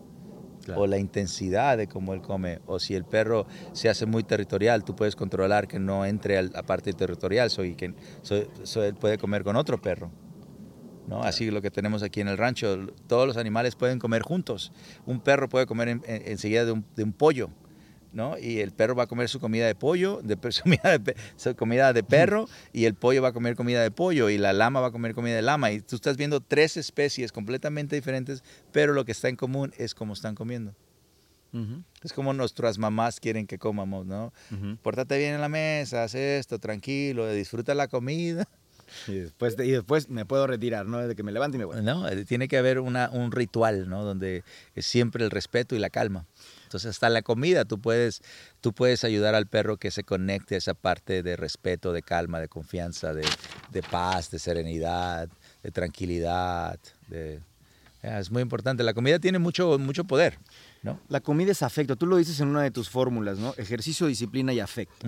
o 0.77 0.87
la 0.87 0.99
intensidad 0.99 1.77
de 1.77 1.89
cómo 1.89 2.15
él 2.15 2.21
come, 2.21 2.61
o 2.67 2.79
si 2.79 2.95
el 2.95 3.05
perro 3.05 3.45
se 3.73 3.89
hace 3.89 4.07
muy 4.07 4.23
territorial, 4.23 4.85
tú 4.85 4.95
puedes 4.95 5.17
controlar 5.17 5.67
que 5.67 5.81
no 5.81 6.07
entre 6.07 6.39
a 6.39 6.43
la 6.43 6.63
parte 6.63 6.93
territorial, 6.93 7.51
soy 7.51 7.75
que 7.75 7.87
él 7.87 8.95
puede 9.01 9.19
comer 9.19 9.43
con 9.43 9.57
otro 9.57 9.83
perro. 9.83 10.13
¿No? 11.07 11.23
Así 11.23 11.51
lo 11.51 11.63
que 11.63 11.71
tenemos 11.71 12.03
aquí 12.03 12.21
en 12.21 12.29
el 12.29 12.39
rancho, 12.39 12.87
todos 13.07 13.27
los 13.27 13.37
animales 13.37 13.77
pueden 13.77 13.99
comer 13.99 14.23
juntos. 14.23 14.73
Un 15.07 15.21
perro 15.21 15.49
puede 15.49 15.67
comer 15.67 16.01
enseguida 16.07 16.65
de 16.65 16.73
un 16.73 17.13
pollo, 17.13 17.51
¿no? 18.15 18.39
Y 18.39 18.61
el 18.61 18.71
perro 18.71 18.95
va 18.95 19.05
a 19.05 19.07
comer 19.07 19.29
su 19.29 19.41
comida 19.41 19.67
de 19.67 19.75
pollo, 19.75 20.21
de, 20.23 20.39
su, 21.37 21.57
comida 21.57 21.93
de, 21.93 22.03
perro, 22.03 22.47
y 22.73 22.87
el 22.87 22.95
pollo 22.95 23.21
va 23.21 23.29
a 23.29 23.33
comer 23.33 23.57
comida 23.57 23.83
de 23.83 23.91
pollo, 23.91 24.31
y 24.31 24.39
la 24.39 24.53
lama 24.53 24.81
va 24.81 24.89
a 24.89 24.93
comer 24.93 25.15
comida 25.15 25.37
de 25.37 25.43
lama. 25.43 25.73
Y 25.73 25.81
tú 25.81 25.97
estás 25.97 26.17
viendo 26.17 26.41
tres 26.41 26.77
especies 26.77 27.33
completamente 27.33 27.97
diferentes, 27.97 28.43
pero 28.73 28.95
lo 28.95 29.05
que 29.05 29.13
está 29.13 29.29
en 29.29 29.37
común 29.37 29.73
es 29.77 29.95
cómo 29.95 30.15
están 30.15 30.35
comiendo. 30.35 30.75
Es 32.03 32.13
como 32.13 32.33
nuestras 32.33 32.79
mamás 32.79 33.21
quieren 33.21 33.47
que 33.47 33.59
comamos, 33.59 34.07
¿no? 34.07 34.33
Pórtate 34.83 35.19
bien 35.19 35.35
en 35.35 35.41
la 35.41 35.49
mesa, 35.49 36.03
haz 36.03 36.17
esto, 36.17 36.59
tranquilo, 36.59 37.31
disfruta 37.31 37.75
la 37.75 37.87
comida. 37.87 38.49
Y 39.09 39.15
después, 39.15 39.57
y 39.59 39.71
después 39.71 40.09
me 40.09 40.25
puedo 40.25 40.47
retirar, 40.47 40.87
¿no? 40.87 40.99
Desde 40.99 41.15
que 41.15 41.23
me 41.23 41.33
levante 41.33 41.57
y 41.57 41.59
me 41.59 41.65
voy. 41.65 41.83
No, 41.83 42.09
eh, 42.09 42.25
tiene 42.25 42.49
que 42.49 42.59
haber 42.59 42.81
una, 42.81 43.11
un 43.11 43.33
ritual, 43.33 43.89
¿no? 43.89 44.05
Donde 44.05 44.45
es 44.75 44.87
siempre 44.87 45.25
el 45.25 45.31
respeto 45.31 45.75
y 45.75 45.79
la 45.79 45.91
calma. 45.91 46.27
Entonces, 46.65 46.91
hasta 46.91 47.09
la 47.09 47.23
comida, 47.23 47.65
tú 47.65 47.81
puedes, 47.81 48.23
tú 48.61 48.73
puedes 48.73 49.05
ayudar 49.05 49.35
al 49.35 49.47
perro 49.47 49.77
que 49.77 49.91
se 49.91 50.03
conecte 50.03 50.57
a 50.57 50.59
esa 50.59 50.75
parte 50.75 51.23
de 51.23 51.37
respeto, 51.37 51.93
de 51.93 52.03
calma, 52.03 52.41
de 52.41 52.49
confianza, 52.49 53.15
de, 53.15 53.25
de 53.71 53.83
paz, 53.83 54.31
de 54.31 54.39
serenidad, 54.39 55.29
de 55.63 55.71
tranquilidad. 55.71 56.79
De, 57.09 57.41
es 58.03 58.31
muy 58.31 58.43
importante. 58.43 58.83
La 58.83 58.93
comida 58.93 59.19
tiene 59.19 59.39
mucho, 59.39 59.79
mucho 59.79 60.05
poder, 60.05 60.39
¿no? 60.83 61.01
La 61.09 61.21
comida 61.21 61.53
es 61.53 61.63
afecto. 61.63 61.97
Tú 61.97 62.07
lo 62.07 62.17
dices 62.17 62.39
en 62.41 62.49
una 62.49 62.63
de 62.63 62.71
tus 62.71 62.91
fórmulas, 62.91 63.39
¿no? 63.39 63.55
Ejercicio, 63.57 64.07
disciplina 64.07 64.53
y 64.53 64.61
afecto. 64.61 65.07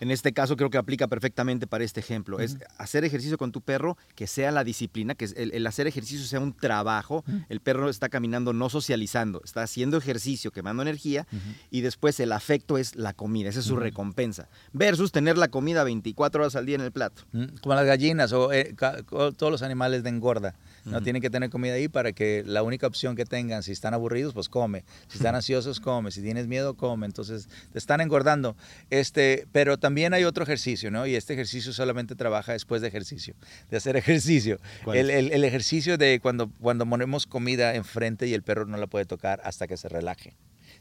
En 0.00 0.10
este 0.10 0.32
caso 0.32 0.56
creo 0.56 0.70
que 0.70 0.78
aplica 0.78 1.08
perfectamente 1.08 1.66
para 1.66 1.84
este 1.84 2.00
ejemplo. 2.00 2.38
Es 2.40 2.58
hacer 2.78 3.04
ejercicio 3.04 3.38
con 3.38 3.52
tu 3.52 3.60
perro, 3.60 3.96
que 4.14 4.26
sea 4.26 4.50
la 4.50 4.64
disciplina, 4.64 5.14
que 5.14 5.26
el, 5.36 5.66
hacer 5.66 5.86
ejercicio 5.86 6.24
sea 6.26 6.40
un 6.40 6.52
trabajo. 6.52 7.24
El 7.48 7.60
perro 7.60 7.88
está 7.88 8.08
caminando, 8.08 8.52
no 8.52 8.68
socializando, 8.68 9.40
está 9.44 9.62
haciendo 9.62 9.96
ejercicio, 9.96 10.50
quemando 10.50 10.82
energía. 10.82 11.26
Y 11.70 11.80
después 11.80 12.18
el 12.20 12.32
afecto 12.32 12.78
es 12.78 12.96
la 12.96 13.12
comida, 13.12 13.48
esa 13.48 13.60
es 13.60 13.66
su 13.66 13.76
recompensa. 13.76 14.48
Versus 14.72 15.12
tener 15.12 15.38
la 15.38 15.48
comida 15.48 15.84
24 15.84 16.42
horas 16.42 16.56
al 16.56 16.66
día 16.66 16.76
en 16.76 16.82
el 16.82 16.92
plato. 16.92 17.22
Como 17.62 17.74
las 17.74 17.86
gallinas 17.86 18.32
o 18.32 18.52
eh, 18.52 18.74
todos 19.10 19.50
los 19.50 19.62
animales 19.62 20.02
de 20.02 20.10
engorda. 20.10 20.54
No 20.86 21.02
tienen 21.02 21.20
que 21.20 21.30
tener 21.30 21.50
comida 21.50 21.74
ahí 21.74 21.88
para 21.88 22.12
que 22.12 22.42
la 22.46 22.62
única 22.62 22.86
opción 22.86 23.16
que 23.16 23.24
tengan, 23.24 23.62
si 23.62 23.72
están 23.72 23.92
aburridos, 23.92 24.34
pues 24.34 24.48
come. 24.48 24.84
Si 25.08 25.18
están 25.18 25.34
ansiosos, 25.34 25.80
come. 25.80 26.10
Si 26.10 26.22
tienes 26.22 26.46
miedo, 26.46 26.74
come. 26.74 27.06
Entonces 27.06 27.48
te 27.72 27.78
están 27.78 28.00
engordando. 28.00 28.56
Este, 28.90 29.46
pero 29.52 29.78
también 29.78 30.14
hay 30.14 30.24
otro 30.24 30.44
ejercicio, 30.44 30.90
¿no? 30.90 31.06
Y 31.06 31.16
este 31.16 31.34
ejercicio 31.34 31.72
solamente 31.72 32.14
trabaja 32.14 32.52
después 32.52 32.82
de 32.82 32.88
ejercicio, 32.88 33.34
de 33.70 33.76
hacer 33.76 33.96
ejercicio. 33.96 34.58
El, 34.92 35.10
el, 35.10 35.44
ejercicio 35.44 35.98
de 35.98 36.20
cuando, 36.20 36.50
cuando 36.60 36.88
ponemos 36.88 37.26
comida 37.26 37.74
enfrente 37.74 38.26
y 38.26 38.34
el 38.34 38.42
perro 38.42 38.66
no 38.66 38.76
la 38.76 38.86
puede 38.86 39.04
tocar 39.04 39.40
hasta 39.44 39.66
que 39.66 39.76
se 39.76 39.88
relaje. 39.88 40.34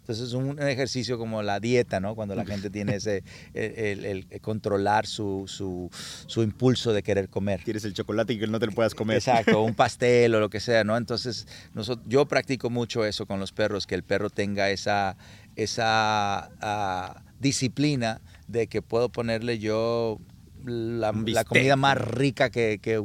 Entonces 0.05 0.27
es 0.27 0.33
un 0.35 0.61
ejercicio 0.61 1.17
como 1.17 1.41
la 1.41 1.59
dieta, 1.59 1.99
¿no? 1.99 2.13
Cuando 2.13 2.35
la 2.35 2.45
gente 2.45 2.69
tiene 2.69 2.93
ese, 2.93 3.23
el, 3.55 4.27
controlar 4.39 5.07
su, 5.07 5.45
su, 5.47 6.43
impulso 6.43 6.93
de 6.93 7.01
querer 7.01 7.27
comer. 7.27 7.61
Quieres 7.63 7.85
el 7.85 7.95
chocolate 7.95 8.33
y 8.33 8.39
que 8.39 8.45
no 8.45 8.59
te 8.59 8.67
lo 8.67 8.71
puedas 8.71 8.93
comer. 8.93 9.17
Exacto, 9.17 9.63
un 9.63 9.73
pastel 9.75 10.35
o 10.35 10.39
lo 10.39 10.51
que 10.51 10.59
sea, 10.59 10.83
¿no? 10.83 10.95
Entonces 10.95 11.47
nosotros, 11.73 12.05
yo 12.07 12.27
practico 12.27 12.69
mucho 12.69 13.03
eso 13.03 13.25
con 13.25 13.39
los 13.39 13.51
perros, 13.51 13.87
que 13.87 13.95
el 13.95 14.03
perro 14.03 14.29
tenga 14.29 14.69
esa, 14.69 15.17
esa 15.55 16.51
ah, 16.61 17.23
disciplina 17.39 18.21
de 18.47 18.67
que 18.67 18.83
puedo 18.83 19.09
ponerle 19.09 19.57
yo 19.57 20.19
la, 20.65 21.13
la 21.13 21.43
comida 21.45 21.75
más 21.77 21.97
rica 21.97 22.51
que, 22.51 22.77
que- 22.79 23.03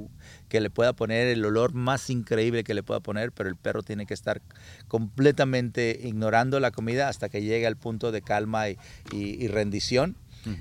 que 0.51 0.61
le 0.61 0.69
pueda 0.69 0.93
poner, 0.93 1.29
el 1.29 1.43
olor 1.47 1.73
más 1.73 2.11
increíble 2.11 2.63
que 2.65 2.75
le 2.75 2.83
pueda 2.83 3.01
poner, 3.01 3.33
pero 3.33 3.49
el 3.49 3.57
perro 3.57 3.83
tiene 3.83 4.05
que 4.05 4.13
estar 4.13 4.43
completamente 4.89 5.99
ignorando 6.05 6.61
la 6.61 6.71
comida 6.73 7.09
hasta 7.09 7.31
que 7.31 7.41
llegue 7.43 7.67
al 7.67 7.77
punto 7.77 8.13
de 8.13 8.21
calma 8.21 8.69
y, 8.69 8.77
y- 9.13 9.43
y 9.43 9.49
rendición. 9.49 10.17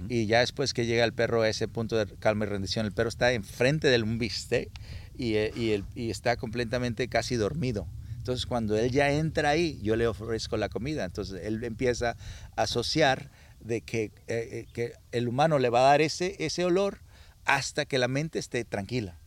Y 0.10 0.26
ya 0.26 0.40
después 0.42 0.74
que 0.74 0.86
llega 0.86 1.04
el 1.06 1.14
perro 1.14 1.42
a 1.42 1.50
ese 1.50 1.68
punto 1.68 1.98
de 1.98 2.06
calma 2.18 2.46
y 2.46 2.50
rendición, 2.50 2.86
el 2.86 2.92
perro 2.92 3.10
está 3.10 3.32
enfrente 3.34 3.88
del 3.88 4.04
un 4.04 4.18
bistec 4.18 4.70
y, 5.18 5.36
eh, 5.36 5.52
y 5.56 5.72
el- 5.72 5.86
y 5.96 6.10
está 6.10 6.36
completamente 6.38 7.08
casi 7.08 7.36
dormido. 7.36 7.88
Entonces 8.18 8.46
cuando 8.46 8.78
él 8.78 8.92
ya 8.92 9.10
entra 9.12 9.50
ahí, 9.50 9.80
yo 9.82 9.96
le 9.96 10.06
ofrezco 10.08 10.58
la 10.58 10.70
comida. 10.70 11.06
Entonces 11.06 11.42
él 11.44 11.64
empieza 11.64 12.16
a 12.56 12.62
asociar 12.64 13.30
de 13.62 13.82
que, 13.82 14.06
eh, 14.06 14.12
eh, 14.28 14.66
que 14.74 14.94
el 15.12 15.28
humano 15.28 15.60
le 15.60 15.70
va 15.70 15.80
a 15.80 15.92
dar 15.92 16.02
ese, 16.02 16.36
ese 16.40 16.64
olor 16.66 17.00
hasta 17.46 17.86
que 17.86 17.98
la 17.98 18.08
mente 18.08 18.38
esté 18.40 18.66
tranquila. 18.66 19.18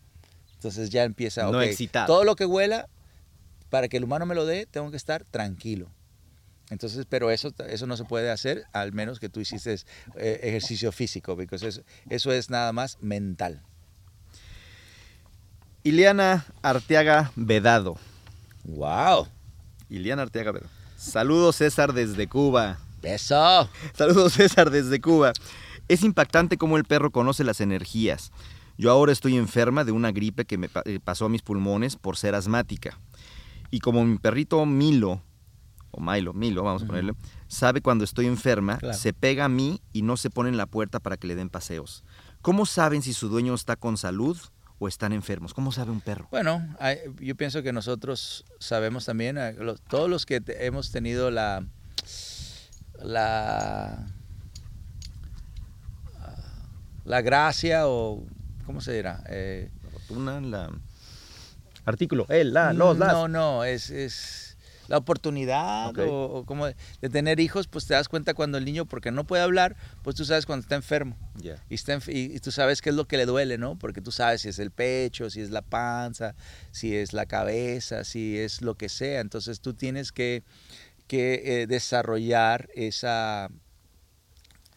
Entonces 0.62 0.90
ya 0.90 1.02
empieza, 1.02 1.42
No 1.50 1.58
ok, 1.58 1.64
excitado. 1.64 2.06
todo 2.06 2.22
lo 2.22 2.36
que 2.36 2.46
huela, 2.46 2.88
para 3.68 3.88
que 3.88 3.96
el 3.96 4.04
humano 4.04 4.26
me 4.26 4.36
lo 4.36 4.46
dé, 4.46 4.64
tengo 4.66 4.92
que 4.92 4.96
estar 4.96 5.24
tranquilo. 5.24 5.90
Entonces, 6.70 7.04
pero 7.08 7.32
eso, 7.32 7.52
eso 7.68 7.88
no 7.88 7.96
se 7.96 8.04
puede 8.04 8.30
hacer 8.30 8.62
al 8.72 8.92
menos 8.92 9.18
que 9.18 9.28
tú 9.28 9.40
hiciste 9.40 9.74
eh, 10.14 10.38
ejercicio 10.44 10.92
físico, 10.92 11.34
porque 11.34 11.56
eso, 11.56 11.82
eso 12.08 12.32
es 12.32 12.48
nada 12.48 12.72
más 12.72 12.98
mental. 13.00 13.60
Ileana 15.82 16.46
Arteaga 16.62 17.32
Vedado. 17.34 17.96
¡Wow! 18.62 19.26
Ileana 19.90 20.22
Arteaga 20.22 20.52
Vedado. 20.52 20.70
Saludos 20.96 21.56
César 21.56 21.92
desde 21.92 22.28
Cuba. 22.28 22.78
¡Eso! 23.02 23.68
Saludos 23.94 24.34
César 24.34 24.70
desde 24.70 25.00
Cuba. 25.00 25.32
Es 25.88 26.04
impactante 26.04 26.56
cómo 26.56 26.76
el 26.76 26.84
perro 26.84 27.10
conoce 27.10 27.42
las 27.42 27.60
energías. 27.60 28.30
Yo 28.78 28.90
ahora 28.90 29.12
estoy 29.12 29.36
enferma 29.36 29.84
de 29.84 29.92
una 29.92 30.12
gripe 30.12 30.44
que 30.44 30.58
me 30.58 30.68
eh, 30.84 30.98
pasó 31.02 31.26
a 31.26 31.28
mis 31.28 31.42
pulmones 31.42 31.96
por 31.96 32.16
ser 32.16 32.34
asmática. 32.34 32.98
Y 33.70 33.80
como 33.80 34.04
mi 34.04 34.18
perrito 34.18 34.64
Milo, 34.66 35.22
o 35.90 36.00
Milo, 36.00 36.32
Milo, 36.32 36.62
vamos 36.62 36.82
a 36.82 36.86
ponerle, 36.86 37.14
sabe 37.48 37.80
cuando 37.82 38.04
estoy 38.04 38.26
enferma, 38.26 38.78
Claro. 38.78 38.96
se 38.96 39.12
pega 39.12 39.44
a 39.44 39.48
mí 39.48 39.80
y 39.92 40.02
no 40.02 40.16
se 40.16 40.30
pone 40.30 40.48
en 40.48 40.56
la 40.56 40.66
puerta 40.66 41.00
para 41.00 41.16
que 41.16 41.26
le 41.26 41.34
den 41.34 41.48
paseos. 41.50 42.02
¿Cómo 42.40 42.66
saben 42.66 43.02
si 43.02 43.12
su 43.12 43.28
dueño 43.28 43.54
está 43.54 43.76
con 43.76 43.96
salud 43.96 44.38
o 44.78 44.88
están 44.88 45.12
enfermos? 45.12 45.54
¿Cómo 45.54 45.70
sabe 45.70 45.90
un 45.92 46.00
perro? 46.00 46.26
Bueno, 46.30 46.66
yo 47.20 47.36
pienso 47.36 47.62
que 47.62 47.72
nosotros 47.72 48.44
sabemos 48.58 49.04
también, 49.04 49.38
eh, 49.38 49.54
todos 49.88 50.10
los 50.10 50.26
que 50.26 50.42
hemos 50.58 50.90
tenido 50.90 51.30
la, 51.30 51.64
la, 53.00 54.06
ah, 56.20 56.36
la 57.04 57.20
gracia 57.20 57.86
o, 57.86 58.24
¿cómo 58.64 58.80
se 58.80 58.92
dirá? 58.92 59.22
Eh, 59.28 59.70
La 59.84 59.90
rotuna, 59.90 60.40
la... 60.40 60.70
Artículo, 61.84 62.26
el, 62.28 62.52
la, 62.54 62.72
los, 62.72 62.96
las. 62.96 63.12
No, 63.12 63.26
no, 63.28 63.64
es, 63.64 63.90
es 63.90 64.56
la 64.86 64.98
oportunidad 64.98 65.96
o, 65.98 66.24
o 66.26 66.44
como 66.44 66.66
de, 66.66 66.76
de 67.00 67.08
tener 67.08 67.40
hijos, 67.40 67.66
pues 67.66 67.86
te 67.86 67.94
das 67.94 68.08
cuenta 68.08 68.34
cuando 68.34 68.56
el 68.58 68.64
niño, 68.64 68.84
porque 68.86 69.10
no 69.10 69.24
puede 69.24 69.42
hablar, 69.42 69.76
pues 70.02 70.14
tú 70.14 70.24
sabes 70.24 70.46
cuando 70.46 70.62
está 70.62 70.76
enfermo. 70.76 71.16
Ya. 71.34 71.56
Y, 71.68 71.74
está 71.74 71.96
enf- 71.96 72.12
y- 72.14 72.36
y 72.36 72.38
tú 72.38 72.52
sabes 72.52 72.82
qué 72.82 72.90
es 72.90 72.94
lo 72.96 73.06
que 73.06 73.16
le 73.16 73.26
duele, 73.26 73.58
¿no? 73.58 73.76
Porque 73.78 74.00
tú 74.00 74.12
sabes 74.12 74.42
si 74.42 74.48
es 74.48 74.60
el 74.60 74.70
pecho, 74.70 75.28
si 75.28 75.40
es 75.40 75.50
la 75.50 75.62
panza, 75.62 76.36
si 76.70 76.94
es 76.94 77.12
la 77.12 77.26
cabeza, 77.26 78.04
si 78.04 78.38
es 78.38 78.62
lo 78.62 78.76
que 78.76 78.88
sea. 78.88 79.20
Entonces 79.20 79.60
tú 79.60 79.74
tienes 79.74 80.12
que, 80.12 80.44
que, 81.08 81.62
eh, 81.62 81.66
desarrollar 81.66 82.68
esa... 82.74 83.48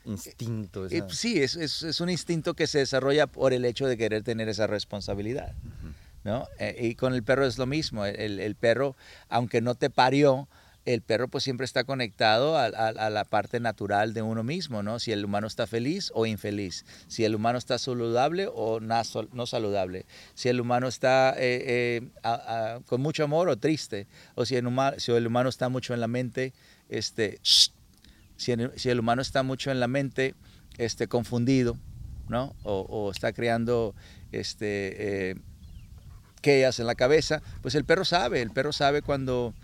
Instinto. 0.05 0.85
eh, 0.85 0.89
esa- 0.97 1.09
sí, 1.09 1.41
es, 1.41 1.55
es- 1.55 1.83
es 1.83 1.99
un 2.01 2.09
instinto 2.09 2.53
que 2.53 2.67
se 2.67 2.79
desarrolla 2.79 3.27
por 3.27 3.53
el 3.53 3.65
hecho 3.65 3.87
de 3.87 3.97
querer 3.97 4.23
tener 4.23 4.47
esa 4.49 4.67
responsabilidad. 4.67 5.53
¿no? 6.23 6.47
Eh, 6.57 6.75
y 6.89 6.95
con 6.95 7.13
el 7.13 7.21
perro 7.23 7.45
es 7.45 7.59
lo 7.59 7.67
mismo. 7.67 8.03
El, 8.03 8.39
el- 8.39 8.55
perro, 8.55 8.95
aunque 9.29 9.61
no 9.61 9.75
te 9.75 9.91
parió, 9.91 10.47
el 10.85 11.01
perro 11.01 11.27
pues 11.27 11.43
siempre 11.43 11.65
está 11.65 11.83
conectado 11.83 12.57
a, 12.57 12.65
a- 12.65 12.87
a 12.89 13.09
la 13.11 13.25
parte 13.25 13.59
natural 13.59 14.13
de 14.15 14.23
uno 14.23 14.43
mismo, 14.43 14.81
¿no? 14.81 14.97
Si 14.99 15.11
el 15.11 15.23
humano 15.23 15.45
está 15.45 15.67
feliz 15.67 16.11
o 16.15 16.25
infeliz, 16.25 16.83
si 17.07 17.25
el 17.25 17.35
humano 17.35 17.59
está 17.59 17.77
saludable 17.77 18.47
o 18.51 18.79
sol- 19.03 19.29
no 19.33 19.45
saludable, 19.45 20.05
si 20.33 20.49
el 20.49 20.59
humano 20.61 20.87
está 20.87 21.35
eh, 21.37 22.01
eh, 22.01 22.09
a- 22.23 22.79
con 22.87 23.01
mucho 23.01 23.23
amor 23.23 23.47
o 23.49 23.57
triste, 23.57 24.07
o 24.33 24.45
si 24.45 24.55
el, 24.55 24.65
huma- 24.65 24.97
si 24.99 25.11
el 25.11 25.27
humano 25.27 25.49
está 25.49 25.69
mucho 25.69 25.93
en 25.93 25.99
la 26.01 26.07
mente, 26.07 26.53
este, 26.89 27.39
si 28.37 28.51
el, 28.51 28.99
humano 28.99 29.21
está 29.21 29.43
mucho 29.43 29.71
en 29.71 29.79
la 29.79 29.87
mente, 29.87 30.35
este, 30.77 31.07
confundido, 31.07 31.77
¿no? 32.27 32.55
O, 32.63 32.81
o 32.81 33.11
está 33.11 33.33
creando 33.33 33.95
este, 34.31 35.29
eh, 35.29 35.35
en 36.47 36.85
la 36.85 36.95
cabeza, 36.95 37.41
pues 37.61 37.73
el 37.73 37.85
perro 37.85 38.05
sabe, 38.05 38.41
el 38.41 38.51
perro 38.51 38.71
sabe 38.71 39.01
cuando, 39.01 39.55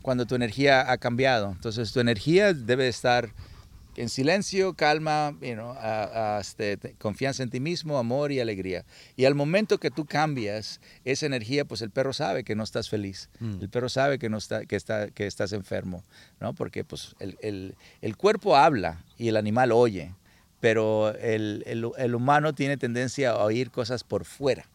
cuando 0.00 0.24
tu 0.24 0.34
energía 0.34 0.90
ha 0.90 0.96
cambiado. 0.96 1.50
Entonces 1.52 1.92
tu 1.92 2.00
energía 2.00 2.54
debe 2.54 2.88
estar 2.88 3.30
en 3.96 4.08
silencio, 4.08 4.74
calma, 4.74 5.36
you 5.40 5.54
know, 5.54 5.70
a- 5.72 6.36
a, 6.36 6.40
este, 6.40 6.76
te- 6.76 6.94
confianza 6.94 7.42
en 7.42 7.50
ti 7.50 7.60
mismo, 7.60 7.98
amor 7.98 8.32
y 8.32 8.40
alegría. 8.40 8.84
Y 9.16 9.24
al 9.24 9.34
momento 9.34 9.78
que 9.78 9.90
tú 9.90 10.06
cambias 10.06 10.80
esa 11.04 11.26
energía, 11.26 11.64
pues 11.64 11.82
el 11.82 11.90
perro 11.90 12.12
sabe 12.12 12.44
que 12.44 12.54
no 12.54 12.62
estás 12.64 12.88
feliz. 12.88 13.28
Mm. 13.40 13.60
El 13.60 13.68
perro 13.68 13.88
sabe 13.88 14.18
que, 14.18 14.28
no 14.28 14.38
está, 14.38 14.64
que, 14.66 14.76
está, 14.76 15.10
que 15.10 15.26
estás 15.26 15.52
enfermo, 15.52 16.04
¿no? 16.40 16.54
Porque 16.54 16.84
pues, 16.84 17.14
el, 17.18 17.36
el- 17.42 17.74
el 18.00 18.16
cuerpo 18.16 18.56
habla 18.56 19.04
y 19.18 19.28
el 19.28 19.36
animal 19.36 19.72
oye, 19.72 20.14
pero 20.60 21.14
el, 21.16 21.62
el- 21.66 21.90
el 21.98 22.14
humano 22.14 22.54
tiene 22.54 22.76
tendencia 22.76 23.30
a 23.30 23.44
oír 23.44 23.70
cosas 23.70 24.04
por 24.04 24.24
fuera. 24.24 24.66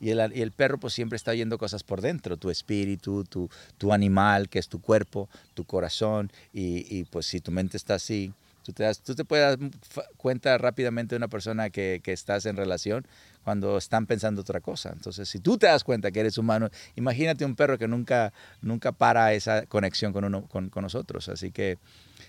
Y 0.00 0.10
el, 0.10 0.32
y 0.34 0.40
el 0.40 0.52
perro 0.52 0.78
pues 0.78 0.94
siempre 0.94 1.16
está 1.16 1.32
oyendo 1.32 1.58
cosas 1.58 1.82
por 1.82 2.00
dentro, 2.00 2.36
tu 2.36 2.50
espíritu, 2.50 3.24
tu, 3.24 3.50
tu 3.76 3.92
animal, 3.92 4.48
que 4.48 4.58
es 4.58 4.68
tu 4.68 4.80
cuerpo, 4.80 5.28
tu 5.54 5.64
corazón, 5.64 6.32
y, 6.52 6.86
y, 6.88 7.04
pues 7.04 7.26
si 7.26 7.40
tu 7.40 7.52
mente 7.52 7.76
está 7.76 7.94
así, 7.94 8.32
tú 8.64 8.72
te, 8.72 8.82
das, 8.84 9.00
tú 9.00 9.14
te 9.14 9.24
puedes 9.24 9.58
dar 9.58 9.70
cuenta 10.16 10.56
rápidamente 10.58 11.14
de 11.14 11.18
una 11.18 11.28
persona 11.28 11.70
que, 11.70 12.00
que 12.02 12.12
estás 12.12 12.46
en 12.46 12.56
relación 12.56 13.06
cuando 13.44 13.78
están 13.78 14.06
pensando 14.06 14.42
otra 14.42 14.60
cosa. 14.60 14.90
Entonces, 14.92 15.28
si 15.28 15.38
tú 15.40 15.56
te 15.56 15.66
das 15.66 15.82
cuenta 15.84 16.10
que 16.10 16.20
eres 16.20 16.36
humano, 16.38 16.68
imagínate 16.96 17.44
un 17.44 17.56
perro 17.56 17.78
que 17.78 17.88
nunca, 17.88 18.32
nunca 18.60 18.92
para 18.92 19.32
esa 19.32 19.64
conexión 19.66 20.12
con, 20.12 20.24
uno, 20.24 20.46
con, 20.48 20.68
con 20.68 20.82
nosotros. 20.82 21.28
Así 21.28 21.50
que 21.50 21.78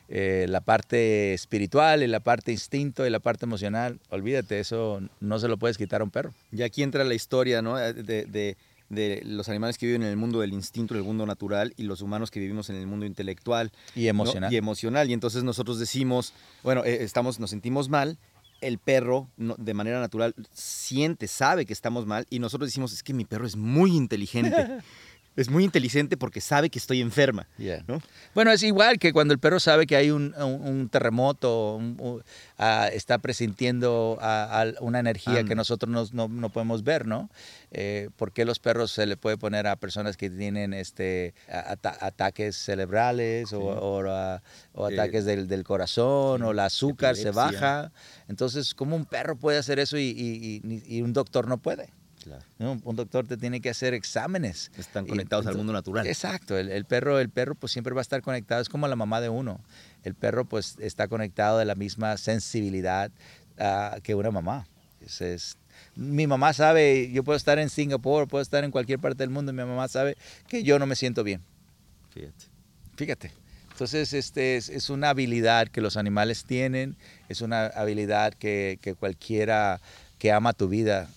eh, 0.08 0.46
la 0.50 0.62
parte 0.62 1.34
espiritual 1.34 2.02
y 2.04 2.08
la 2.08 2.22
parte 2.22 2.52
instinto 2.52 3.06
y 3.06 3.10
la 3.10 3.20
parte 3.20 3.46
emocional, 3.46 4.00
olvídate, 4.10 4.60
eso 4.60 5.02
no 5.20 5.38
se 5.40 5.48
lo 5.50 5.58
puedes 5.58 5.78
quitar 5.78 6.02
a 6.02 6.06
un 6.06 6.12
perro. 6.12 6.34
Y 6.52 6.62
aquí 6.64 6.82
entra 6.82 7.04
la 7.04 7.14
historia, 7.14 7.62
¿no? 7.62 7.76
De, 7.78 8.26
de- 8.26 8.58
de 8.92 9.22
los 9.26 9.48
animales 9.50 9.78
que 9.78 9.86
viven 9.86 10.04
en 10.04 10.10
el 10.10 10.18
mundo 10.18 10.42
del 10.42 10.54
instinto, 10.54 10.94
en 10.94 11.00
el 11.00 11.06
mundo 11.06 11.26
natural, 11.26 11.74
y 11.78 11.84
los 11.84 12.02
humanos 12.02 12.30
que 12.30 12.40
vivimos 12.40 12.70
en 12.70 12.76
el 12.76 12.88
mundo 12.88 13.06
intelectual. 13.06 13.72
Y 13.96 14.04
¿no? 14.04 14.10
emocional. 14.10 14.54
Y 14.54 14.58
emocional. 14.58 15.10
Y 15.10 15.14
entonces 15.14 15.44
nosotros 15.44 15.80
decimos, 15.80 16.34
bueno, 16.62 16.84
eh, 16.84 17.04
estamos, 17.04 17.40
nos 17.40 17.50
sentimos 17.50 17.90
mal, 17.90 18.18
el 18.60 18.78
perro 18.78 19.28
de 19.38 19.74
manera 19.74 20.00
natural 20.00 20.36
siente, 20.54 21.28
sabe 21.28 21.66
que 21.66 21.74
estamos 21.74 22.06
mal, 22.06 22.28
y 22.30 22.40
nosotros 22.40 22.68
decimos, 22.68 22.94
es 22.94 23.02
que 23.02 23.14
mi 23.14 23.26
perro 23.26 23.48
es 23.48 23.56
muy 23.56 23.96
inteligente. 23.96 24.52
es 25.36 25.50
muy 25.50 25.64
inteligente 25.64 26.18
porque 26.18 26.42
sabe 26.42 26.70
que 26.70 26.78
estoy 26.80 27.00
enferma. 27.02 27.48
Yeah. 27.58 27.84
¿no? 27.88 28.02
Bueno, 28.36 28.52
es 28.52 28.64
igual 28.64 29.00
que 29.00 29.14
cuando 29.14 29.34
el 29.34 29.40
perro 29.40 29.60
sabe 29.60 29.88
que 29.88 29.96
hay 29.96 30.12
un, 30.12 30.36
un- 30.38 30.62
un 30.68 30.90
terremoto, 30.90 31.76
un- 31.76 32.22
ah, 32.58 32.90
está 32.92 33.18
presintiendo 33.20 34.20
una 34.82 35.00
energía 35.00 35.44
que 35.44 35.56
nosotros 35.56 35.90
no, 35.90 36.06
no- 36.28 36.28
no 36.28 36.50
podemos 36.50 36.84
ver, 36.84 37.06
¿no? 37.08 37.30
Eh, 37.72 38.10
¿Por 38.18 38.34
qué 38.34 38.44
los 38.46 38.60
perros 38.60 38.92
se 38.92 39.06
le 39.06 39.16
puede 39.18 39.38
poner 39.38 39.68
a 39.68 39.76
personas 39.78 40.18
que 40.18 40.30
tienen 40.30 40.74
este, 40.74 41.34
ata- 41.48 41.98
ataques 42.02 42.56
cerebrales 42.58 43.54
o, 43.54 43.60
Sí. 43.60 43.64
o, 43.64 44.42
o 44.74 44.90
Eh, 44.90 44.94
ataques 44.94 45.24
del, 45.26 45.48
del 45.48 45.64
corazón 45.64 46.42
o 46.44 46.52
el 46.52 46.60
azúcar 46.60 47.16
se 47.16 47.32
baja? 47.32 47.92
Entonces, 48.28 48.74
¿cómo 48.76 48.96
un 48.96 49.06
perro 49.06 49.36
puede 49.38 49.58
hacer 49.58 49.80
eso 49.80 49.98
y, 49.98 50.10
y- 50.10 50.62
y- 50.64 50.98
y 50.98 51.02
un 51.02 51.14
doctor 51.14 51.48
no 51.48 51.58
puede? 51.58 51.90
¿No? 52.60 52.80
Un 52.84 52.96
doctor 52.96 53.28
te 53.28 53.38
tiene 53.38 53.62
que 53.62 53.70
hacer 53.70 53.94
exámenes. 53.94 54.72
Están 54.78 55.06
Y 55.06 55.10
conectados 55.10 55.48
al 55.48 55.56
mundo 55.56 55.74
natural. 55.74 56.06
Exacto, 56.08 56.58
el, 56.58 56.70
el 56.70 56.86
perro, 56.86 57.20
el 57.20 57.30
perro 57.30 57.56
pues 57.56 57.72
siempre 57.72 57.94
va 57.94 58.02
a 58.02 58.04
estar 58.04 58.22
conectado, 58.22 58.62
es 58.62 58.70
como 58.70 58.88
la 58.88 58.96
mamá 58.96 59.22
de 59.22 59.30
uno. 59.30 59.60
El 60.04 60.16
perro 60.16 60.46
pues 60.46 60.76
está 60.80 61.08
conectado 61.08 61.58
de 61.58 61.66
la 61.66 61.76
misma 61.76 62.18
sensibilidad 62.18 63.12
ah, 63.58 63.98
que 64.04 64.16
una 64.16 64.32
mamá. 64.32 64.68
Es- 65.02 65.22
es- 65.22 65.58
mi 65.96 66.28
mamá 66.28 66.54
sabe, 66.54 67.10
yo 67.12 67.24
puedo 67.24 67.38
estar 67.38 67.58
en 67.60 67.70
Singapur, 67.70 68.28
puedo 68.28 68.42
estar 68.42 68.64
en 68.64 68.72
cualquier 68.72 69.00
parte 69.00 69.24
del 69.24 69.30
mundo, 69.30 69.52
y 69.52 69.56
mi 69.56 69.64
mamá 69.64 69.88
sabe 69.88 70.16
que 70.48 70.64
yo 70.64 70.78
no 70.80 70.86
me 70.86 70.96
siento 70.96 71.24
bien. 71.24 71.42
Fíjate. 72.12 72.46
Fíjate. 72.98 73.32
Entonces, 73.72 74.14
este 74.14 74.58
es, 74.58 74.70
es 74.70 74.90
una 74.92 75.10
habilidad 75.10 75.68
que 75.70 75.82
los 75.82 75.98
animales 75.98 76.44
tienen, 76.46 76.98
es 77.30 77.42
una 77.42 77.66
habilidad 77.68 78.34
que, 78.34 78.78
que 78.82 78.94
cualquiera 78.94 79.82
que 80.20 80.32
ama 80.32 80.54
tu 80.54 80.68
vida 80.68 81.10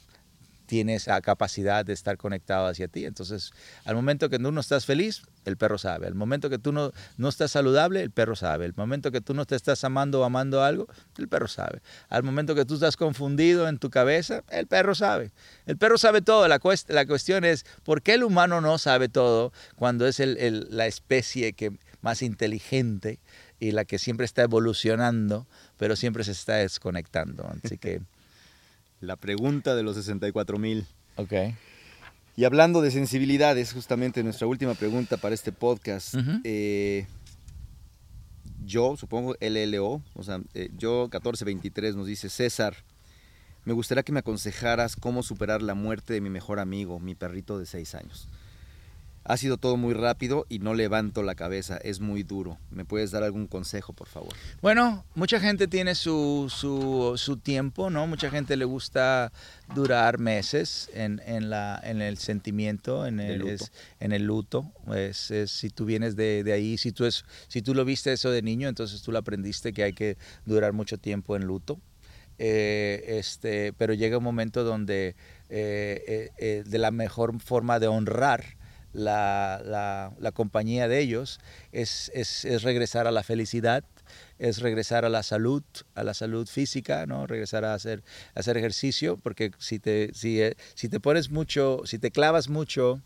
tiene 0.66 0.94
esa 0.94 1.20
capacidad 1.20 1.84
de 1.84 1.92
estar 1.92 2.16
conectado 2.16 2.66
hacia 2.66 2.88
ti. 2.88 3.04
Entonces, 3.04 3.52
al 3.84 3.94
momento 3.94 4.28
que 4.28 4.38
tú 4.38 4.50
no 4.50 4.60
estás 4.60 4.86
feliz, 4.86 5.22
el 5.44 5.56
perro 5.56 5.78
sabe. 5.78 6.06
Al 6.06 6.14
momento 6.14 6.48
que 6.48 6.58
tú 6.58 6.72
no, 6.72 6.92
no 7.16 7.28
estás 7.28 7.50
saludable, 7.50 8.02
el 8.02 8.10
perro 8.10 8.36
sabe. 8.36 8.64
El 8.64 8.74
momento 8.74 9.10
que 9.10 9.20
tú 9.20 9.34
no 9.34 9.44
te 9.44 9.56
estás 9.56 9.84
amando 9.84 10.20
o 10.20 10.24
amando 10.24 10.62
algo, 10.62 10.88
el 11.18 11.28
perro 11.28 11.48
sabe. 11.48 11.82
Al 12.08 12.22
momento 12.22 12.54
que 12.54 12.64
tú 12.64 12.74
estás 12.74 12.96
confundido 12.96 13.68
en 13.68 13.78
tu 13.78 13.90
cabeza, 13.90 14.42
el 14.50 14.66
perro 14.66 14.94
sabe. 14.94 15.32
El 15.66 15.76
perro 15.76 15.98
sabe 15.98 16.22
todo. 16.22 16.48
La, 16.48 16.60
la 16.88 17.06
cuestión 17.06 17.44
es, 17.44 17.66
¿por 17.84 18.02
qué 18.02 18.14
el 18.14 18.24
humano 18.24 18.60
no 18.60 18.78
sabe 18.78 19.08
todo 19.08 19.52
cuando 19.76 20.06
es 20.06 20.18
la 20.18 20.86
especie 20.86 21.52
que, 21.52 21.76
más 22.00 22.22
inteligente 22.22 23.18
y 23.60 23.72
la 23.72 23.84
que 23.84 23.98
siempre 23.98 24.26
está 24.26 24.42
evolucionando, 24.42 25.46
pero 25.76 25.96
siempre 25.96 26.24
se 26.24 26.32
está 26.32 26.54
desconectando? 26.56 27.50
Así 27.62 27.78
que... 27.78 28.00
la 29.06 29.16
pregunta 29.16 29.74
de 29.74 29.82
los 29.82 29.96
64 29.96 30.58
mil. 30.58 30.86
Ok. 31.16 31.32
Y 32.36 32.44
hablando 32.44 32.80
de 32.80 32.90
sensibilidades, 32.90 33.72
justamente 33.72 34.22
nuestra 34.24 34.46
última 34.46 34.74
pregunta 34.74 35.16
para 35.16 35.34
este 35.34 35.52
podcast. 35.52 36.14
Eh, 36.42 37.06
yo, 38.64 38.96
supongo 38.96 39.36
LLO, 39.40 40.02
o 40.14 40.22
sea, 40.22 40.40
eh, 40.54 40.70
yo 40.76 41.02
1423 41.02 41.94
nos 41.94 42.06
dice 42.06 42.28
César, 42.28 42.74
me 43.64 43.72
gustaría 43.72 44.02
que 44.02 44.12
me 44.12 44.18
aconsejaras 44.18 44.96
cómo 44.96 45.22
superar 45.22 45.62
la 45.62 45.74
muerte 45.74 46.12
de 46.12 46.20
mi 46.20 46.28
mejor 46.28 46.58
amigo, 46.58 46.98
mi 46.98 47.14
perrito 47.14 47.58
de 47.58 47.66
6 47.66 47.94
años. 47.94 48.28
Ha 49.24 49.36
sido 49.38 49.56
todo 49.56 49.76
muy 49.76 49.94
rápido 49.94 50.44
y 50.48 50.58
no 50.58 50.74
levanto 50.74 51.22
la 51.22 51.34
cabeza, 51.34 51.78
es 51.78 52.00
muy 52.00 52.22
duro. 52.22 52.58
¿Me 52.70 52.84
puedes 52.84 53.10
dar 53.10 53.22
algún 53.22 53.46
consejo, 53.46 53.94
por 53.94 54.06
favor? 54.06 54.34
Bueno, 54.60 55.04
mucha 55.14 55.40
gente 55.40 55.66
tiene 55.66 55.94
su, 55.94 56.46
su, 56.50 57.36
tiempo, 57.38 57.88
¿no? 57.88 58.06
Mucha 58.06 58.30
gente 58.30 58.56
le 58.56 58.66
gusta 58.66 59.32
durar 59.74 60.18
meses 60.18 60.90
en, 60.92 61.22
en, 61.24 61.48
la, 61.48 61.80
en 61.82 62.02
el 62.02 62.18
sentimiento, 62.18 63.06
en 63.06 63.18
el, 63.18 63.38
luto. 63.38 63.64
en 64.00 64.12
el 64.12 64.24
luto. 64.24 64.72
Es, 64.94 65.32
si 65.46 65.70
tú 65.70 65.86
vienes 65.86 66.16
de, 66.16 66.44
de, 66.44 66.52
ahí, 66.52 66.76
si 66.76 66.92
tú, 66.92 67.06
es, 67.06 67.24
si 67.48 67.62
tú 67.62 67.74
lo 67.74 67.84
viste 67.84 68.12
eso 68.12 68.30
de 68.30 68.42
niño, 68.42 68.68
entonces 68.68 69.00
tú 69.02 69.10
lo 69.10 69.18
aprendiste 69.18 69.72
que 69.72 69.84
hay 69.84 69.94
que 69.94 70.18
durar 70.44 70.74
mucho 70.74 70.98
tiempo 70.98 71.34
en 71.34 71.44
luto. 71.44 71.80
Eh, 72.38 73.04
este, 73.18 73.72
pero 73.74 73.94
llega 73.94 74.18
un 74.18 74.24
momento 74.24 74.64
donde 74.64 75.14
eh, 75.48 76.30
eh, 76.38 76.64
de 76.66 76.78
la 76.78 76.90
mejor 76.90 77.40
forma 77.40 77.78
de 77.78 77.86
honrar 77.86 78.56
la, 78.94 80.12
la, 80.18 80.32
compañía 80.32 80.88
de 80.88 81.00
ellos 81.00 81.40
es, 81.72 82.10
es, 82.14 82.44
es, 82.44 82.62
regresar 82.62 83.06
a 83.06 83.10
la 83.10 83.22
felicidad, 83.22 83.84
es 84.38 84.60
regresar 84.60 85.04
a 85.04 85.08
la 85.08 85.22
salud, 85.22 85.62
a 85.94 86.04
la 86.04 86.14
salud 86.14 86.46
física, 86.48 87.04
¿no? 87.06 87.26
regresar 87.26 87.64
a 87.64 87.74
hacer, 87.74 88.02
hacer 88.34 88.56
ejercicio, 88.56 89.16
porque 89.16 89.50
si 89.58 89.78
te, 89.78 90.10
si, 90.14 90.40
eh, 90.40 90.56
si 90.74 90.88
te 90.88 91.00
pones 91.00 91.30
mucho, 91.30 91.82
si 91.84 91.98
te 91.98 92.10
clavas 92.10 92.48
mucho 92.48 93.02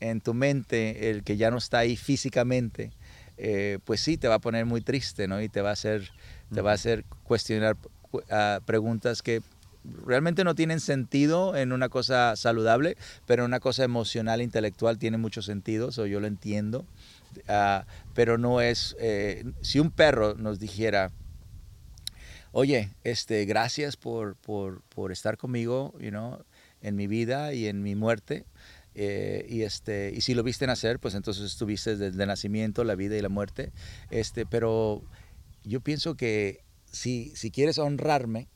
en 0.00 0.20
tu 0.20 0.34
mente 0.34 1.10
el 1.10 1.22
que 1.22 1.36
ya 1.36 1.50
no 1.50 1.58
está 1.58 1.78
ahí 1.78 1.96
físicamente, 1.96 2.90
eh, 3.36 3.78
pues 3.84 4.00
sí, 4.00 4.16
te 4.16 4.28
va 4.28 4.34
a 4.34 4.40
poner 4.40 4.66
muy 4.66 4.80
triste, 4.82 5.28
¿no? 5.28 5.40
Y 5.40 5.48
te 5.48 5.62
va 5.62 5.70
a 5.70 5.72
hacer, 5.72 6.10
te 6.52 6.60
va 6.60 6.72
a 6.72 6.74
hacer 6.74 7.04
cuestionar 7.24 7.76
uh, 8.12 8.60
preguntas 8.66 9.22
que 9.22 9.40
realmente 9.84 10.44
no 10.44 10.54
tienen 10.54 10.80
sentido 10.80 11.56
en 11.56 11.72
una 11.72 11.88
cosa 11.88 12.36
saludable, 12.36 12.96
pero 13.26 13.42
en 13.42 13.48
una 13.48 13.60
cosa 13.60 13.84
emocional, 13.84 14.42
intelectual 14.42 14.98
tiene 14.98 15.16
mucho 15.16 15.42
sentido, 15.42 15.88
eso 15.88 16.06
yo 16.06 16.20
lo 16.20 16.26
entiendo. 16.26 16.86
Uh, 17.48 17.84
pero 18.14 18.38
no 18.38 18.60
es, 18.60 18.96
eh, 18.98 19.44
si 19.60 19.78
un 19.78 19.90
perro 19.90 20.34
nos 20.34 20.58
dijera, 20.58 21.12
oye, 22.52 22.90
este, 23.04 23.44
gracias 23.44 23.96
por, 23.96 24.36
por, 24.36 25.12
estar 25.12 25.36
conmigo 25.36 25.94
you 26.00 26.10
en 26.82 26.96
mi 26.96 27.06
vida 27.06 27.52
y 27.52 27.66
en 27.66 27.82
mi 27.82 27.94
muerte, 27.94 28.46
eh, 28.94 29.46
y, 29.48 29.62
este, 29.62 30.12
y 30.14 30.22
si 30.22 30.34
lo 30.34 30.42
viste 30.42 30.66
nacer, 30.66 30.98
pues 30.98 31.14
entonces 31.14 31.44
estuviste 31.44 31.96
desde 31.96 32.22
el 32.22 32.28
nacimiento, 32.28 32.84
la 32.84 32.96
vida 32.96 33.16
y 33.16 33.22
la 33.22 33.28
muerte. 33.28 33.72
Este, 34.10 34.46
pero 34.46 35.02
yo 35.62 35.80
pienso 35.80 36.16
que 36.16 36.64
si, 36.90 37.32
si 37.36 37.50
quieres 37.50 37.78
honrarme, 37.78 38.48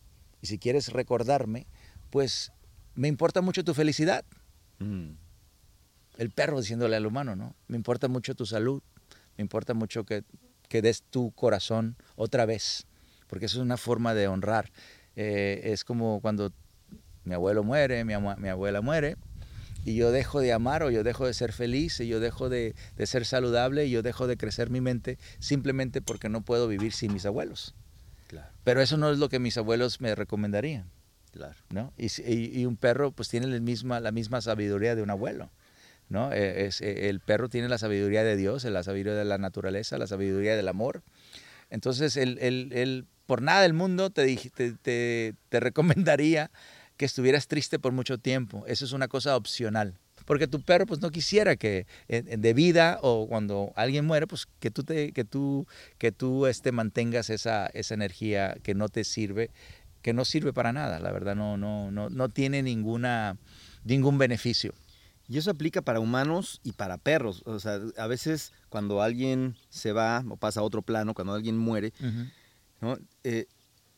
y 0.44 0.46
si 0.46 0.58
quieres 0.58 0.92
recordarme, 0.92 1.66
pues 2.10 2.52
me 2.94 3.08
importa 3.08 3.40
mucho 3.40 3.64
tu 3.64 3.72
felicidad. 3.72 4.26
Mm. 4.78 5.12
El 6.18 6.30
perro 6.32 6.60
diciéndole 6.60 6.96
al 6.96 7.06
humano, 7.06 7.34
¿no? 7.34 7.56
Me 7.66 7.78
importa 7.78 8.08
mucho 8.08 8.34
tu 8.34 8.44
salud, 8.44 8.82
me 9.38 9.42
importa 9.42 9.72
mucho 9.72 10.04
que, 10.04 10.22
que 10.68 10.82
des 10.82 11.02
tu 11.02 11.30
corazón 11.30 11.96
otra 12.14 12.44
vez, 12.44 12.84
porque 13.26 13.46
eso 13.46 13.56
es 13.56 13.62
una 13.62 13.78
forma 13.78 14.12
de 14.12 14.28
honrar. 14.28 14.70
Eh, 15.16 15.62
es 15.64 15.82
como 15.82 16.20
cuando 16.20 16.52
mi 17.24 17.32
abuelo 17.32 17.64
muere, 17.64 18.04
mi, 18.04 18.12
mi, 18.36 18.48
abuela 18.50 18.82
muere, 18.82 19.16
y 19.86 19.94
yo 19.94 20.12
dejo 20.12 20.40
de 20.40 20.52
amar 20.52 20.82
o 20.82 20.90
yo 20.90 21.04
dejo 21.04 21.26
de 21.26 21.32
ser 21.32 21.54
feliz 21.54 22.00
y 22.00 22.06
yo 22.06 22.20
dejo 22.20 22.50
de, 22.50 22.74
de 22.98 23.06
ser 23.06 23.24
saludable 23.24 23.86
y 23.86 23.90
yo 23.90 24.02
dejo 24.02 24.26
de 24.26 24.36
crecer 24.36 24.68
mi 24.68 24.82
mente 24.82 25.16
simplemente 25.38 26.02
porque 26.02 26.28
no 26.28 26.42
puedo 26.42 26.68
vivir 26.68 26.92
sin 26.92 27.14
mis 27.14 27.24
abuelos. 27.24 27.74
Pero 28.64 28.80
eso 28.80 28.96
no 28.96 29.10
es 29.10 29.18
lo 29.18 29.28
que 29.28 29.38
mis 29.38 29.56
abuelos 29.58 30.00
me 30.00 30.14
recomendarían. 30.14 30.90
Claro. 31.32 31.56
¿no? 31.70 31.92
Y, 31.96 32.08
y, 32.60 32.64
un 32.64 32.76
perro 32.76 33.10
pues 33.10 33.28
tiene 33.28 33.48
la 33.48 33.58
misma, 33.58 33.98
la 33.98 34.12
misma 34.12 34.40
sabiduría 34.40 34.94
de 34.94 35.02
un 35.02 35.10
abuelo. 35.10 35.50
¿no? 36.08 36.32
E, 36.32 36.66
es, 36.66 36.80
e, 36.80 37.08
el 37.08 37.20
perro 37.20 37.48
tiene 37.48 37.68
la 37.68 37.78
sabiduría 37.78 38.22
de 38.22 38.36
Dios, 38.36 38.64
la 38.64 38.82
sabiduría 38.84 39.14
de 39.14 39.24
la 39.24 39.38
naturaleza, 39.38 39.98
la 39.98 40.06
sabiduría 40.06 40.56
del 40.56 40.68
amor. 40.68 41.02
Entonces, 41.70 42.16
él, 42.16 42.38
él, 42.40 42.70
él 42.72 43.06
por 43.26 43.42
nada 43.42 43.62
del 43.62 43.72
mundo 43.72 44.10
te, 44.10 44.36
te, 44.54 44.72
te, 44.72 45.34
te 45.48 45.60
recomendaría 45.60 46.50
que 46.96 47.04
estuvieras 47.04 47.48
triste 47.48 47.80
por 47.80 47.92
mucho 47.92 48.18
tiempo. 48.18 48.64
Eso 48.68 48.84
es 48.84 48.92
una 48.92 49.08
cosa 49.08 49.36
opcional 49.36 49.98
porque 50.24 50.46
tu 50.46 50.60
perro 50.60 50.86
pues 50.86 51.00
no 51.00 51.10
quisiera 51.10 51.56
que 51.56 51.86
de 52.08 52.54
vida 52.54 52.98
o 53.02 53.26
cuando 53.28 53.72
alguien 53.76 54.04
muere 54.04 54.26
pues 54.26 54.46
que 54.60 54.70
tú 54.70 54.82
te 54.84 55.12
que 55.12 55.24
tú 55.24 55.66
que 55.98 56.12
tú 56.12 56.46
este 56.46 56.72
mantengas 56.72 57.30
esa 57.30 57.66
esa 57.66 57.94
energía 57.94 58.56
que 58.62 58.74
no 58.74 58.88
te 58.88 59.04
sirve 59.04 59.50
que 60.02 60.12
no 60.12 60.24
sirve 60.24 60.52
para 60.52 60.72
nada 60.72 60.98
la 61.00 61.12
verdad 61.12 61.34
no 61.34 61.56
no 61.56 61.90
no 61.90 62.10
no 62.10 62.28
tiene 62.28 62.62
ninguna 62.62 63.36
ningún 63.84 64.18
beneficio. 64.18 64.74
Y 65.26 65.38
eso 65.38 65.50
aplica 65.50 65.80
para 65.80 66.00
humanos 66.00 66.60
y 66.64 66.72
para 66.72 66.98
perros 66.98 67.42
o 67.46 67.58
sea 67.58 67.80
a 67.96 68.06
veces 68.06 68.52
cuando 68.68 69.00
alguien 69.00 69.56
se 69.70 69.92
va 69.92 70.22
o 70.28 70.36
pasa 70.36 70.60
a 70.60 70.62
otro 70.62 70.82
plano 70.82 71.14
cuando 71.14 71.32
alguien 71.32 71.56
muere 71.56 71.92
¿no? 72.80 72.98
Eh, 73.24 73.46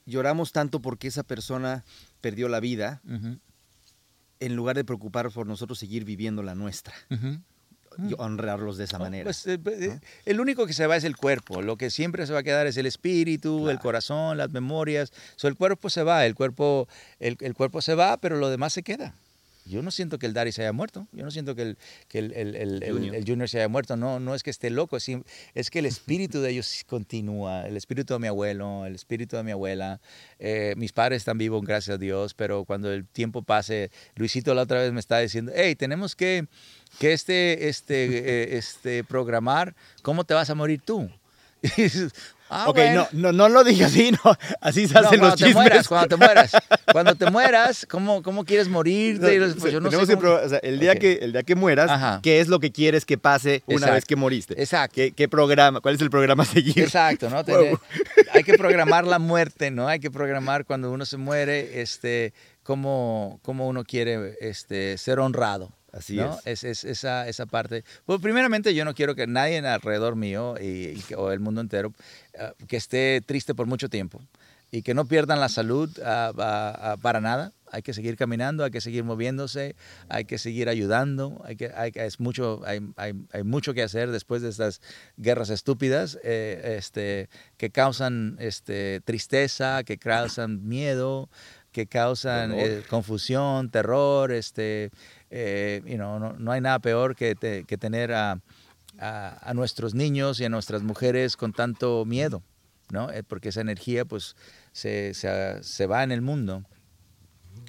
lloramos 0.05 0.53
tanto 0.53 0.81
porque 0.81 1.09
esa 1.09 1.25
persona 1.25 1.85
perdió 2.21 2.49
la 2.49 2.61
vida 2.61 3.01
en 4.41 4.57
lugar 4.57 4.77
de 4.77 4.85
preocupar 4.85 5.31
por 5.31 5.47
nosotros 5.47 5.79
seguir 5.79 6.05
viviendo 6.05 6.43
la 6.43 6.55
nuestra. 6.55 6.95
y 7.99 8.15
honrarlos 8.19 8.77
de 8.77 8.85
esa 8.85 8.99
manera. 8.99 9.25
Pues, 9.25 9.47
eh, 9.47 9.59
eh, 9.65 10.01
el 10.27 10.41
único 10.41 10.67
que 10.67 10.75
se 10.75 10.87
va 10.87 10.97
es 10.97 11.05
el 11.05 11.17
cuerpo. 11.17 11.63
Lo 11.63 11.77
que 11.77 11.91
siempre 11.91 12.27
se 12.27 12.33
va 12.35 12.41
a 12.41 12.43
quedar 12.43 12.67
es 12.67 12.77
el 12.77 12.85
espíritu, 12.85 13.71
el 13.71 13.79
corazón, 13.79 14.37
las 14.37 14.51
memorias. 14.51 15.13
el 15.43 15.57
cuerpo 15.57 15.89
se 15.89 16.03
va, 16.03 16.27
el 16.27 16.35
cuerpo, 16.35 16.89
el, 17.21 17.55
cuerpo 17.55 17.81
se 17.81 17.95
va, 17.95 18.19
pero 18.19 18.37
lo 18.37 18.51
demás 18.51 18.75
se 18.75 18.83
queda. 18.83 19.15
Yo 19.67 19.83
no 19.83 19.91
siento 19.91 20.19
que 20.19 20.27
el 20.27 20.33
Dari 20.33 20.53
se 20.53 20.63
haya 20.63 20.73
muerto. 20.73 21.09
Yo 21.13 21.25
no 21.25 21.31
siento 21.31 21.55
que 21.55 21.63
el, 21.63 21.79
que 22.09 22.19
el, 22.21 22.33
el, 22.33 23.25
junior. 23.27 23.49
se 23.49 23.59
haya 23.59 23.69
muerto. 23.69 23.97
No, 23.97 24.21
no 24.21 24.35
es 24.35 24.43
que 24.43 24.51
esté 24.51 24.71
loco. 24.71 24.97
Es, 24.97 25.09
es, 25.55 25.71
que 25.71 25.81
el 25.81 25.87
espíritu 25.87 26.41
de 26.41 26.51
ellos 26.51 26.85
continúa. 26.87 27.67
El 27.67 27.77
espíritu 27.77 28.15
de 28.15 28.21
mi 28.21 28.29
abuelo, 28.29 28.87
el 28.87 28.95
espíritu 28.95 29.37
de 29.37 29.43
mi 29.43 29.51
abuela. 29.51 30.01
Eh, 30.39 30.75
mis 30.77 30.93
padres 30.93 31.19
están 31.19 31.39
vivos, 31.39 31.63
gracias 31.65 31.97
a 31.97 31.99
Dios. 31.99 32.35
Pero 32.35 32.65
cuando 32.65 32.93
el 32.93 33.07
tiempo 33.07 33.43
pase, 33.43 33.91
Luisito 34.15 34.55
la 34.55 34.63
otra 34.63 34.81
vez 34.81 34.93
me 34.93 35.01
está 35.01 35.19
diciendo, 35.19 35.53
hey, 35.55 35.75
tenemos 35.75 36.15
que, 36.15 36.47
que 36.99 37.13
este, 37.13 37.69
este, 37.69 38.05
eh, 38.55 38.57
este 38.57 39.05
programar 39.05 39.75
cómo 40.03 40.25
te 40.25 40.35
vas 40.35 40.51
a 40.51 40.55
morir 40.55 40.81
tú. 40.85 41.11
Ah, 42.49 42.69
ok, 42.69 42.79
no, 42.95 43.09
no, 43.13 43.33
no 43.33 43.49
lo 43.49 43.65
dije 43.65 43.85
así, 43.85 44.13
no, 44.13 44.37
así 44.61 44.87
se 44.87 44.97
hacen 44.99 45.21
los 45.21 45.35
chismes. 45.35 45.55
Mueras, 45.55 45.89
cuando 45.89 46.09
te 46.09 46.17
mueras, 46.17 46.53
cuando 46.93 47.15
te 47.15 47.31
mueras, 47.31 47.87
¿cómo, 47.89 48.23
cómo 48.23 48.45
quieres 48.45 48.69
morir? 48.69 49.19
Pues 49.21 49.73
yo 49.73 49.81
no 49.81 49.91
sé 49.91 50.15
o 50.15 50.49
sea, 50.49 50.59
el, 50.59 50.79
día 50.79 50.95
que, 50.97 51.15
el 51.23 51.33
día 51.33 51.43
que 51.43 51.55
mueras, 51.55 52.21
¿qué 52.23 52.41
es 52.41 52.49
lo 52.49 52.61
que 52.61 52.71
quieres 52.71 53.05
que 53.05 53.19
pase 53.19 53.63
una 53.67 53.91
vez 53.91 54.05
que 54.05 54.17
moriste? 54.17 54.61
Exacto. 54.61 54.95
¿Qué, 54.95 55.13
¿Qué, 55.13 55.29
programa? 55.29 55.81
¿Cuál 55.81 55.97
es 55.97 56.01
el 56.01 56.11
programa 56.11 56.45
a 56.45 56.47
seguir? 56.47 56.79
Exacto, 56.79 57.29
¿no? 57.31 57.43
hay 58.33 58.45
que 58.45 58.55
programar 58.55 59.07
la 59.07 59.19
muerte, 59.19 59.71
¿no? 59.71 59.89
Hay 59.89 59.99
que 59.99 60.11
programar 60.11 60.65
cuando 60.65 60.91
uno 60.93 61.05
se 61.05 61.17
muere, 61.17 61.81
este, 61.81 62.33
cómo, 62.63 63.41
cómo 63.43 63.67
uno 63.67 63.85
quiere 63.85 64.37
este, 64.41 64.99
ser 64.99 65.19
honrado. 65.19 65.73
Así 65.97 66.21
es. 66.45 66.65
es. 66.65 66.85
esa, 66.85 67.27
esa 67.29 67.47
parte. 67.47 67.85
Pues 68.05 68.21
primeramente 68.21 68.75
yo 68.75 68.85
no 68.85 68.95
quiero 68.95 69.15
que 69.15 69.27
nadie 69.27 69.59
alrededor 69.59 70.17
mío 70.17 70.55
y, 70.61 71.03
o 71.17 71.33
el 71.33 71.41
mundo 71.41 71.61
entero 71.61 71.93
ah, 72.39 72.53
que 72.69 72.77
esté 72.77 73.23
triste 73.25 73.55
por 73.55 73.67
mucho 73.67 73.89
tiempo 73.89 74.21
y 74.71 74.83
que 74.83 74.95
no 74.95 75.07
pierdan 75.07 75.41
la 75.41 75.49
salud 75.49 75.91
ah, 76.05 76.33
ah, 76.37 76.97
para 77.01 77.21
nada. 77.21 77.53
Hay 77.73 77.83
que 77.83 77.93
seguir 77.93 78.17
caminando, 78.17 78.63
hay 78.63 78.71
que 78.71 78.81
seguir 78.81 79.03
moviéndose, 79.03 79.75
hay 80.09 80.25
que 80.25 80.39
seguir 80.39 80.69
ayudando, 80.69 81.43
hay 81.45 81.57
que, 81.57 81.73
hay, 81.75 81.91
es 81.95 82.21
mucho, 82.21 82.63
hay, 82.65 82.81
hay, 82.97 83.15
hay, 83.33 83.43
mucho 83.43 83.75
que 83.75 83.83
hacer 83.83 84.13
después 84.13 84.41
de 84.41 84.51
estas 84.51 84.81
guerras 85.17 85.51
estúpidas 85.51 86.17
eh, 86.23 86.77
este, 86.79 87.29
que 87.57 87.71
causan 87.71 88.37
este, 88.39 89.01
tristeza, 89.05 89.83
que 89.83 89.99
causan 89.99 90.69
miedo, 90.69 91.29
que 91.77 91.87
causan 91.87 92.53
eh, 92.55 92.83
confusión, 92.89 93.69
terror, 93.69 94.33
este, 94.33 94.91
eh, 95.31 95.83
no, 95.99 96.19
no, 96.19 96.53
hay 96.53 96.61
nada 96.61 96.79
peor 96.79 97.17
que, 97.17 97.35
que 97.67 97.79
tener 97.79 98.13
a, 98.13 98.41
a, 98.99 99.53
nuestros 99.55 99.95
niños 99.95 100.41
y 100.41 100.45
a 100.45 100.49
nuestras 100.49 100.83
mujeres 100.83 101.37
con 101.37 101.53
tanto 101.53 102.05
miedo, 102.05 102.43
¿no? 102.91 103.11
Eh, 103.11 103.23
porque 103.23 103.51
esa 103.51 103.61
energía 103.61 104.05
pues 104.05 104.37
se, 104.73 105.13
se, 105.15 105.87
va 105.87 106.03
en 106.03 106.13
el 106.13 106.23
mundo. 106.23 106.65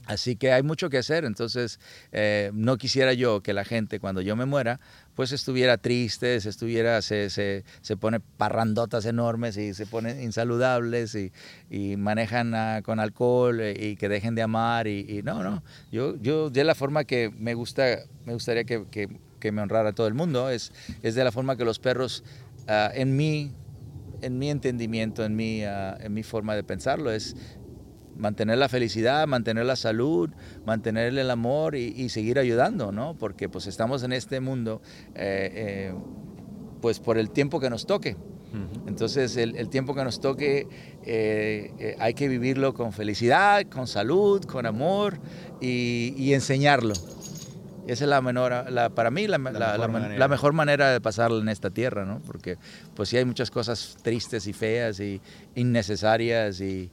Así 0.07 0.37
que 0.37 0.53
hay 0.53 0.63
mucho 0.63 0.89
que 0.89 0.97
hacer, 0.97 1.25
entonces 1.25 1.81
eh, 2.13 2.51
no 2.53 2.77
quisiera 2.77 3.11
yo 3.11 3.41
que 3.41 3.53
la 3.53 3.65
gente 3.65 3.99
cuando 3.99 4.21
yo 4.21 4.37
me 4.37 4.45
muera 4.45 4.79
pues 5.15 5.33
estuviera 5.33 5.77
triste, 5.77 6.39
se, 6.39 6.47
estuviera, 6.47 7.01
se, 7.01 7.29
se, 7.29 7.65
se 7.81 7.97
pone 7.97 8.19
parrandotas 8.19 9.05
enormes 9.05 9.57
y 9.57 9.73
se 9.73 9.85
ponen 9.85 10.21
insaludables 10.21 11.13
y, 11.15 11.33
y 11.69 11.97
manejan 11.97 12.83
con 12.83 12.99
alcohol 12.99 13.59
eh, 13.59 13.75
y 13.77 13.95
que 13.95 14.07
dejen 14.09 14.35
de 14.35 14.43
amar 14.43 14.87
y, 14.87 15.23
no, 15.23 15.43
no, 15.43 15.63
yo, 15.91 16.15
yo 16.21 16.49
de 16.51 16.63
la 16.63 16.75
forma 16.75 17.03
que 17.03 17.31
me, 17.35 17.55
gusta, 17.55 17.83
me 18.25 18.33
gustaría 18.33 18.63
que, 18.63 18.85
que, 18.91 19.51
me 19.51 19.61
honrara 19.61 19.93
todo 19.93 20.07
el 20.07 20.13
mundo, 20.13 20.49
es, 20.49 20.71
es 21.01 21.15
de 21.15 21.23
la 21.23 21.31
forma 21.31 21.55
que 21.57 21.65
los 21.65 21.79
perros, 21.79 22.23
ah, 22.67 22.91
en, 22.93 23.15
mi, 23.15 23.51
en 24.21 24.37
mi 24.37 24.51
entendimiento, 24.51 25.25
en 25.25 25.35
mi, 25.35 25.63
ah, 25.63 25.97
en 25.99 26.13
mi 26.13 26.21
forma 26.21 26.53
de 26.53 26.63
pensarlo, 26.63 27.11
es 27.11 27.35
mantener 28.17 28.57
la 28.57 28.69
felicidad, 28.69 29.27
mantener 29.27 29.65
la 29.65 29.75
salud, 29.75 30.29
mantener 30.65 31.17
el 31.17 31.29
amor 31.29 31.75
y, 31.75 32.09
seguir 32.09 32.39
ayudando, 32.39 32.91
¿no? 32.91 33.15
Porque 33.17 33.49
pues 33.49 33.67
estamos 33.67 34.03
en 34.03 34.13
este 34.13 34.39
mundo, 34.39 34.81
eh, 35.15 35.51
eh, 35.53 35.93
pues 36.81 36.99
por 36.99 37.17
el 37.17 37.29
tiempo 37.29 37.59
que 37.59 37.69
nos 37.69 37.85
toque. 37.85 38.15
Entonces 38.87 39.37
el, 39.37 39.69
tiempo 39.69 39.93
que 39.93 40.03
nos 40.03 40.19
toque 40.19 40.67
eh, 41.03 41.95
hay 41.99 42.13
que 42.15 42.27
vivirlo 42.27 42.73
con 42.73 42.91
felicidad, 42.91 43.63
con 43.67 43.87
salud, 43.87 44.43
con 44.45 44.65
amor 44.65 45.19
y 45.61 46.33
enseñarlo. 46.33 46.93
Esa 47.87 48.03
es 48.03 48.09
la 48.09 48.21
menor, 48.21 48.69
la, 48.69 48.89
para 48.89 49.09
mí 49.11 49.27
la, 49.27 49.37
mejor 49.37 50.51
manera 50.51 50.91
de 50.91 50.99
pasarla 50.99 51.41
en 51.41 51.47
esta 51.47 51.69
tierra, 51.69 52.03
¿no? 52.03 52.19
Porque 52.19 52.57
pues 52.95 53.07
sí 53.07 53.15
hay 53.15 53.23
muchas 53.23 53.49
cosas 53.49 53.95
tristes 54.01 54.45
y 54.45 54.51
feas 54.51 54.99
y 54.99 55.21
innecesarias 55.55 56.59
y, 56.59 56.91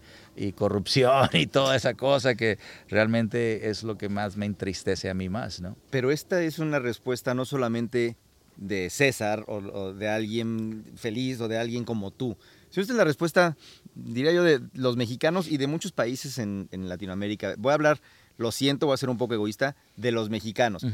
corrupción 0.57 1.29
y 1.33 1.47
toda 1.47 1.77
esa 1.77 1.95
cosa 1.95 2.35
que 2.35 2.59
realmente 2.89 3.71
es 3.71 3.83
lo 3.83 3.97
que 3.97 4.09
más 4.09 4.37
me 4.37 4.47
entristece 4.47 5.11
a 5.11 5.15
mí 5.15 5.29
más, 5.29 5.61
¿no? 5.61 5.77
Pero 5.91 6.11
esta 6.11 6.43
es 6.43 6.59
una 6.59 6.79
respuesta 6.79 7.35
no 7.35 7.45
solamente 7.45 8.17
de 8.57 8.91
César 8.91 9.45
o, 9.49 9.93
de 9.93 10.09
alguien 10.09 10.85
feliz 10.97 11.41
o 11.41 11.49
de 11.49 11.59
alguien 11.59 11.85
como 11.85 12.11
tú. 12.11 12.37
Si 12.71 12.81
esta 12.81 12.93
es 12.93 12.97
la 12.97 13.05
respuesta, 13.05 13.57
diría 13.95 14.33
yo, 14.33 14.43
de 14.43 14.61
los 14.75 14.97
mexicanos 14.97 15.49
y 15.49 15.57
de 15.57 15.67
muchos 15.67 15.93
países 15.93 16.39
en, 16.39 16.69
en 16.73 16.89
Latinoamérica. 16.89 17.55
Voy 17.57 17.71
a 17.71 17.75
hablar 17.75 18.01
lo 18.37 18.53
siento, 18.53 18.87
voy 18.87 18.95
a 18.95 18.99
ser 18.99 19.11
un 19.11 19.19
poco 19.19 19.35
egoísta, 19.35 19.77
de 19.97 20.13
los 20.13 20.31
mexicanos. 20.31 20.85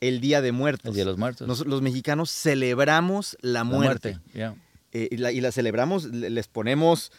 El 0.00 0.20
Día 0.20 0.40
de 0.40 0.52
Muertos. 0.52 0.88
El 0.88 0.94
Día 0.94 1.04
de 1.04 1.10
los 1.10 1.18
Muertos. 1.18 1.66
los 1.66 1.82
mexicanos 1.82 2.30
celebramos 2.30 3.36
la 3.40 3.64
muerte. 3.64 4.18
Eh, 4.92 5.08
y, 5.10 5.16
la, 5.16 5.52
celebramos, 5.52 6.04
les 6.06 6.48
ponemos 6.48 7.12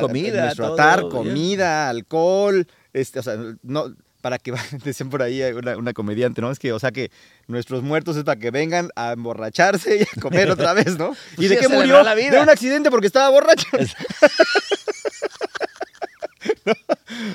comida, 0.00 0.44
nuestro 0.44 0.66
altar, 0.66 1.08
comida, 1.08 1.88
alcohol, 1.88 2.66
este, 2.92 3.18
o 3.18 3.22
sea, 3.22 3.36
no, 3.62 3.94
para 4.22 4.38
que 4.38 4.52
decían 4.84 5.10
por 5.10 5.20
ahí 5.20 5.42
una, 5.42 5.76
una, 5.76 5.92
comediante, 5.92 6.40
¿no? 6.40 6.50
Es 6.50 6.58
que, 6.58 6.72
o 6.72 6.78
sea, 6.78 6.92
que 6.92 7.10
nuestros 7.48 7.82
muertos 7.82 8.16
es 8.16 8.24
para 8.24 8.38
que 8.38 8.50
vengan 8.50 8.88
a 8.96 9.12
emborracharse 9.12 9.98
y 9.98 10.02
a 10.02 10.20
comer 10.20 10.50
otra 10.50 10.72
vez, 10.72 10.96
¿no? 10.96 11.14
¿Y 11.36 11.48
de 11.48 11.58
qué 11.58 11.68
murió? 11.68 12.02
La 12.02 12.14
vida. 12.14 12.30
De 12.30 12.40
un 12.40 12.48
accidente 12.48 12.90
porque 12.90 13.08
estaba 13.08 13.28
borracho. 13.28 13.66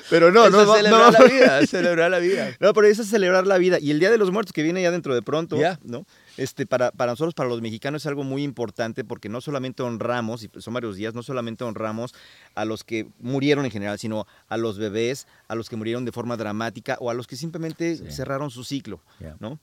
Pero 0.09 0.31
no, 0.31 0.49
no, 0.49 0.75
celebrar 0.75 1.13
la 1.13 1.25
vida, 1.25 1.67
celebrar 1.67 2.11
la 2.11 2.19
vida. 2.19 2.55
No, 2.59 2.73
pero 2.73 2.87
eso 2.87 3.01
es 3.01 3.09
celebrar 3.09 3.47
la 3.47 3.57
vida. 3.57 3.79
Y 3.79 3.91
el 3.91 3.99
Día 3.99 4.11
de 4.11 4.17
los 4.17 4.31
Muertos 4.31 4.53
que 4.53 4.63
viene 4.63 4.81
ya 4.81 4.91
dentro 4.91 5.13
de 5.15 5.21
pronto, 5.21 5.57
¿no? 5.83 6.05
Este, 6.37 6.67
para, 6.67 6.91
para 6.91 7.13
nosotros, 7.13 7.33
para 7.33 7.49
los 7.49 7.61
mexicanos, 7.61 8.03
es 8.03 8.05
algo 8.05 8.23
muy 8.23 8.43
importante 8.43 9.03
porque 9.03 9.27
no 9.27 9.41
solamente 9.41 9.81
honramos, 9.81 10.43
y 10.43 10.51
son 10.59 10.73
varios 10.73 10.95
días, 10.95 11.13
no 11.13 11.23
solamente 11.23 11.63
honramos 11.63 12.13
a 12.53 12.63
los 12.63 12.83
que 12.83 13.07
murieron 13.19 13.65
en 13.65 13.71
general, 13.71 13.97
sino 13.97 14.27
a 14.47 14.57
los 14.57 14.77
bebés, 14.77 15.27
a 15.47 15.55
los 15.55 15.69
que 15.69 15.75
murieron 15.75 16.05
de 16.05 16.11
forma 16.11 16.37
dramática 16.37 16.97
o 16.99 17.09
a 17.09 17.13
los 17.13 17.25
que 17.25 17.35
simplemente 17.35 18.11
cerraron 18.11 18.51
su 18.51 18.63
ciclo, 18.63 19.01
¿no? 19.39 19.59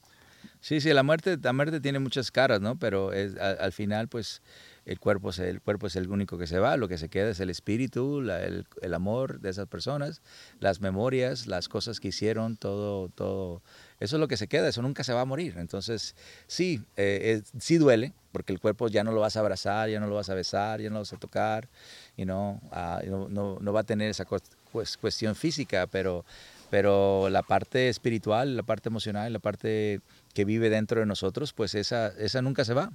Sí, 0.61 0.81
sí, 0.81 0.93
la 0.93 1.03
muerte, 1.03 1.39
la 1.43 1.53
muerte 1.53 1.81
tiene 1.81 1.99
muchas 1.99 2.31
caras, 2.31 2.61
¿no? 2.61 2.79
Pero 2.79 3.13
es, 3.13 3.37
al 3.37 3.73
final, 3.73 4.09
pues 4.09 4.43
el 4.87 5.01
cuerpo, 5.01 5.31
es 5.31 5.39
el 5.39 5.61
cuerpo 5.61 5.87
es 5.87 5.97
el 5.97 6.09
único 6.09 6.37
que 6.37 6.47
se 6.47 6.59
va, 6.59 6.77
lo 6.77 6.89
que 6.89 6.99
se 6.99 7.09
queda 7.09 7.31
es 7.31 7.41
el 7.41 7.51
espíritu, 7.51 8.21
el, 8.21 8.67
el, 8.83 8.95
amor 8.95 9.41
de 9.41 9.51
esas 9.51 9.67
personas, 9.67 10.21
las 10.61 10.81
memorias, 10.81 11.47
las 11.47 11.69
cosas 11.69 12.01
que 12.01 12.09
hicieron, 12.09 12.57
todo, 12.57 13.09
todo. 13.09 13.63
Eso 14.01 14.17
es 14.17 14.21
lo 14.21 14.29
que 14.29 14.37
se 14.37 14.47
queda, 14.47 14.69
eso 14.69 14.83
nunca 14.83 15.03
se 15.03 15.15
va 15.15 15.23
a 15.23 15.25
morir. 15.25 15.55
Entonces, 15.57 16.15
sí, 16.47 16.83
eh, 16.97 17.43
sí 17.59 17.79
duele, 17.79 18.13
porque 18.33 18.53
el 18.53 18.61
cuerpo 18.61 18.89
ya 18.89 19.05
no 19.05 19.13
lo 19.13 19.21
vas 19.21 19.37
a 19.37 19.41
abrazar, 19.41 19.89
ya 19.89 20.01
no 20.01 20.07
lo 20.07 20.17
vas 20.17 20.29
a 20.29 20.35
besar, 20.35 20.81
ya 20.81 20.91
no 20.91 20.95
lo 20.95 21.01
vas 21.01 21.13
a 21.13 21.17
tocar, 21.17 21.69
y 22.17 22.27
no, 22.27 22.61
ah, 22.71 23.01
no, 23.07 23.29
no, 23.29 23.59
no, 23.61 23.73
va 23.73 23.81
a 23.81 23.85
tener 23.85 24.11
esa 24.11 24.27
pues, 24.73 24.97
cuestión 24.99 25.35
física, 25.35 25.87
pero, 25.87 26.27
pero 26.69 27.31
la 27.31 27.43
parte 27.43 27.89
espiritual, 27.89 28.57
la 28.57 28.65
parte 28.65 28.91
emocional, 28.91 29.33
la 29.33 29.39
parte 29.39 30.01
que 30.35 30.45
vive 30.45 30.69
dentro 30.69 31.01
de 31.01 31.07
nosotros, 31.07 31.55
pues 31.55 31.75
esa, 31.75 32.09
esa 32.19 32.43
nunca 32.43 32.65
se 32.65 32.75
va. 32.75 32.93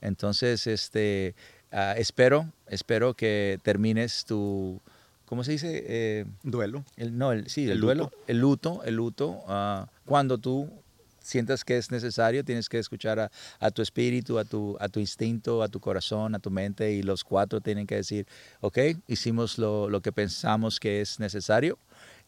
Entonces, 0.00 0.66
este, 0.66 1.34
ah, 1.72 1.94
espero, 1.96 2.50
espero 2.68 3.14
que 3.14 3.58
termines 3.62 4.24
tu, 4.24 4.80
¿cómo 5.26 5.44
se 5.44 5.52
dice? 5.52 5.84
Eh, 5.86 6.24
duelo. 6.42 6.84
El, 6.96 7.16
no, 7.16 7.32
el, 7.32 7.48
sí, 7.48 7.68
el, 7.70 7.80
duelo, 7.80 8.10
el 8.26 8.38
luto, 8.38 8.82
el 8.84 8.94
luto, 8.94 9.42
uh, 9.46 9.86
cuando 10.04 10.38
tú 10.38 10.70
sientas 11.28 11.64
que 11.64 11.76
es 11.76 11.90
necesario, 11.90 12.44
tienes 12.44 12.68
que 12.68 12.78
escuchar 12.78 13.20
a, 13.20 13.30
a, 13.60 13.70
tu 13.70 13.82
espíritu, 13.82 14.38
a 14.38 14.44
tu, 14.44 14.76
a 14.80 14.88
tu 14.88 14.98
instinto, 14.98 15.62
a 15.62 15.68
tu 15.68 15.78
corazón, 15.78 16.34
a 16.34 16.38
tu 16.38 16.50
mente, 16.50 16.92
y 16.92 17.02
los 17.02 17.22
cuatro 17.22 17.60
tienen 17.60 17.86
que 17.86 17.96
decir, 17.96 18.26
ok, 18.60 18.78
hicimos 19.06 19.58
lo, 19.58 19.90
lo 19.90 20.00
que 20.00 20.10
pensamos 20.10 20.80
que 20.80 21.00
es 21.00 21.20
necesario, 21.20 21.78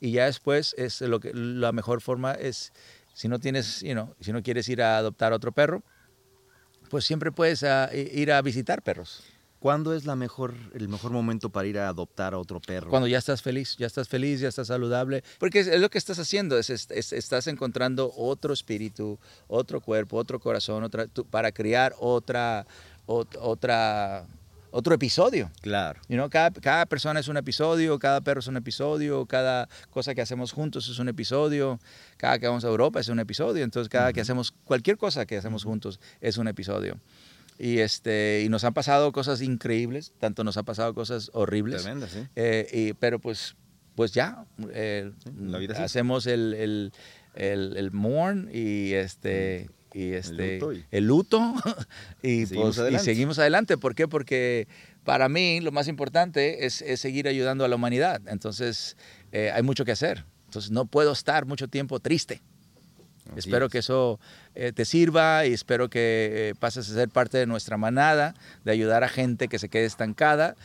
y 0.01 0.13
ya 0.13 0.27
después 0.27 0.75
es 0.79 1.01
lo 1.01 1.21
que, 1.21 1.33
la 1.33 1.73
mejor 1.73 2.01
forma 2.03 2.33
es, 2.33 2.73
si 3.15 3.29
no 3.29 3.39
tienes, 3.39 3.81
you 3.81 3.93
know, 3.93 4.15
si 4.21 4.33
no 4.33 4.43
quieres 4.43 4.69
ir 4.69 4.83
a 4.83 4.99
adoptar 4.99 5.33
otro 5.33 5.53
perro, 5.53 5.83
pues 6.91 7.07
siempre 7.07 7.33
puedes 7.33 7.63
ah, 7.63 7.89
ir 7.95 8.33
a 8.33 8.43
visitar 8.43 8.83
perros. 8.83 9.23
¿Cuándo 9.61 9.95
es 9.95 10.07
la 10.07 10.17
mejor, 10.17 10.55
el 10.75 10.89
mejor 10.89 11.13
momento 11.13 11.51
para 11.51 11.69
ir 11.69 11.79
a 11.79 11.89
adoptar 11.89 12.33
a 12.33 12.39
otro 12.39 12.61
perro? 12.61 12.89
Cuando 12.89 13.07
ya 13.07 13.19
estás 13.19 13.43
feliz, 13.43 13.77
ya 13.79 13.87
estás 13.87 14.09
feliz, 14.09 14.41
ya 14.41 14.49
estás 14.49 14.69
saludable. 14.69 15.23
Porque 15.39 15.61
es, 15.61 15.81
lo 15.81 15.91
que 15.91 15.99
estás 15.99 16.19
haciendo, 16.19 16.59
es, 16.59 16.71
estás 16.71 17.47
encontrando 17.47 18.11
otro 18.17 18.55
espíritu, 18.55 19.19
otro 19.49 19.83
cuerpo, 19.83 20.17
otro 20.17 20.41
corazón, 20.41 20.83
otra, 20.83 21.07
para 21.31 21.53
crear 21.53 21.95
otra, 21.99 22.67
otra 23.07 24.27
otro 24.71 24.95
episodio. 24.95 25.51
Claro. 25.61 26.01
You 26.09 26.29
cada, 26.29 26.51
cada, 26.51 26.87
persona 26.87 27.21
es 27.21 27.29
un 27.29 27.37
episodio, 27.37 27.99
cada 27.99 28.21
perro 28.21 28.41
es 28.41 28.47
un 28.47 28.57
episodio, 28.57 29.27
cada 29.27 29.69
cosa 29.91 30.15
que 30.15 30.23
hacemos 30.23 30.53
juntos 30.53 30.89
es 30.89 30.99
un 30.99 31.09
episodio, 31.09 31.81
cada 32.17 32.39
que 32.39 32.47
vamos 32.47 32.65
a 32.65 32.69
Europa 32.69 33.01
es 33.01 33.09
un 33.09 33.21
episodio, 33.21 33.65
entonces 33.65 33.89
cada 33.89 34.13
que 34.13 34.21
hacemos 34.21 34.53
cualquier 34.65 34.97
cosa 34.97 35.27
que 35.27 35.37
hacemos 35.37 35.65
juntos 35.65 36.01
es 36.21 36.39
un 36.39 36.49
episodio. 36.49 36.99
Y, 37.59 37.81
este, 37.81 38.43
y 38.45 38.49
nos 38.49 38.65
han 38.65 38.73
pasado 38.73 39.13
cosas 39.13 39.43
increíbles, 39.43 40.15
tanto 40.19 40.45
nos 40.45 40.57
han 40.57 40.65
pasado 40.65 40.95
cosas 40.95 41.31
horribles. 41.35 41.83
Tremendas, 41.83 42.11
sí. 42.11 42.27
Eh, 42.35 42.67
y, 42.73 42.93
pero 42.95 43.19
pues, 43.19 43.55
pues 43.95 44.13
ya, 44.13 44.47
eh, 44.73 45.13
hacemos 45.77 46.27
el, 46.27 46.55
el, 46.55 46.93
el, 47.35 47.77
el 47.77 47.91
mourn 47.91 48.49
y 48.51 48.95
este 48.95 49.69
y 49.93 50.13
este 50.13 50.61
el 50.91 51.07
luto, 51.07 51.55
y, 52.23 52.47
seguimos 52.47 52.77
pues, 52.77 52.95
y, 52.95 52.99
seguimos 52.99 53.39
adelante. 53.39 53.77
¿Por 53.77 53.95
qué? 53.95 54.07
Porque 54.09 54.69
para 55.05 55.29
mí 55.29 55.61
lo 55.61 55.73
más 55.73 55.89
importante 55.89 56.67
es, 56.67 56.83
es 56.83 57.01
seguir 57.01 57.29
ayudando 57.29 57.65
a 57.65 57.69
la 57.69 57.77
humanidad. 57.77 58.21
Entonces 58.27 58.97
eh, 59.33 59.51
hay 59.53 59.63
mucho 59.63 59.85
que 59.85 59.93
hacer. 59.93 60.25
Entonces 60.47 60.71
no 60.71 60.87
puedo 60.87 61.13
estar 61.13 61.47
mucho 61.47 61.69
tiempo 61.69 62.01
triste. 62.01 62.43
espero 63.37 63.69
que 63.69 63.79
eso 63.79 64.19
eh, 64.57 64.73
te 64.73 64.85
sirva 64.85 65.47
y 65.47 65.53
espero 65.53 65.89
que 65.89 66.51
eh, 66.51 66.55
pases 66.59 66.91
a 66.91 66.95
ser 66.95 67.09
parte 67.09 67.39
de 67.39 67.47
nuestra 67.47 67.77
manada, 67.77 68.35
de 68.65 68.73
ayudar 68.73 69.05
a 69.05 69.09
gente 69.09 69.47
que 69.47 69.59
se 69.61 69.69
quede 69.69 69.85
estancada. 69.85 70.57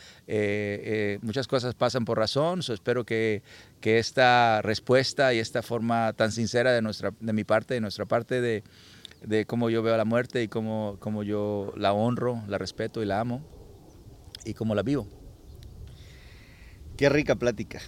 muchas 1.22 1.46
cosas 1.46 1.74
pasan 1.74 2.04
por 2.04 2.18
razón, 2.18 2.62
so 2.62 2.74
espero 2.74 3.04
que, 3.04 3.42
que, 3.80 3.98
esta 3.98 4.60
respuesta 4.62 5.32
y 5.32 5.38
esta 5.38 5.62
forma 5.62 6.12
tan 6.12 6.32
sincera 6.32 6.72
de, 6.72 6.82
nuestra, 6.82 7.12
de 7.20 7.32
mi 7.32 7.44
parte, 7.44 7.74
de 7.74 7.80
nuestra 7.80 8.06
parte, 8.06 8.40
de, 8.40 8.64
de 9.26 9.44
cómo 9.44 9.68
yo 9.70 9.82
veo 9.82 9.96
la 9.96 10.04
muerte 10.04 10.42
y 10.42 10.48
cómo, 10.48 10.96
cómo 11.00 11.22
yo 11.22 11.72
la 11.76 11.92
honro, 11.92 12.42
la 12.46 12.58
respeto 12.58 13.02
y 13.02 13.06
la 13.06 13.20
amo 13.20 13.44
y 14.44 14.54
cómo 14.54 14.74
la 14.74 14.82
vivo. 14.82 15.06
Qué 16.96 17.08
rica 17.08 17.34
plática. 17.34 17.80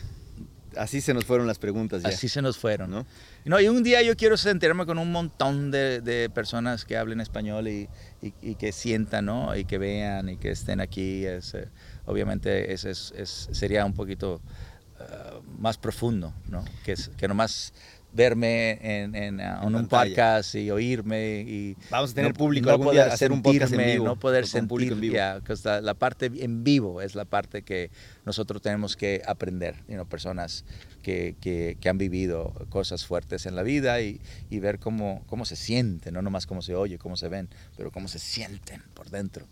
Así 0.76 1.01
se 1.01 1.14
nos 1.14 1.24
fueron 1.24 1.47
las 1.47 1.59
preguntas 1.59 2.03
ya. 2.03 2.09
Así 2.09 2.28
se 2.28 2.43
nos 2.43 2.59
fueron. 2.59 2.91
¿no? 2.91 3.07
no 3.45 3.61
y 3.61 3.68
un 3.68 3.82
día 3.82 4.03
yo 4.03 4.16
quiero 4.16 4.36
sentirme 4.36 4.84
con 4.84 4.99
un 4.99 5.11
montón 5.11 5.70
de, 5.70 6.01
de 6.01 6.28
personas 6.28 6.84
que 6.84 6.97
hablen 6.97 7.20
español 7.20 7.68
y, 7.68 7.89
y, 8.20 8.55
que 8.57 8.72
sientan, 8.72 9.26
¿no? 9.26 9.57
Y 9.57 9.64
que 9.64 9.78
vean 9.78 10.28
y 10.28 10.36
que 10.36 10.51
estén 10.51 10.80
aquí. 10.80 11.24
Es, 11.24 11.55
eh, 11.55 11.68
obviamente 12.05 12.72
ese 12.72 12.91
es, 12.91 13.49
sería 13.51 13.84
un 13.84 13.95
poquito 13.95 14.43
eh, 15.01 15.05
más 15.59 15.78
profundo, 15.78 16.34
¿no? 16.49 16.64
Que, 16.84 16.97
que 17.16 17.28
nomás 17.28 17.72
verme 18.12 18.78
en, 18.80 19.14
en, 19.14 19.36
uh, 19.38 19.42
en 19.66 19.74
un 19.74 19.86
pantalla. 19.86 20.11
podcast 20.14 20.54
y 20.54 20.70
oírme 20.70 21.40
y 21.46 21.76
Vamos 21.90 22.12
a 22.12 22.14
tener 22.14 22.32
no- 22.32 22.38
público 22.38 22.66
no 22.66 22.72
algún 22.72 22.86
poder 22.86 23.09
hacer 23.11 23.32
un 23.32 23.42
podcast 23.42 23.72
en 23.74 23.84
vivo, 23.86 24.04
no 24.06 24.16
poder 24.18 24.46
sentir 24.46 24.92
en 24.92 25.00
vivo. 25.00 25.16
la 25.82 25.94
parte 25.94 26.30
en 26.38 26.64
vivo 26.64 27.02
es 27.02 27.14
la 27.14 27.24
parte 27.26 27.62
que 27.62 27.90
nosotros 28.24 28.62
tenemos 28.62 28.96
que 28.96 29.22
aprender 29.26 29.76
you 29.88 29.94
know, 29.94 30.06
personas 30.06 30.64
que, 31.02 31.36
que- 31.40 31.76
que 31.80 31.88
han 31.88 31.98
vivido 31.98 32.52
cosas 32.70 33.04
fuertes 33.06 33.46
en 33.46 33.54
la 33.54 33.62
vida 33.62 34.00
y, 34.00 34.20
y 34.50 34.59
ver 34.59 34.78
cómo, 34.78 35.22
cómo 35.26 35.44
se 35.44 35.56
sienten, 35.56 36.14
no 36.14 36.22
nomás 36.22 36.46
cómo 36.46 36.62
se 36.62 36.74
oye, 36.74 36.98
cómo 36.98 37.16
se 37.16 37.28
ven, 37.28 37.48
pero 37.76 37.90
cómo 37.92 38.09
se 38.09 38.18
sienten 38.18 38.82
por 38.94 39.11
dentro. 39.11 39.46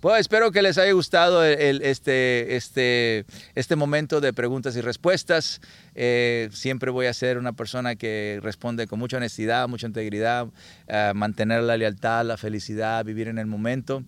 Pues 0.00 0.20
espero 0.20 0.52
que 0.52 0.62
les 0.62 0.78
haya 0.78 0.92
gustado 0.92 1.44
el- 1.44 1.82
este, 1.82 2.54
este, 2.54 3.24
este 3.56 3.74
momento 3.74 4.20
de 4.20 4.32
preguntas 4.32 4.76
y 4.76 4.80
respuestas. 4.80 5.60
Eh, 5.96 6.48
siempre 6.52 6.92
voy 6.92 7.06
a 7.06 7.12
ser 7.12 7.36
una 7.36 7.52
persona 7.52 7.96
que 7.96 8.38
responde 8.40 8.86
con 8.86 9.00
mucha 9.00 9.16
honestidad, 9.16 9.66
mucha 9.66 9.88
integridad, 9.88 10.46
eh, 10.86 11.10
mantener 11.16 11.64
la 11.64 11.76
lealtad, 11.76 12.24
la 12.24 12.36
felicidad, 12.36 13.04
vivir 13.04 13.26
en 13.26 13.38
el 13.38 13.46
momento. 13.46 14.04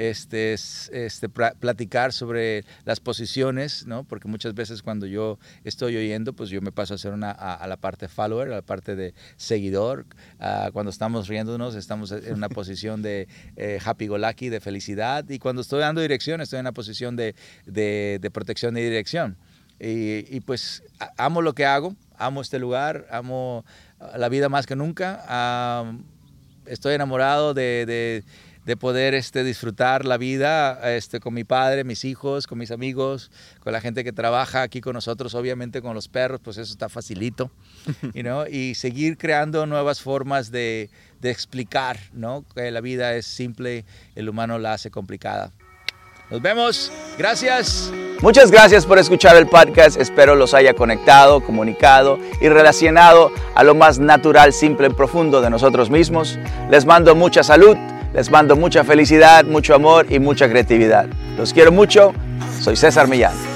Este, 0.00 0.54
es- 0.54 0.88
este, 0.94 1.28
platicar 1.28 2.14
sobre 2.14 2.64
las 2.86 3.00
posiciones, 3.00 3.84
¿no? 3.86 4.02
porque 4.04 4.28
muchas 4.28 4.54
veces 4.54 4.82
cuando 4.82 5.04
yo 5.06 5.38
estoy 5.62 5.94
oyendo, 5.94 6.32
pues 6.32 6.48
yo 6.48 6.62
me 6.62 6.72
paso 6.72 6.94
a 6.94 6.96
hacer 6.96 7.12
una, 7.12 7.30
a, 7.32 7.52
a 7.54 7.66
la 7.66 7.76
parte 7.76 8.08
follower, 8.08 8.48
a 8.48 8.54
la 8.56 8.62
parte 8.62 8.96
de 8.96 9.12
seguidor. 9.36 10.06
Ah, 10.38 10.70
cuando 10.72 10.88
estamos 10.88 11.28
riéndonos, 11.28 11.74
estamos 11.74 12.12
en 12.12 12.32
una 12.32 12.48
posición 12.60 13.02
de 13.02 13.28
eh, 13.56 13.78
happy 13.84 14.06
go 14.06 14.16
lucky, 14.16 14.48
de 14.48 14.60
felicidad. 14.60 15.28
Y 15.28 15.38
cuando 15.38 15.60
estoy 15.60 15.80
dando 15.80 16.00
dirección, 16.00 16.40
estoy 16.40 16.60
en 16.60 16.62
una 16.62 16.72
posición 16.72 17.14
de, 17.16 17.34
de- 17.66 18.18
de 18.22 18.30
protección 18.30 18.78
y 18.78 18.80
dirección. 18.80 19.36
Y, 19.78 20.24
y, 20.34 20.40
pues 20.40 20.82
amo 21.18 21.42
lo 21.42 21.54
que 21.54 21.66
hago, 21.66 21.94
amo 22.16 22.40
este 22.40 22.58
lugar, 22.58 23.06
amo 23.10 23.66
ah, 23.98 24.16
la 24.16 24.30
vida 24.30 24.48
más 24.48 24.66
que 24.66 24.76
nunca. 24.76 25.22
Ah, 25.28 25.92
estoy 26.64 26.94
enamorado 26.94 27.52
de, 27.52 27.84
de- 27.86 28.24
de 28.70 28.76
poder 28.76 29.14
este, 29.14 29.42
disfrutar 29.42 30.04
la 30.04 30.16
vida 30.16 30.94
este, 30.94 31.18
con 31.18 31.34
mi 31.34 31.42
padre, 31.42 31.82
mis 31.82 32.04
hijos, 32.04 32.46
con 32.46 32.56
mis 32.56 32.70
amigos, 32.70 33.32
con 33.58 33.72
la 33.72 33.80
gente 33.80 34.04
que 34.04 34.12
trabaja 34.12 34.62
aquí 34.62 34.80
con 34.80 34.94
nosotros, 34.94 35.34
obviamente 35.34 35.82
con 35.82 35.92
los 35.92 36.06
perros, 36.06 36.40
pues 36.40 36.56
eso 36.56 36.72
está 36.72 36.88
facilito, 36.88 37.50
you 38.14 38.22
know, 38.22 38.46
y 38.48 38.76
seguir 38.76 39.18
creando 39.18 39.66
nuevas 39.66 40.00
formas 40.00 40.52
de, 40.52 40.88
de 41.20 41.32
explicar 41.32 41.98
¿no? 42.12 42.44
que 42.54 42.70
la 42.70 42.80
vida 42.80 43.16
es 43.16 43.26
simple, 43.26 43.84
el 44.14 44.28
humano 44.28 44.56
la 44.60 44.74
hace 44.74 44.88
complicada. 44.92 45.50
Nos 46.30 46.40
vemos, 46.40 46.92
gracias. 47.18 47.90
Muchas 48.22 48.52
gracias 48.52 48.86
por 48.86 49.00
escuchar 49.00 49.34
el 49.34 49.48
podcast. 49.48 50.00
Espero 50.00 50.36
los 50.36 50.54
haya 50.54 50.74
conectado, 50.74 51.40
comunicado 51.40 52.20
y 52.40 52.48
relacionado 52.48 53.32
a 53.56 53.64
lo 53.64 53.74
más 53.74 53.98
natural, 53.98 54.52
simple 54.52 54.86
y 54.86 54.90
profundo 54.90 55.40
de 55.40 55.50
nosotros 55.50 55.90
mismos. 55.90 56.38
Les 56.70 56.86
mando 56.86 57.16
mucha 57.16 57.42
salud, 57.42 57.76
les 58.12 58.30
mando 58.30 58.56
mucha 58.56 58.84
felicidad, 58.84 59.44
mucho 59.44 59.74
amor 59.74 60.06
y 60.10 60.18
mucha 60.18 60.48
creatividad. 60.48 61.06
Los 61.36 61.52
quiero 61.52 61.72
mucho. 61.72 62.12
Soy 62.60 62.76
César 62.76 63.08
Millán. 63.08 63.49